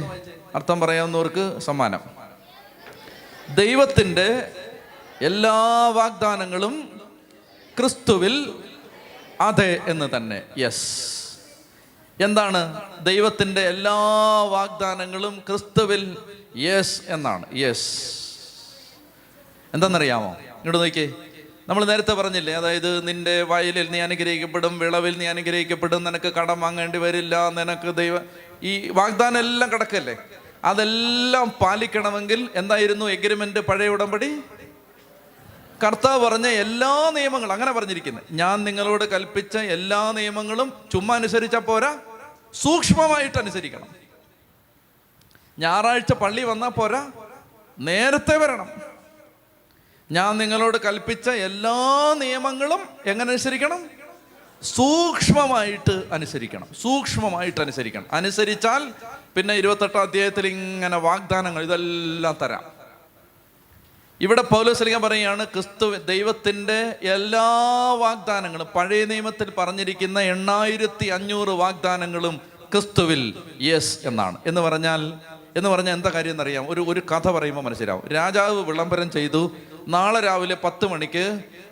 അർത്ഥം 0.55 0.81
പറയാവുന്നവർക്ക് 0.81 1.59
സമ്മാനം. 1.59 2.01
ദൈവത്തിന്റെ 3.55 4.53
എല്ലാ 5.23 5.89
വാഗ്ദാനങ്ങളും 5.89 7.01
ക്രിസ്തുവിൽ 7.79 8.55
അതെ 9.41 9.81
എന്ന് 9.87 10.09
തന്നെ. 10.17 10.43
യെസ് 10.59 11.19
എന്താണ്? 12.21 12.83
ദൈവത്തിന്റെ 13.01 13.61
എല്ലാ 13.61 13.95
വാഗ്ദാനങ്ങളും 14.43 15.43
ക്രിസ്തുവിൽ. 15.49 16.17
യെസ് 16.57 17.03
എന്നാണ്. 17.09 17.47
യെസ് 17.55 18.13
എന്താണെന്നറിയാമോ? 19.75 20.37
ഇങ്ങോട്ട് 20.59 20.79
നോക്കിയേ. 20.79 21.13
നമ്മൾ 21.69 21.85
നേരത്തെ 21.85 22.13
പറഞ്ഞില്ലേ 22.13 22.55
അതായത് 22.55 23.09
നിന്റെ 23.09 23.43
വയലിൽ 23.43 23.91
നീ 23.91 24.01
അനുഗ്രഹിക്കപ്പെടും 24.01 24.79
വിളവിൽ 24.79 25.19
നീ 25.19 25.27
അനുഗ്രഹിക്കപ്പെടും 25.27 26.05
നിനക്ക് 26.05 26.33
കടം 26.33 26.61
വാങ്ങേണ്ടി 26.61 26.99
വരില്ല 26.99 27.51
നിനക്ക് 27.51 27.95
ദൈവ 27.95 28.19
ഈ 28.63 28.89
വാഗ്ദാനം 28.89 29.39
എല്ലാം 29.39 29.73
കിടക്കല്ലേ? 29.73 30.17
അതെല്ലാം 30.65 31.53
പാലിക്കണമെങ്കിൽ 31.61 32.49
എന്തായിരുന്നു 32.55 33.07
എഗ്രിമെന്റ് 33.07 33.61
പഴയ 33.61 33.89
ഉടമ്പടി? 33.89 34.31
കർത്താവ് 35.85 36.27
പറഞ്ഞ 36.27 36.47
എല്ലാ 36.47 37.11
നിയമങ്ങളും 37.15 37.53
അങ്ങനെ 37.53 37.73
പറഞ്ഞിരിക്കുന്നത് 37.73 38.25
ഞാൻ 38.31 38.65
നിങ്ങളോട് 38.65 39.11
കൽപ്പിച്ച 39.11 39.57
എല്ലാ 39.57 40.13
നിയമങ്ങളും 40.13 40.73
ചുമ്മാ 40.93 41.15
അനുസരിച്ചാൽ 41.17 41.59
പോരാ 41.59 41.99
സൂക്ഷ്മമായിട്ട് 42.55 43.39
അനുസരിക്കണം. 43.39 43.89
ഞായറാഴ്ച 45.59 46.13
പള്ളി 46.13 46.43
വന്നാൽ 46.43 46.69
പോരാ 46.69 47.11
നേരത്തെ 47.79 48.37
വരണം. 48.37 48.88
ഞാൻ 50.13 50.39
നിങ്ങളോട് 50.39 50.79
കൽപ്പിച്ച 50.85 51.29
എല്ലാ 51.29 52.15
നിയമങ്ങളും 52.19 52.81
എങ്ങനെ 53.07 53.31
അനുസരിക്കണം? 53.31 53.91
സൂക്ഷ്മമായിട്ട് 54.63 56.03
അനുസരിക്കണം. 56.13 56.67
സൂക്ഷ്മമായിട്ട് 56.83 57.61
അനുസരിക്കണം. 57.61 58.07
അനുസരിച്ചാൽ 58.13 58.93
പിന്നെ 59.37 59.55
ഇരുപത്തെട്ടാം 59.55 60.03
അധ്യായത്തിൽ 60.03 60.47
ഇങ്ങനെ 60.47 60.97
വാഗ്ദാനങ്ങൾ 60.97 61.63
ഇതെല്ലാം 61.63 62.37
തരാം. 62.43 62.65
ഇവിടെ 64.21 64.43
പൗലോസ്ലിംഗം 64.43 65.03
പറയുകയാണ് 65.03 65.45
ക്രിസ്തു 65.45 65.95
ദൈവത്തിന്റെ 65.95 66.97
എല്ലാ 67.03 67.93
വാഗ്ദാനങ്ങളും 67.93 68.67
പഴയ 68.75 69.05
നിയമത്തിൽ 69.05 69.53
പറഞ്ഞിരിക്കുന്ന 69.59 70.21
എണ്ണായിരത്തി 70.21 71.07
അഞ്ഞൂറ് 71.07 71.49
വാഗ്ദാനങ്ങളും 71.49 72.41
ക്രിസ്തുവിൽ 72.73 73.35
യെസ് 73.61 73.99
എന്നാണ്. 74.05 74.37
എന്ന് 74.47 74.61
പറഞ്ഞാൽ 74.61 75.13
എന്ന് 75.57 75.69
പറഞ്ഞാൽ 75.69 75.95
എന്താ 75.95 76.11
കാര്യം 76.11 76.31
എന്നറിയാം? 76.31 76.71
ഒരു 76.71 76.85
ഒരു 76.89 77.03
കഥ 77.11 77.29
പറയുമ്പോൾ 77.29 77.63
മനസ്സിലാവും. 77.63 78.09
രാജാവ് 78.09 78.65
വിളംബരം 78.65 79.11
ചെയ്തു 79.11 79.53
നാളെ 79.89 80.21
രാവിലെ 80.21 80.57
പത്ത് 80.65 80.87
മണിക്ക് 80.87 81.23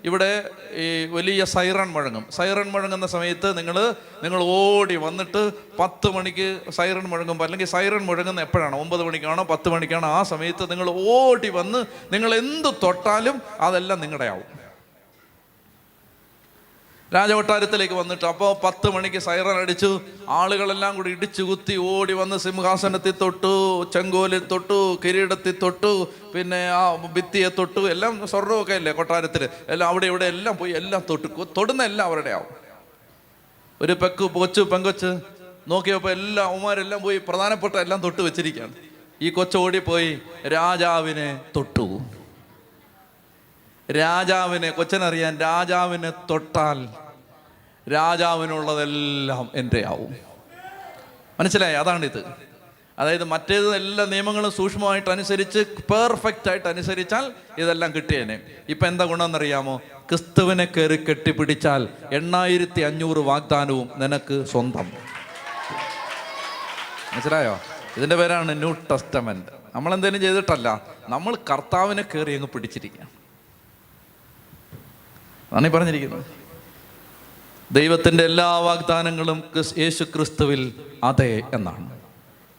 ഇവിടെ 0.05 0.51
ഈ 0.85 1.07
വലിയ 1.07 1.45
സൈറൺ 1.45 1.89
മുഴങ്ങും. 1.89 2.25
സൈറൺ 2.31 2.69
മുഴങ്ങുന്ന 2.71 3.07
സമയത്ത് 3.07 3.59
നിങ്ങൾ 3.59 3.95
നിങ്ങൾ 4.25 4.43
ഓടി 4.43 4.97
വന്നിട്ട് 4.97 5.53
പത്ത് 5.81 6.09
മണിക്ക് 6.17 6.61
സൈറൺ 6.71 7.05
മുഴങ്ങുമ്പോൾ 7.13 7.45
അല്ലെങ്കിൽ 7.45 7.67
സൈറൺ 7.67 8.03
മുഴങ്ങുന്ന 8.07 8.41
എപ്പോഴാണ്? 8.41 8.77
ഒമ്പത് 8.77 9.03
മണിക്കാണോ? 9.03 9.43
പത്ത് 9.45 9.69
മണിക്കാണോ? 9.69 10.09
ആ 10.09 10.23
സമയത്ത് 10.23 10.71
നിങ്ങൾ 10.71 10.91
ഓടി 11.17 11.49
വന്ന് 11.49 11.85
നിങ്ങൾ 12.13 12.35
എന്ത് 12.35 12.71
തൊട്ടാലും 12.83 13.43
അതെല്ലാം 13.61 14.01
നിങ്ങളുടെ 14.01 14.25
ആവും 14.25 14.56
രാജകൊട്ടാരത്തിലേക്ക് 17.15 17.95
വന്നിട്ട് 17.95 18.25
അപ്പോൾ 18.25 18.57
പത്ത് 18.65 18.89
മണിക്ക് 18.91 19.19
സൈറൻ 19.19 19.57
അടിച്ചു. 19.57 20.01
ആളുകളെല്ലാം 20.29 20.97
കൂടി 20.97 21.11
ഇടിച്ചു 21.11 21.43
കുത്തി 21.43 21.77
ഓടി 21.77 22.13
വന്ന് 22.13 22.37
സിംഹാസനത്തിൽ 22.37 23.15
തൊട്ടു 23.21 23.53
ചെങ്കോലിൽ 23.95 24.43
തൊട്ടു 24.53 24.99
കിരീടത്തിൽ 25.05 25.55
തൊട്ടു 25.63 26.09
പിന്നെ 26.35 26.71
ആ 26.71 26.95
ഭിത്തിയെ 26.95 27.49
തൊട്ടു. 27.49 27.81
എല്ലാം 27.91 28.29
സ്വർണമൊക്കെ 28.29 28.73
അല്ലേ 28.73 28.93
കൊട്ടാരത്തിൽ 28.93 29.49
എല്ലാം 29.69 29.89
അവിടെ 29.89 30.07
ഇവിടെ 30.07 30.25
എല്ലാം 30.25 30.57
പോയി 30.57 30.73
എല്ലാം 30.73 31.03
തൊട്ടു. 31.11 31.47
തൊടുന്ന 31.57 31.85
എല്ലാം 31.85 32.07
അവരുടെ 32.07 32.31
ആവും. 32.31 32.53
ഒരു 33.83 33.93
പെക്ക് 33.93 34.31
കൊച്ചു 34.31 34.61
പെങ്കൊച്ച് 34.61 35.21
നോക്കിയപ്പോൾ 35.69 36.11
എല്ലാം 36.11 36.55
ഉമാരെല്ലാം 36.55 37.03
പോയി 37.03 37.19
പ്രധാനപ്പെട്ട 37.29 37.77
എല്ലാം 37.77 38.01
തൊട്ട് 38.01 38.23
വെച്ചിരിക്കുകയാണ്. 38.23 38.73
ഈ 39.23 39.31
കൊച്ചോടിപ്പോയി 39.31 40.19
രാജാവിനെ 40.47 41.41
തൊട്ടു. 41.57 42.01
രാജാവിനെ 43.93 44.71
കൊച്ചനറിയാൻ 44.71 45.39
രാജാവിനെ 45.39 46.11
തൊട്ടാൽ 46.11 46.89
രാജാവിനുള്ളതെല്ലാം 47.93 49.51
എന്റെ 49.55 49.85
ആവും 49.87 50.17
മനസ്സിലായി? 51.41 51.75
അതാണിത്. 51.75 52.25
അതായത് 52.99 53.25
മറ്റേത് 53.25 53.77
എല്ലാ 53.77 54.05
നിയമങ്ങളും 54.05 54.53
സൂക്ഷ്മമായിട്ട് 54.53 55.11
അനുസരിച്ച് 55.11 55.59
പെർഫെക്റ്റ് 55.59 56.51
ആയിട്ട് 56.51 56.69
അനുസരിച്ചാൽ 56.69 57.33
ഇതെല്ലാം 57.59 57.95
കിട്ടിയേനെ. 57.95 58.41
ഇപ്പൊ 58.69 58.87
എന്താ 58.87 59.05
ഗുണമെന്നറിയാമോ? 59.05 59.81
ക്രിസ്തുവിനെ 60.11 60.65
കയറി 60.65 61.05
കെട്ടിപ്പിടിച്ചാൽ 61.05 61.89
എണ്ണായിരത്തി 62.13 62.81
അഞ്ഞൂറ് 62.81 63.19
വാഗ്ദാനവും 63.19 63.91
നിനക്ക് 63.97 64.45
സ്വന്തം. 64.45 64.93
മനസ്സിലായോ? 67.13 67.61
ഇതിന്റെ 67.97 68.17
പേരാണ് 68.17 68.59
ന്യൂ 68.59 68.73
ടെസ്റ്റമെന്റ്. 68.73 69.49
നമ്മൾ 69.75 69.95
എന്തെങ്കിലും 69.95 70.23
ചെയ്തിട്ടല്ല. 70.23 70.81
നമ്മൾ 71.09 71.37
കർത്താവിനെ 71.51 72.03
കയറി 72.03 72.35
അങ്ങ് 72.35 72.49
പിടിച്ചിരിക്കുക 72.49 73.16
അതാണ് 75.53 75.67
ഈ 75.67 75.71
പറഞ്ഞിരിക്കുന്നത് 75.71 76.25
ദൈവത്തിന്റെ 77.73 78.25
എല്ലാ 78.25 78.59
വാഗ്ദാനങ്ങളും 78.59 79.43
യേശു 79.79 80.05
ക്രിസ്തുവിൽ 80.05 80.81
അതെ 81.05 81.43
എന്നാണ്. 81.55 82.01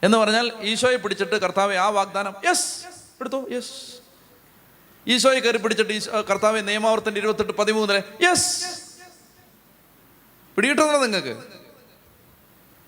എന്ന് 0.03 0.17
പറഞ്ഞാൽ 0.17 0.51
ഈശോയെ 0.61 0.97
പിടിച്ചിട്ട് 0.97 1.35
കർത്താവെ 1.35 1.75
ആ 1.75 1.89
വാഗ്ദാനം 1.89 2.33
യെസ് 2.47 2.85
എടുത്തോ 3.21 3.45
യെസ്. 3.51 3.71
ഈശോയെ 5.07 5.39
കയറി 5.39 5.57
പിടിച്ചിട്ട് 5.57 5.93
ഈശോ 5.93 6.21
കർത്താവെ 6.29 6.61
നിയമാവർത്തിന്റെ 6.61 7.19
ഇരുപത്തെട്ട് 7.19 7.53
പതിമൂന്നിലെ 7.53 8.03
യെസ്. 8.21 8.65
പിടികിട്ടുന്നുണ്ടോ 10.55 11.01
നിങ്ങൾക്ക്? 11.01 11.29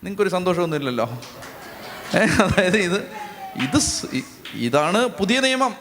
നിങ്ങൾക്കൊരു 0.03 0.29
സന്തോഷമൊന്നുമില്ലല്ലോ. 0.29 1.05
അതായത് 2.15 2.77
ഇത് 2.77 2.97
ഇത് 3.63 3.79
ഇതാണ് 4.53 5.07
പുതിയ 5.07 5.39
നിയമം. 5.39 5.75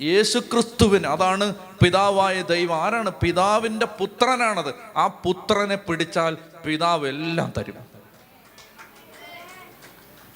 യേശുക്രിസ്തുവിന് 0.00 1.06
അതാണ് 1.06 1.54
പിതാവായ 1.54 2.42
ദൈവം. 2.42 2.82
ആരാണ്? 2.82 3.10
പിതാവിന്റെ 3.10 3.86
പുത്രനാണത്. 3.86 4.74
ആ 4.96 5.06
പുത്രനെ 5.06 5.76
പിടിച്ചാൽ 5.76 6.36
പിതാവ് 6.66 7.08
എല്ലാം 7.08 7.52
തരും. 7.58 7.74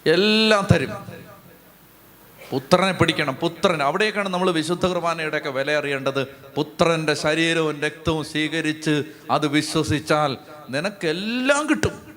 എല്ലാം 0.06 0.66
തരും. 0.72 0.92
പുത്രനെ 2.50 2.92
പിടിക്കണം. 2.92 3.34
പുത്രൻ. 3.34 3.82
അവിടേക്കാണ് 3.82 4.28
നമ്മൾ 4.28 4.50
വിശുദ്ധ 4.50 4.86
കുർബാനയുടെയൊക്കെ 4.86 5.50
വില 5.50 5.70
അറിയേണ്ടത്. 5.70 6.26
പുത്രന്റെ 6.54 7.14
ശരീരവും 7.14 7.80
രക്തവും 7.80 8.24
സ്വീകരിച്ച് 8.24 9.04
അത് 9.30 9.46
വിശ്വസിച്ചാൽ 9.46 10.36
നിനക്കെല്ലാം 10.70 11.70
കിട്ടും. 11.70 12.07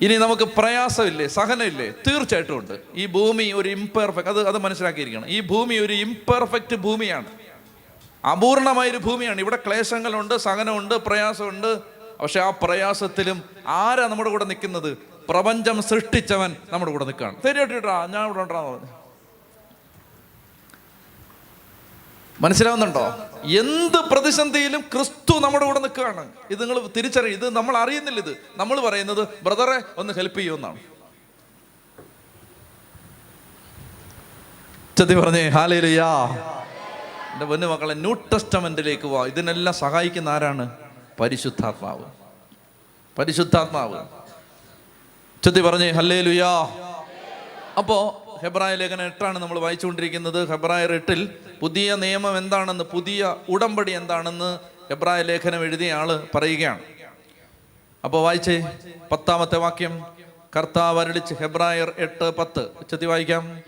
ഇനി 0.00 0.14
നമുക്ക് 0.14 0.42
പ്രയാസമില്ലേ? 0.42 1.26
സഹനമില്ലേ? 1.26 1.90
തീർച്ചയായിട്ടും 1.90 2.58
ഉണ്ട്. 2.58 2.80
ഈ 2.94 3.06
ഭൂമി 3.06 3.52
ഒരു 3.52 3.68
ഇംപെർഫെക്റ്റ് 3.68 4.30
അത് 4.30 4.48
അത് 4.48 4.58
മനസ്സിലാക്കിയിരിക്കണം. 4.58 5.28
ഈ 5.28 5.40
ഭൂമി 5.40 5.74
ഒരു 5.74 5.92
ഇംപെർഫെക്റ്റ് 5.92 6.76
ഭൂമിയാണ്. 6.76 7.26
അപൂർണമായൊരു 8.26 8.98
ഭൂമിയാണ്. 8.98 9.40
ഇവിടെ 9.40 9.56
ക്ലേശങ്ങളുണ്ട് 9.56 10.36
സഹനമുണ്ട് 10.36 10.94
പ്രയാസമുണ്ട്. 10.94 11.78
പക്ഷെ 12.20 12.40
ആ 12.40 12.50
പ്രയാസത്തിലും 12.50 13.42
ആരാ 13.66 14.06
നമ്മുടെ 14.06 14.30
കൂടെ 14.30 14.44
നിൽക്കുന്നത്? 14.44 14.98
പ്രപഞ്ചം 15.28 15.82
സൃഷ്ടിച്ചവൻ 15.82 16.56
നമ്മുടെ 16.72 16.92
കൂടെ 16.92 17.04
നിൽക്കുകയാണ്. 17.04 17.36
ശരിയായിട്ടാ 17.42 18.06
ഞാൻ 18.06 18.24
ഇവിടെ 18.24 18.42
ഉണ്ടാന്ന് 18.42 18.95
മനസ്സിലാവുന്നുണ്ടോ? 22.40 23.06
എന്ത് 23.44 23.96
പ്രതിസന്ധിയിലും 23.96 24.80
ക്രിസ്തു 24.80 25.38
നമ്മുടെ 25.38 25.64
കൂടെ 25.66 25.78
നിൽക്കുകയാണ്. 25.78 26.28
ഇത് 26.50 26.62
നിങ്ങൾ 26.62 26.86
തിരിച്ചറിയും 26.96 27.32
ഇത് 27.32 27.56
നമ്മൾ 27.56 27.76
അറിയുന്നില്ല 27.76 28.20
ഇത്. 28.20 28.36
നമ്മൾ 28.56 28.80
പറയുന്നത് 28.80 29.28
ബ്രദറെ 29.42 29.82
ഒന്ന് 29.98 30.12
ഹെൽപ്പ് 30.12 30.38
ചെയ്യുമെന്നാണ് 30.38 30.80
ചതി 34.96 35.14
പറഞ്ഞേ 35.14 35.48
ഹാലേലുയാ. 35.48 36.24
എന്റെ 37.32 37.44
പൊന്നു 37.44 37.66
മക്കളെ 37.66 37.94
ന്യൂ 37.94 38.12
ടെസ്റ്റമെന്റിലേക്ക് 38.12 39.06
വാ. 39.06 39.26
ഇതിനെല്ലാം 39.26 39.74
സഹായിക്കുന്ന 39.74 40.28
ആരാണ്? 40.28 40.70
പരിശുദ്ധാത്മാവ്. 41.20 42.04
പരിശുദ്ധാത്മാവ്. 43.18 44.04
ചതി 45.44 45.60
പറഞ്ഞേ 45.60 45.90
ഹല്ലേ 45.90 46.20
ലുയാ 46.20 46.48
അപ്പോ 47.78 48.22
ഹെബ്രായ 48.46 48.74
ലേഖനം 48.74 49.06
എട്ടാണ് 49.06 49.38
നമ്മൾ 49.38 49.58
വായിച്ചുകൊണ്ടിരിക്കുന്നത്. 49.58 50.48
ഹെബ്രായർ 50.48 50.92
എട്ടിൽ 50.92 51.30
പുതിയ 51.60 51.94
നിയമം 51.94 52.38
എന്താണെന്ന് 52.38 52.84
പുതിയ 52.84 53.36
ഉടമ്പടി 53.48 53.92
എന്താണെന്ന് 53.92 54.58
ഹെബ്രായ 54.90 55.22
ലേഖനം 55.22 55.62
എഴുതിയ 55.62 55.92
ആൾ 55.92 56.28
പറയുകയാണ്. 56.34 56.78
അപ്പോൾ 58.04 58.22
വായിച്ചേ 58.22 58.66
പത്താമത്തെ 59.12 59.56
വാക്യം. 59.56 60.06
കർത്താവ് 60.56 61.00
അരളിച്ച് 61.00 61.34
ഹെബ്രായർ 61.34 61.92
എട്ട് 61.98 62.36
പത്ത്. 62.36 62.60
ഉച്ചത്തി 62.76 63.06
വായിക്കാം. 63.06 63.60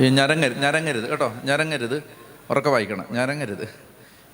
ഈ 0.00 0.08
ഞരങ്ങരുത് 0.08 0.58
ഞരങ്ങരുത് 0.58 1.10
കേട്ടോ 1.10 1.32
ഞരങ്ങരുത്. 1.44 2.02
ഉറക്കെ 2.50 2.70
വായിക്കണം 2.70 3.06
ഞരങ്ങരുത്. 3.10 3.64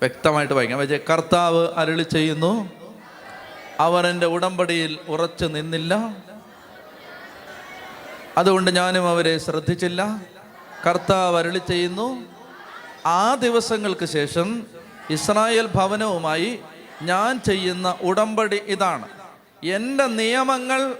വ്യക്തമായിട്ട് 0.01 0.53
വായിക്കണം. 0.53 0.79
പക്ഷേ 0.79 0.99
കർത്താവ് 1.09 1.67
അരളി 1.75 2.03
ചെയ്യുന്നു 2.03 2.80
അവർ 3.81 4.07
എന്റെ 4.07 4.25
ഉടമ്പടിയിൽ 4.25 4.99
ഉറച്ചു 5.07 5.45
നിന്നില്ല. 5.45 6.15
അതുകൊണ്ട് 8.37 8.71
ഞാനും 8.71 9.07
അവരെ 9.07 9.37
ശ്രദ്ധിച്ചില്ല. 9.37 10.21
കർത്താവ് 10.87 11.37
അരളി 11.37 11.57
ചെയ്യുന്നു 11.57 12.25
ആ 13.05 13.35
ദിവസങ്ങൾക്ക് 13.35 14.05
ശേഷം 14.05 14.63
ഇസ്രായേൽ 15.09 15.65
ഭവനവുമായി 15.65 16.59
ഞാൻ 17.01 17.39
ചെയ്യുന്ന 17.39 17.97
ഉടമ്പടി 18.01 18.61
ഇതാണ്. 18.67 19.07
എന്റെ 19.63 20.05
നിയമങ്ങൾ 20.05 20.95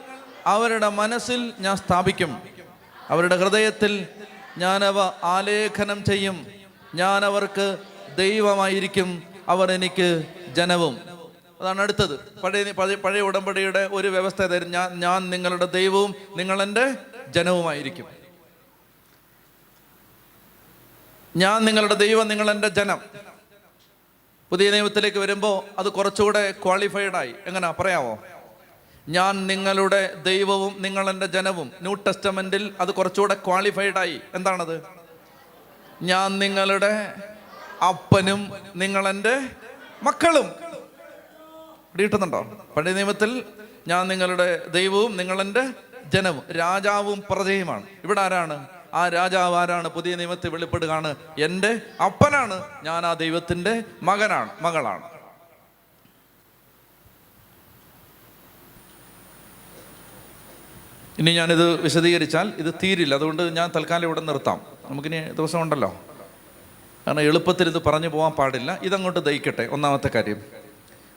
അവരുടെ 0.45 0.89
മനസ്സിൽ 0.89 1.53
ഞാൻ 1.59 1.75
സ്ഥാപിക്കും. 1.77 2.41
അവരുടെ 3.09 3.35
ഹൃദയത്തിൽ 3.35 4.07
ഞാനവ 4.57 4.97
ആലേഖനം 5.23 6.03
ചെയ്യും. 6.03 6.47
ഞാൻ 6.95 7.25
അവർക്ക് 7.25 7.77
ദൈവമായിരിക്കും 8.17 9.23
അവർ 9.47 9.71
എനിക്ക് 9.71 10.23
ജനവും. 10.53 11.10
അതാണ് 11.61 11.81
അടുത്തത്. 11.81 12.41
പഴയ 12.41 12.95
പഴയ 12.95 13.21
ഉടമ്പടിയുടെ 13.21 13.89
ഒരു 13.91 14.07
വ്യവസ്ഥ 14.07 14.41
തരും 14.41 14.71
ഞാൻ 14.71 14.99
ഞാൻ 14.99 15.29
നിങ്ങളുടെ 15.29 15.65
ദൈവവും 15.65 16.15
നിങ്ങളെന്റെ 16.35 16.93
ജനവുമായിരിക്കും. 17.29 18.05
ഞാൻ 21.35 21.65
നിങ്ങളുടെ 21.65 21.93
ദൈവം 21.93 22.27
നിങ്ങൾ 22.27 22.51
എന്റെ 22.51 22.69
ജനം. 22.69 23.01
പുതിയ 24.49 24.71
നിയമത്തിലേക്ക് 24.71 25.17
വരുമ്പോൾ 25.17 25.79
അത് 25.79 25.89
കുറച്ചുകൂടെ 25.89 26.51
ക്വാളിഫൈഡായി 26.51 27.35
എങ്ങനെ 27.45 27.71
പറയാമോ? 27.71 28.23
ഞാൻ 29.09 29.47
നിങ്ങളുടെ 29.47 30.15
ദൈവവും 30.15 30.81
നിങ്ങൾ 30.81 31.09
എന്റെ 31.09 31.25
ജനവും. 31.25 31.71
ന്യൂ 31.81 31.93
ടെസ്റ്റമെന്റിൽ 31.93 32.73
അത് 32.79 32.91
കുറച്ചുകൂടെ 32.91 33.33
ക്വാളിഫൈഡായി 33.33 34.21
എന്താണത്? 34.33 34.83
ഞാൻ 36.01 36.39
നിങ്ങളുടെ 36.39 37.13
അപ്പനും 37.87 38.51
നിങ്ങൾ 38.75 39.09
എന്റെ 39.09 39.41
മക്കളും. 40.03 40.70
കിട്ടുന്നുണ്ടോ 41.99 42.65
പഴയ 42.77 42.93
നിയമത്തിൽ 42.93 43.43
ഞാൻ 43.87 44.07
നിങ്ങളുടെ 44.07 44.67
ദൈവവും 44.67 45.17
നിങ്ങൾ 45.17 45.41
എന്റെ 45.41 45.69
ജനവും 46.13 46.53
രാജാവും 46.57 47.23
പ്രജയുമാണ്. 47.29 47.83
ഇവിടെ 48.03 48.21
ആരാണ്? 48.21 48.67
ആ 48.93 49.09
രാജാവ് 49.09 49.55
ആരാണ്? 49.55 49.87
പുതിയ 49.87 50.15
നിയമത്തിൽ 50.15 50.49
വെളിപ്പെടുകയാണ്. 50.49 51.15
എന്റെ 51.39 51.79
അപ്പനാണ്. 52.05 52.63
ഞാൻ 52.83 53.05
ആ 53.05 53.13
ദൈവത്തിന്റെ 53.13 53.83
മകനാണ് 54.03 54.49
മകളാണ്. 54.61 55.11
ഇനി 61.19 61.31
ഞാനിത് 61.31 61.81
വിശദീകരിച്ചാൽ 61.81 62.53
ഇത് 62.57 62.73
തീരില്ല. 62.83 63.15
അതുകൊണ്ട് 63.15 63.43
ഞാൻ 63.43 63.71
തൽക്കാലം 63.75 64.05
ഇവിടെ 64.05 64.21
നിർത്താം. 64.21 64.61
നമുക്കിനി 64.89 65.31
ദിവസമുണ്ടല്ലോ. 65.31 66.01
കാരണം 67.07 67.21
എളുപ്പത്തിൽ 67.21 67.67
ഇത് 67.67 67.83
പറഞ്ഞു 67.83 68.07
പോകാൻ 68.07 68.31
പാടില്ല. 68.31 68.79
ഇതങ്ങോട്ട് 68.83 69.19
ദഹിക്കട്ടെ. 69.19 69.67
ഒന്നാമത്തെ 69.67 70.09
കാര്യം. 70.15 70.60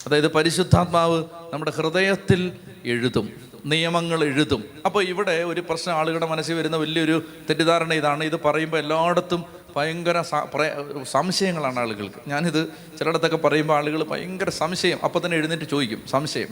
അതായത് 0.07 0.29
പരിശുദ്ധാത്മാവ് 0.33 1.25
നമ്മുടെ 1.53 1.71
ഹൃദയത്തിൽ 1.71 2.53
എഴുതും 2.85 3.27
നിയമങ്ങൾ 3.67 4.25
എഴുതും. 4.25 4.65
അപ്പോൾ 4.87 5.05
ഇവിടെ 5.05 5.45
ഒരു 5.45 5.61
പ്രശ്നം 5.61 5.95
ആളുകളുടെ 5.95 6.27
മനസ്സിൽ 6.27 6.55
വരുന്ന 6.55 6.77
വലിയൊരു 6.77 7.25
തെറ്റിദ്ധാരണ 7.49 7.93
ഇതാണ്. 7.95 8.25
ഇത് 8.25 8.41
പറയുമ്പോൾ 8.41 8.79
എല്ലായിടത്തും 8.79 9.45
ഭയങ്കര 9.77 10.21
സംശയങ്ങളാണ് 11.03 11.79
ആളുകൾക്ക്. 11.79 12.21
ഞാനിത് 12.29 12.67
ചിലയിടത്തൊക്കെ 12.99 13.37
പറയുമ്പോൾ 13.37 13.75
ആളുകൾ 13.75 14.05
ഭയങ്കര 14.05 14.49
സംശയം. 14.49 14.99
അപ്പോൾ 15.05 15.21
തന്നെ 15.25 15.37
എഴുന്നേറ്റ് 15.37 15.65
ചോദിക്കും 15.65 16.03
സംശയം. 16.11 16.49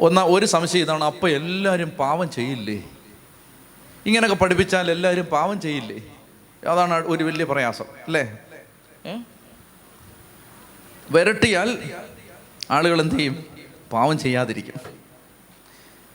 ഒന്നാ 0.00 0.22
ഒരു 0.22 0.46
സംശയം 0.46 0.82
ഇതാണ് 0.82 1.04
അപ്പം 1.04 1.30
എല്ലാവരും 1.30 1.90
പാവം 1.90 2.30
ചെയ്യില്ലേ? 2.30 2.82
ഇങ്ങനെയൊക്കെ 4.06 4.36
പഠിപ്പിച്ചാൽ 4.44 4.90
എല്ലാവരും 4.90 5.24
പാവം 5.24 5.60
ചെയ്യില്ലേ? 5.60 5.98
അതാണ് 6.70 6.94
ഒരു 7.06 7.24
വലിയ 7.24 7.44
പ്രയാസം 7.44 7.88
അല്ലേ? 8.06 8.24
വിരട്ടിയാൽ 11.10 11.68
ആളുകൾ 12.70 13.00
എന്ത് 13.00 13.14
ചെയ്യും? 13.14 13.46
പാവം 13.92 14.18
ചെയ്യാതിരിക്കും. 14.18 14.78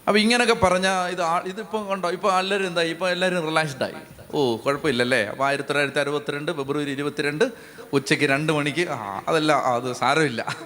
അപ്പം 0.08 0.20
ഇങ്ങനെയൊക്കെ 0.20 0.54
പറഞ്ഞാൽ 0.54 1.10
ഇത് 1.10 1.22
ഇതിപ്പോൾ 1.45 1.89
കണ്ടോ? 1.89 2.12
ഇപ്പോൾ 2.12 2.39
എല്ലാവരും 2.39 2.68
എന്താ 2.68 2.82
ഇപ്പോൾ 2.82 3.10
എല്ലാവരും 3.10 3.45
റിലാക്സ്ഡ് 3.47 3.84
ആയി. 3.84 3.93
ഓ 4.34 4.58
കുഴപ്പമില്ലല്ലേ? 4.58 5.26
അപ്പോൾ 5.26 5.45
ആയിരത്തി 5.47 5.70
തൊള്ളായിരത്തി 5.70 5.99
അറുപത്തിരണ്ട് 5.99 6.52
ഫെബ്രുവരി 6.52 6.91
ഇരുപത്തിരണ്ട് 6.91 7.45
ഉച്ചയ്ക്ക് 7.93 8.26
രണ്ട് 8.26 8.54
മണിക്ക്. 8.54 8.89
ആ 8.89 9.24
അതല്ല 9.28 9.52
അത് 9.54 9.93
സാരമില്ല. 9.93 10.58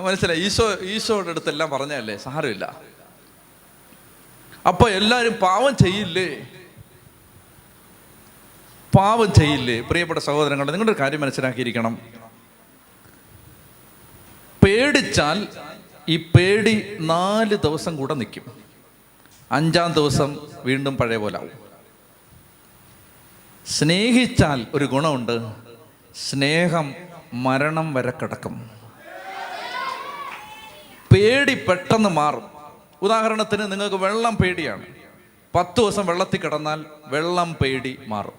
മനസ്സിലായി? 0.00 0.40
ഈശോ 0.40 0.74
ഈശോയുടെ 0.82 1.30
അടുത്തെല്ലാം 1.30 1.70
പറഞ്ഞല്ലേ 1.70 2.16
സാരമില്ല. 2.16 2.80
അപ്പോൾ 4.66 4.90
എല്ലാവരും 4.90 5.32
പാവം 5.32 5.76
ചെയ്യില്ലേ? 5.76 6.50
പാവം 8.96 9.32
ചെയ്യില്ലേ? 9.32 9.80
പ്രിയപ്പെട്ട 9.80 10.20
സഹോദരങ്ങളെ 10.20 10.72
നിങ്ങളുടെ 10.72 10.98
കാര്യം 11.00 11.20
മനസ്സിലാക്കിയിരിക്കണം. 11.20 12.23
പേടിച്ചാൽ 14.74 15.48
ഈ 16.08 16.16
പേടി 16.16 16.96
നാല് 17.00 17.54
ദിവസം 17.54 17.96
കൂടെ 17.96 18.14
നിൽക്കും. 18.14 18.62
അഞ്ചാം 19.52 19.92
ദിവസം 19.92 20.38
വീണ്ടും 20.64 20.96
പഴയ 20.96 21.16
പോലെ 21.16 21.38
ആവും. 21.38 21.50
സ്നേഹിച്ചാൽ 23.66 24.66
ഒരു 24.74 24.84
ഗുണമുണ്ട്. 24.84 25.52
സ്നേഹം 26.16 26.94
മരണം 27.34 27.94
വരെ 27.94 28.10
കിടക്കും. 28.10 28.70
പേടി 31.14 31.64
പെട്ടെന്ന് 31.64 32.08
മാറും. 32.08 32.50
ഉദാഹരണത്തിന് 33.02 33.72
നിങ്ങൾക്ക് 33.72 33.96
വെള്ളം 33.96 34.36
പേടിയാണ്. 34.36 34.86
പത്ത് 35.54 35.80
ദിവസം 35.80 36.06
വെള്ളത്തിൽ 36.06 36.40
കിടന്നാൽ 36.40 36.84
വെള്ളം 37.06 37.54
പേടി 37.54 37.98
മാറും. 38.06 38.34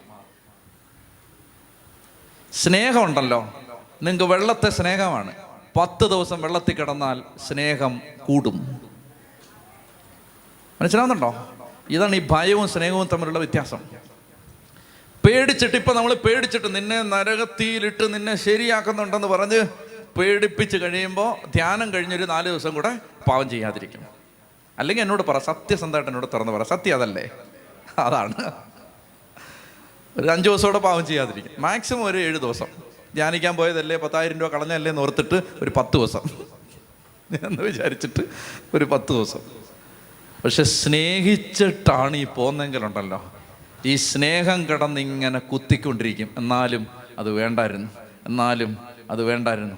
സ്നേഹമുണ്ടല്ലോ. 2.53 3.41
നിങ്ങൾക്ക് 4.03 4.33
വെള്ളത്തെ 4.33 4.69
സ്നേഹമാണ്. 4.69 5.44
പത്ത് 5.75 6.09
ദിവസം 6.09 6.41
വെള്ളത്തിൽ 6.41 6.75
കിടന്നാൽ 6.75 7.21
സ്നേഹം 7.47 8.01
കൂടും. 8.19 8.81
മനസ്സിലാവുന്നുണ്ടോ? 10.81 11.49
ഇതാണ് 11.89 12.15
ഈ 12.15 12.27
ഭയവും 12.31 12.67
സ്നേഹവും 12.67 13.09
തമ്മിലുള്ള 13.13 13.39
വ്യത്യാസം. 13.39 13.77
പേടിച്ചിട്ട് 15.25 15.75
ഇപ്പം 15.75 15.95
നമ്മൾ 15.95 16.13
പേടിച്ചിട്ട് 16.13 16.75
നിന്നെ 16.75 17.01
നരകത്തിയിലിട്ട് 17.01 18.13
നിന്നെ 18.13 18.35
ശരിയാക്കുന്നുണ്ടെന്ന് 18.35 19.27
പറഞ്ഞ് 19.27 19.63
പേടിപ്പിച്ച് 20.17 20.77
കഴിയുമ്പോൾ 20.77 21.47
ധ്യാനം 21.55 21.93
കഴിഞ്ഞൊരു 21.93 22.25
നാല് 22.25 22.49
ദിവസം 22.49 22.73
കൂടെ 22.73 22.99
പാവം 23.29 23.49
ചെയ്യാതിരിക്കും. 23.49 24.05
അല്ലെങ്കിൽ 24.79 25.01
എന്നോട് 25.01 25.23
പറ 25.23 25.37
സത്യസന്ധമായിട്ട് 25.37 26.09
എന്നോട് 26.09 26.25
തുറന്ന് 26.33 26.51
പറ 26.51 26.63
സത്യം 26.63 26.95
അതല്ലേ? 26.95 27.29
അതാണ്. 27.99 28.51
ഒരു 30.17 30.27
അഞ്ച് 30.27 30.49
ദിവസം 30.49 30.65
കൂടെ 30.65 30.79
പാവം 30.79 31.05
ചെയ്യാതിരിക്കും. 31.05 31.61
മാക്സിമം 31.61 32.03
ഒരു 32.03 32.17
ഏഴ് 32.17 32.37
ദിവസം. 32.37 32.84
ധ്യാനിക്കാൻ 33.15 33.55
പോയതല്ലേ 33.55 33.95
പത്തായിരം 33.95 34.39
രൂപ 34.39 34.49
കളഞ്ഞല്ലേ 34.49 34.89
എന്ന് 34.89 35.01
ഓർത്തിട്ട് 35.01 35.41
ഒരു 35.61 35.71
പത്ത് 35.77 35.97
ദിവസം. 35.97 36.19
എന്ന് 37.47 37.63
വിചാരിച്ചിട്ട് 37.63 38.23
ഒരു 38.73 38.85
പത്ത് 38.85 39.13
ദിവസം. 39.13 39.39
പക്ഷെ 40.45 40.63
സ്നേഹിച്ചിട്ടാണ് 40.63 42.17
ഈ 42.17 42.23
പോന്നെങ്കിലുണ്ടല്ലോ. 42.23 43.33
ഈ 43.85 43.95
സ്നേഹം 43.95 44.67
കിടന്ന് 44.67 45.01
ഇങ്ങനെ 45.01 45.39
കുത്തിക്കൊണ്ടിരിക്കും. 45.39 46.29
എന്നാലും 46.37 46.87
അത് 47.19 47.29
വേണ്ടായിരുന്നു. 47.29 47.87
എന്നാലും 48.25 48.77
അത് 49.11 49.23
വേണ്ടായിരുന്നു. 49.23 49.75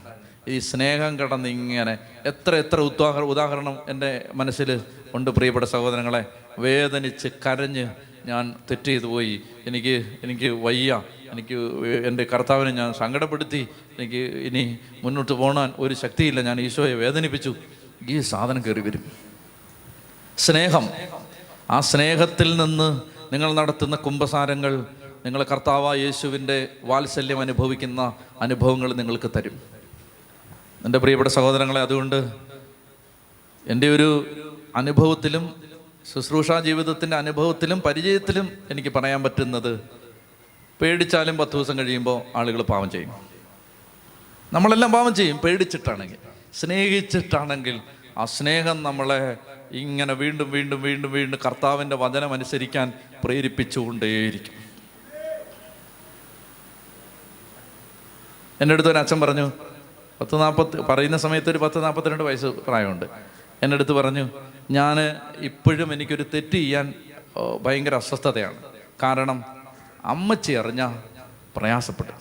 ഈ 0.48 0.60
സ്നേഹം 0.60 1.20
കിടന്ന് 1.20 1.50
ഇങ്ങനെ 1.50 1.98
എത്ര 2.26 2.56
എത്ര 2.56 2.80
ഉദാഹരണം 2.80 3.26
ഉദാഹരണം 3.26 3.78
എന്റെ 3.90 4.30
മനസ്സിൽ 4.34 4.82
ഉണ്ട് 5.14 5.32
പ്രിയപ്പെട്ട 5.32 5.66
സഹോദരങ്ങളെ. 5.66 6.26
വേദനിച്ച് 6.60 7.28
കരഞ്ഞ് 7.46 7.90
ഞാൻ 8.28 8.56
തെറ്റ് 8.70 8.84
ചെയ്തു 8.84 9.06
പോയി. 9.06 9.42
എനിക്ക് 9.68 10.20
എനിക്ക് 10.24 10.46
വയ്യ. 10.46 11.02
എനിക്ക് 11.32 11.54
എന്റെ 12.08 12.24
കർത്താവിനെ 12.24 12.72
ഞാൻ 12.72 12.94
സങ്കടപ്പെടുത്തി. 12.94 13.68
എനിക്ക് 14.00 14.38
ഇനി 14.38 14.78
മുന്നോട്ട് 15.04 15.32
പോകാൻ 15.32 15.74
ഒരു 15.80 15.94
ശക്തിയില്ല. 15.94 16.42
ഞാൻ 16.42 16.62
ഈശോയെ 16.62 16.94
വേദനിപ്പിച്ചു. 16.94 17.56
ഈ 18.10 18.20
സാധനം 18.20 18.66
കയറി 18.66 18.80
വരും. 18.80 19.12
സ്നേഹം. 20.38 20.90
ആ 21.70 21.80
സ്നേഹത്തിൽ 21.80 22.58
നിന്ന് 22.58 23.02
നിങ്ങൾ 23.34 23.54
നടത്തുന്ന 23.54 23.96
കുംഭസാരങ്ങൾ 23.96 24.86
നിങ്ങൾ 25.26 25.44
കർത്താവ 25.44 25.96
യേശുവിന്റെ 25.96 26.68
വാത്സല്യം 26.84 27.40
അനുഭവിക്കുന്ന 27.40 28.14
അനുഭവങ്ങൾ 28.42 28.94
നിങ്ങൾക്ക് 28.94 29.32
തരും. 29.36 29.62
എന്റെ 30.86 31.00
പ്രിയപ്പെട്ട 31.00 31.30
സഹോദരങ്ങളെ 31.30 31.82
അതുകൊണ്ട് 31.82 32.30
എന്റെ 33.68 33.96
ഒരു 33.96 34.26
അനുഭവത്തിലും 34.76 35.56
ശുശ്രൂഷാ 36.14 36.60
ജീവിതത്തിന്റെ 36.60 37.18
അനുഭവത്തിലും 37.18 37.82
പരിചയത്തിലും 37.82 38.50
എനിക്ക് 38.72 38.90
പറയാൻ 38.90 39.24
പറ്റുന്നത് 39.24 39.80
പേടിച്ചാലും 40.82 41.38
പത്ത് 41.38 41.52
ദിവസം 41.52 41.78
കഴിയുമ്പോൾ 41.78 42.22
ആളുകൾ 42.36 42.62
പാവം 42.62 42.90
ചെയ്യും. 42.90 43.12
നമ്മളെല്ലാം 44.54 44.92
പാവം 44.92 45.16
ചെയ്യും. 45.16 45.38
പേടിച്ചിട്ടാണെങ്കിൽ 45.38 46.18
സ്നേഹിച്ചിട്ടാണെങ്കിൽ 46.54 47.82
ആ 48.18 48.26
സ്നേഹം 48.26 48.84
നമ്മളെ 48.84 49.38
ഇങ്ങനെ 49.72 50.14
വീണ്ടും 50.14 50.52
വീണ്ടും 50.52 50.82
വീണ്ടും 50.82 51.12
വീണ്ടും 51.12 51.40
കർത്താവിന്റെ 51.46 51.96
വചനം 51.96 52.34
അനുസരിക്കാൻ 52.34 52.94
പ്രേരിപ്പിച്ചുകൊണ്ടേയിരിക്കും. 53.24 54.54
എന്റെ 58.62 58.74
അടുത്ത് 58.74 58.90
ഒരു 58.90 58.98
അച്ഛൻ 58.98 59.22
പറഞ്ഞു 59.22 59.52
പത്ത് 60.22 60.36
നാൽപ്പത്തി 60.36 60.78
പറയുന്ന 60.78 61.18
സമയത്ത് 61.18 61.50
ഒരു 61.50 61.58
പത്ത് 61.58 61.84
നാൽപ്പത്തിരണ്ട് 61.84 62.24
വയസ്സ് 62.24 62.46
പ്രായമുണ്ട്. 62.46 63.06
എന്റെ 63.64 63.76
അടുത്ത് 63.76 63.92
പറഞ്ഞു 63.92 64.30
ഞാൻ 64.72 64.98
ഇപ്പോഴും 65.38 65.94
എനിക്കൊരു 65.94 66.26
തെറ്റ് 66.34 66.52
ചെയ്യാൻ 66.52 66.94
ഭയങ്കര 67.62 67.96
അസ്വസ്ഥതയാണ്. 67.96 68.58
കാരണം 69.04 69.44
അമ്മച്ചി 70.06 70.54
അറിഞ്ഞ 70.54 70.98
പ്രയാസപ്പെട്ടു. 71.56 72.12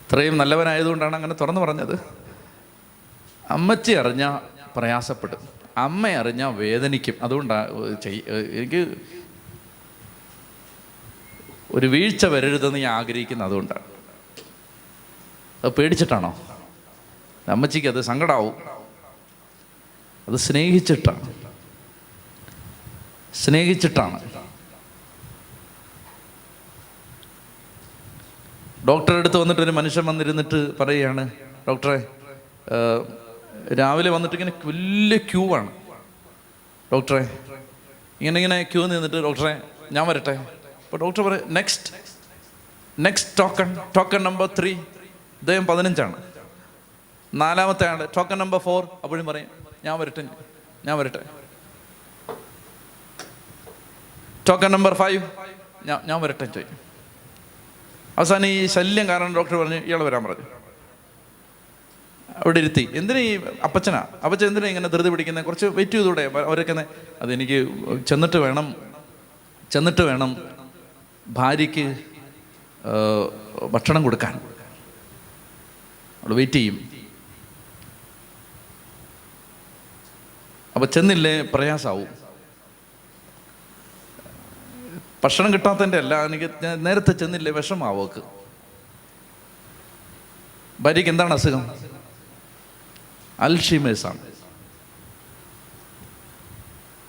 ഇത്രയും 0.00 0.38
നല്ലവനായതുകൊണ്ടാണ് 0.38 1.16
അങ്ങനെ 1.16 1.34
തുറന്നു 1.34 1.60
പറഞ്ഞത്. 1.60 1.98
അമ്മച്ചി 3.50 3.92
അറിഞ്ഞ 3.92 4.38
പ്രയാസപ്പെടും 4.76 5.48
അമ്മ 5.76 6.08
അറിഞ്ഞ 6.08 6.44
വേദനിക്കും. 6.44 7.14
അതുകൊണ്ടാണ് 7.22 7.70
എനിക്ക് 8.52 8.96
ഒരു 11.70 11.86
വീഴ്ച 11.86 12.26
വരരുതെന്ന് 12.26 12.78
ഞാൻ 12.78 12.92
ആഗ്രഹിക്കുന്നത് 12.92 13.48
അതുകൊണ്ടാണ്. 13.48 13.84
അത് 15.64 15.72
പേടിച്ചിട്ടാണോ? 15.72 16.40
അമ്മച്ചിക്ക് 17.48 17.88
അത് 17.88 18.00
സങ്കടാവും. 18.00 18.69
അത് 20.28 20.36
സ്നേഹിച്ചിട്ടാണ്. 20.36 21.32
സ്നേഹിച്ചിട്ടാണ്. 23.34 24.18
ഡോക്ടറെ 28.88 29.18
അടുത്ത് 29.18 29.36
വന്നിട്ട് 29.36 29.62
ഒരു 29.62 29.70
മനുഷ്യൻ 29.70 30.04
വന്നിരുന്നിട്ട് 30.04 30.78
പറയുകയാണ് 30.78 31.30
ഡോക്ടറെ 31.68 32.06
രാവിലെ 33.74 34.10
വന്നിട്ട് 34.10 34.36
ഇങ്ങനെ 34.36 34.52
വലിയ 34.64 35.16
ക്യൂ 35.16 35.56
ആണ്. 35.56 35.70
ഡോക്ടറെ 36.92 37.22
ഇങ്ങനെ 38.20 38.40
ഇങ്ങനെ 38.40 38.62
ക്യൂ 38.62 38.86
നിന്നിട്ട് 38.86 39.16
ഡോക്ടറെ 39.16 39.60
ഞാൻ 39.92 40.06
വരട്ടെ. 40.06 40.30
അപ്പോൾ 40.30 40.96
ഡോക്ടർ 40.96 41.22
പറയും 41.22 41.54
next 41.54 41.94
next 43.00 43.38
token 43.38 43.76
token 43.96 44.22
number 44.22 44.48
three 44.58 44.72
ഇദ്ദേഹം 45.40 45.66
പതിനഞ്ചാണ്. 45.66 46.22
നാലാമത്തെ 47.34 47.86
ആണ് 47.88 48.08
ടോക്കൺ 48.16 48.38
നമ്പർ 48.38 48.58
ഫോർ 48.58 48.84
അപ്പോഴും 48.84 49.26
പറയും 49.26 49.59
ഞാൻ 49.84 49.98
വരട്ടെ 50.00 50.22
ഞാൻ 50.84 50.98
വരട്ടെ. 50.98 51.20
ടോക്കൺ 54.48 54.72
നമ്പർ 54.72 54.94
ഫൈവ് 54.94 55.22
ഞാൻ 55.86 56.00
ഞാൻ 56.06 56.20
വരട്ടെ 56.22 56.44
ചോദിക്കും 56.44 56.78
അവസാനം 58.18 58.46
ഈ 58.46 58.66
ശല്യം 58.66 59.06
കാരണം 59.08 59.34
ഡോക്ടർ 59.34 59.54
പറഞ്ഞു 59.56 59.74
ഇയാൾ 59.74 60.02
വരാൻ 60.02 60.24
പറഞ്ഞു. 60.24 60.46
അവിടെ 62.44 62.58
ഇരുത്തി. 62.58 62.88
എന്തിനാ 62.92 63.20
ഈ 63.20 63.40
അപ്പച്ചനാ? 63.64 64.06
അപ്പച്ചൻ 64.24 64.46
എന്തിനാ 64.46 64.66
ഇങ്ങനെ 64.66 64.88
ധൃതി 64.88 65.08
പിടിക്കുന്നത് 65.08 65.44
കുറച്ച് 65.44 65.66
വെയിറ്റ് 65.66 65.92
ചെയ്തൂടെ? 65.92 66.22
അവരൊക്കെ 66.22 66.84
അതെനിക്ക് 67.22 67.58
ചെന്നിട്ട് 68.04 68.36
വേണം 68.36 68.74
ചെന്നിട്ട് 69.70 70.02
വേണം 70.02 70.36
ഭാര്യയ്ക്ക് 71.28 71.96
ഭക്ഷണം 73.70 74.02
കൊടുക്കാൻ. 74.02 74.40
അവിടെ 76.22 76.34
വെയിറ്റ് 76.34 76.52
ചെയ്യും. 76.52 76.89
അപ്പൊ 80.80 80.92
ചെന്നില്ലേ 80.92 81.42
പ്രയാസാവും. 81.42 82.08
ഭക്ഷണം 85.24 85.52
കിട്ടാത്തതിന്റെ 85.52 85.98
അല്ല 85.98 86.24
എനിക്ക് 86.26 86.50
നേരത്തെ 86.86 87.12
ചെന്നില്ലേ 87.12 87.52
വിഷമാവോക്ക്. 87.52 88.22
ഭാര്യയ്ക്ക് 90.80 91.10
എന്താണ് 91.10 91.34
അസുഖം? 91.34 91.70
അൽഷിമേഴ്സാണ്. 93.40 94.18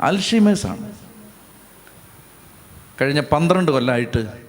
അൽഷിമേഴ്സാണ്. 0.02 0.94
കഴിഞ്ഞ 3.02 3.20
പന്ത്രണ്ട് 3.20 3.72
കൊല്ലമായിട്ട് 3.72 4.48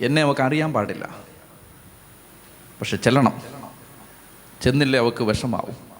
എന്നെ 0.00 0.22
അവൾക്ക് 0.22 0.40
അറിയാൻ 0.40 0.72
പാടില്ല. 0.72 1.16
പക്ഷെ 2.80 2.96
ചെല്ലണം. 2.96 3.42
ചെന്നില്ലേ 4.62 5.00
അവൾക്ക് 5.00 5.22
വിഷമാവും. 5.22 5.95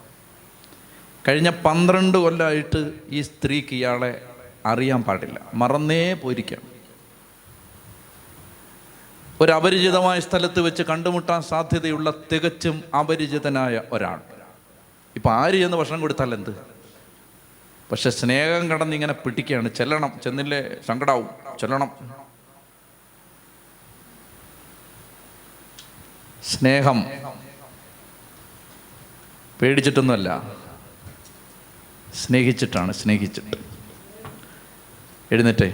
കഴിഞ്ഞ 1.29 1.51
പന്ത്രണ്ട് 1.51 2.19
കൊല്ലമായിട്ട് 2.19 2.93
ഈ 3.09 3.23
സ്ത്രീക്ക് 3.23 3.69
ഇയാളെ 3.73 4.25
അറിയാൻ 4.67 5.03
പാടില്ല. 5.03 5.41
മറന്നേ 5.55 6.13
പോയിരിക്കണം 6.15 6.77
ഒരു 9.41 9.53
അപരിചിതമായ 9.53 10.21
സ്ഥലത്ത് 10.21 10.61
വെച്ച് 10.61 10.83
കണ്ടുമുട്ടാൻ 10.83 11.43
സാധ്യതയുള്ള 11.43 12.13
തികച്ചും 12.33 12.85
അപരിചിതനായ 12.99 13.83
ഒരാൾ. 13.93 14.21
ഇപ്പം 15.17 15.33
ആര് 15.33 15.65
എന്ന് 15.65 15.77
ഭക്ഷണം 15.77 16.01
കൊടുത്താൽ 16.01 16.35
എന്ത്? 16.35 16.51
പക്ഷെ 17.91 18.11
സ്നേഹം 18.11 18.71
കടന്ന് 18.71 18.95
ഇങ്ങനെ 18.97 19.13
പിടിക്കുകയാണ്. 19.13 19.69
ചെല്ലണം 19.69 20.13
ചെന്നില്ലേ 20.25 20.77
സങ്കടാവും. 20.87 21.29
ചെല്ലണം. 21.61 21.91
സ്നേഹം. 26.45 27.05
പേടിച്ചിട്ടൊന്നുമല്ല. 29.63 30.56
സ്നേഹിച്ചിട്ടാണ് 32.23 32.93
സ്നേഹിച്ചിട്ട് 32.93 33.57
എഴുന്നേറ്റേ. 35.33 35.69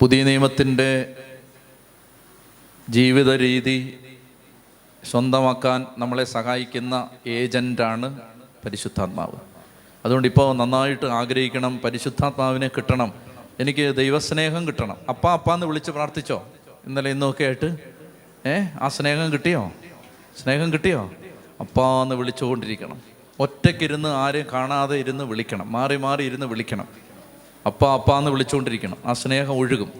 പുതിയ 0.00 0.24
നിയമത്തിന്റെ 0.24 0.88
ജീവിത 2.90 3.30
രീതി 3.34 3.76
സ്വന്തമാക്കാൻ 5.02 5.86
നമ്മളെ 5.98 6.24
സഹായിക്കുന്ന 6.24 6.94
ഏജന്റാണ് 7.26 8.08
പരിശുദ്ധാത്മാവ്. 8.64 9.38
അതുകൊണ്ട് 10.04 10.28
ഇപ്പോൾ 10.28 10.56
നന്നായിട്ട് 10.56 11.06
ആഗ്രഹിക്കണം 11.06 11.80
പരിശുദ്ധാത്മാവിനെ 11.84 12.68
കിട്ടണം 12.68 13.12
എനിക്ക് 13.60 13.96
ദൈവസ്നേഹം 13.96 14.66
കിട്ടണം. 14.66 14.96
അപ്പ 15.08 15.26
അപ്പ 15.26 15.54
എന്ന് 15.54 15.66
വിളിച്ച് 15.66 15.90
പ്രാർത്ഥിച്ചോ? 15.90 16.46
ഇന്നലെ 16.86 17.10
ഇന്നൊക്കെ 17.10 17.44
ആയിട്ട് 17.44 17.76
ഏ 18.46 18.62
ആ 18.80 18.88
സ്നേഹം 18.88 19.32
കിട്ടിയോ? 19.32 19.72
സ്നേഹം 20.42 20.72
കിട്ടിയോ? 20.72 21.10
അപ്പ 21.60 21.80
എന്ന് 21.80 22.14
വിളിച്ചുകൊണ്ടിരിക്കണം. 22.14 23.00
ഒറ്റയ്ക്കിരുന്ന് 23.40 24.08
ആരെയും 24.08 24.46
കാണാതെ 24.52 24.96
ഇരുന്ന് 24.96 25.24
വിളിക്കണം 25.24 25.72
മാറി 25.72 25.96
മാറി 25.96 26.24
ഇരുന്ന് 26.24 26.46
വിളിക്കണം. 26.46 26.88
അപ്പ 27.66 27.84
അപ്പ 27.84 28.18
എന്ന് 28.18 28.30
വിളിച്ചുകൊണ്ടിരിക്കണം. 28.30 28.96
ആ 29.04 29.12
സ്നേഹം 29.12 29.58
ഒഴുകും. 29.58 29.92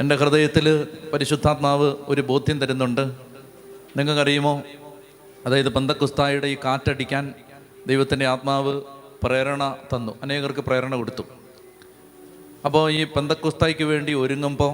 എന്റെ 0.00 0.16
ഹൃദയത്തിൽ 0.16 0.88
പരിശുദ്ധാത്മാവ് 1.12 1.94
ഒരു 2.08 2.20
ബോധ്യം 2.20 2.60
തരുന്നുണ്ട്. 2.60 3.10
നിങ്ങൾക്കറിയുമോ? 3.96 4.62
അതായത് 5.46 5.68
പന്തക്കുസ്തായുടെ 5.68 6.46
ഈ 6.46 6.56
കാറ്റടിക്കാൻ 6.64 7.34
ദൈവത്തിന്റെ 7.86 8.26
ആത്മാവ് 8.26 8.82
പ്രേരണ 9.22 9.76
തന്നു. 9.94 10.12
അനേകർക്ക് 10.22 10.60
പ്രേരണ 10.60 10.96
കൊടുത്തു. 10.96 11.22
അപ്പോൾ 12.64 12.90
ഈ 12.90 13.04
പന്തക്കുസ്തായിക്ക് 13.04 13.84
വേണ്ടി 13.84 14.14
ഒരുങ്ങുമ്പോൾ 14.14 14.72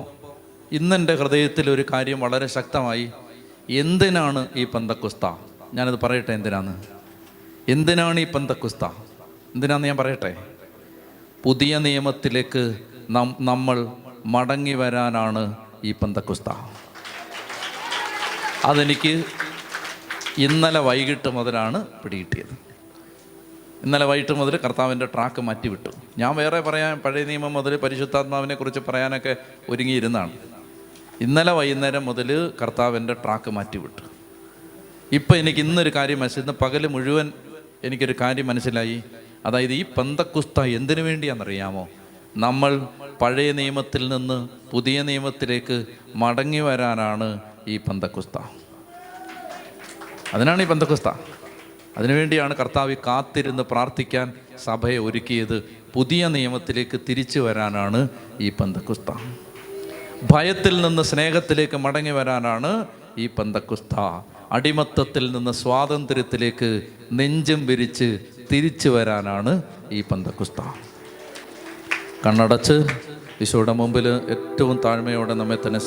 ഇന്നെന്റെ 0.73 1.15
ഹൃദയത്തിൽ 1.15 1.71
ഒരു 1.71 1.85
കാര്യം 1.93 2.21
വളരെ 2.21 2.47
ശക്തമായി 2.47 3.11
എന്തിനാണ് 3.71 4.49
ഈ 4.57 4.65
പന്തക്കുസ്ത? 4.65 5.27
ഞാനത് 5.75 6.01
പറയട്ടെ 6.01 6.33
എന്തിനാന്ന് 6.33 6.75
എന്തിനാണ് 7.69 8.21
ഈ 8.21 8.25
പന്തക്കുസ്ത? 8.25 8.85
എന്തിനാന്ന് 9.55 9.89
ഞാൻ 9.89 9.97
പറയട്ടെ? 9.97 10.37
പുതിയ 11.45 11.79
നിയമത്തിലേക്ക് 11.79 12.79
നം 13.11 13.37
നമ്മൾ 13.41 13.89
മടങ്ങി 14.27 14.75
വരാനാണ് 14.75 15.55
ഈ 15.85 15.93
പന്തക്കുസ്ത. 15.93 16.51
അതെനിക്ക് 18.65 19.25
ഇന്നലെ 20.39 20.81
വൈകിട്ട് 20.81 21.29
മുതലാണ് 21.29 21.87
പിടികിട്ടിയത്. 21.87 22.64
ഇന്നലെ 23.85 24.05
വൈകിട്ട് 24.05 24.33
മുതൽ 24.33 24.57
കർത്താവിന്റെ 24.57 25.07
ട്രാക്ക് 25.07 25.43
മാറ്റിവിട്ടു. 25.43 25.91
ഞാൻ 26.19 26.37
വേറെ 26.37 26.61
പറയാൻ 26.61 26.99
പഴയ 26.99 27.25
നിയമം 27.25 27.53
മുതൽ 27.53 27.77
പരിശുദ്ധാത്മാവിനെ 27.77 28.55
കുറിച്ച് 28.55 28.81
പറയാനൊക്കെ 28.89 29.37
ഒരുങ്ങിയിരുന്നാണ്. 29.69 30.33
ഇന്നലെ 31.21 31.53
വൈകുന്നേരം 31.53 32.05
മുതൽ 32.05 32.53
കർത്താവിന്റെ 32.63 33.15
ട്രാക്ക് 33.15 33.51
മാറ്റിവിട്ടു. 33.51 34.03
ഇപ്പം 35.13 35.37
എനിക്ക് 35.37 35.61
ഇന്നൊരു 35.61 35.91
കാര്യം 35.95 36.21
മനസ്സിൽ 36.21 36.41
ഇന്ന് 36.41 36.53
പകൽ 36.53 36.87
മുഴുവൻ 36.87 37.33
എനിക്കൊരു 37.85 38.15
കാര്യം 38.21 38.47
മനസ്സിലായി. 38.47 39.03
അതായത് 39.47 39.73
ഈ 39.73 39.85
പന്തക്കുസ്ത 39.99 40.61
എന്തിനു 40.61 41.03
വേണ്ടിയാണെന്നറിയാമോ? 41.03 41.89
നമ്മൾ 42.37 42.89
പഴയ 43.23 43.53
നിയമത്തിൽ 43.53 44.09
നിന്ന് 44.09 44.49
പുതിയ 44.71 45.03
നിയമത്തിലേക്ക് 45.03 45.87
മടങ്ങി 46.15 46.61
വരാനാണ് 46.61 47.41
ഈ 47.69 47.77
പന്തക്കുസ്ത. 47.77 48.39
അതിനാണ് 50.35 50.63
ഈ 50.63 50.67
പന്തക്കുസ്ത. 50.67 51.09
അതിനുവേണ്ടിയാണ് 51.97 52.57
കർത്താവ് 52.57 52.97
കാത്തിരുന്ന് 53.07 53.63
പ്രാർത്ഥിക്കാൻ 53.63 54.33
സഭയെ 54.65 54.99
ഒരുക്കിയത്. 54.99 55.57
പുതിയ 55.95 56.29
നിയമത്തിലേക്ക് 56.29 57.01
തിരിച്ചു 57.09 57.41
വരാനാണ് 57.41 58.09
ഈ 58.41 58.51
പന്തക്കുസ്ത. 58.51 59.11
ഭയത്തിൽ 60.33 60.83
നിന്ന് 60.83 61.03
സ്നേഹത്തിലേക്ക് 61.03 61.77
മടങ്ങി 61.77 62.11
വരാനാണ് 62.11 62.87
ഈ 63.19 63.27
പന്തക്കുസ്ത. 63.39 63.95
അടിമത്തത്തിൽ 64.53 65.33
നിന്ന് 65.33 65.53
സ്വാതന്ത്ര്യത്തിലേക്ക് 65.53 66.83
നെഞ്ചും 67.13 67.67
വിരിച്ച് 67.67 68.09
തിരിച്ചു 68.53 68.89
വരാനാണ് 68.89 69.63
ഈ 69.93 70.01
പന്തക്കുസ്ത. 70.11 70.61
കണ്ണടച്ച് 72.27 72.77
ഈശോയുടെ 73.45 73.73
മുമ്പിൽ 73.73 74.07
ഏറ്റവും 74.35 74.81
താഴ്മയോടെ 74.85 75.35
നമ്മെ 75.35 75.59
തന്നെ 75.67 75.81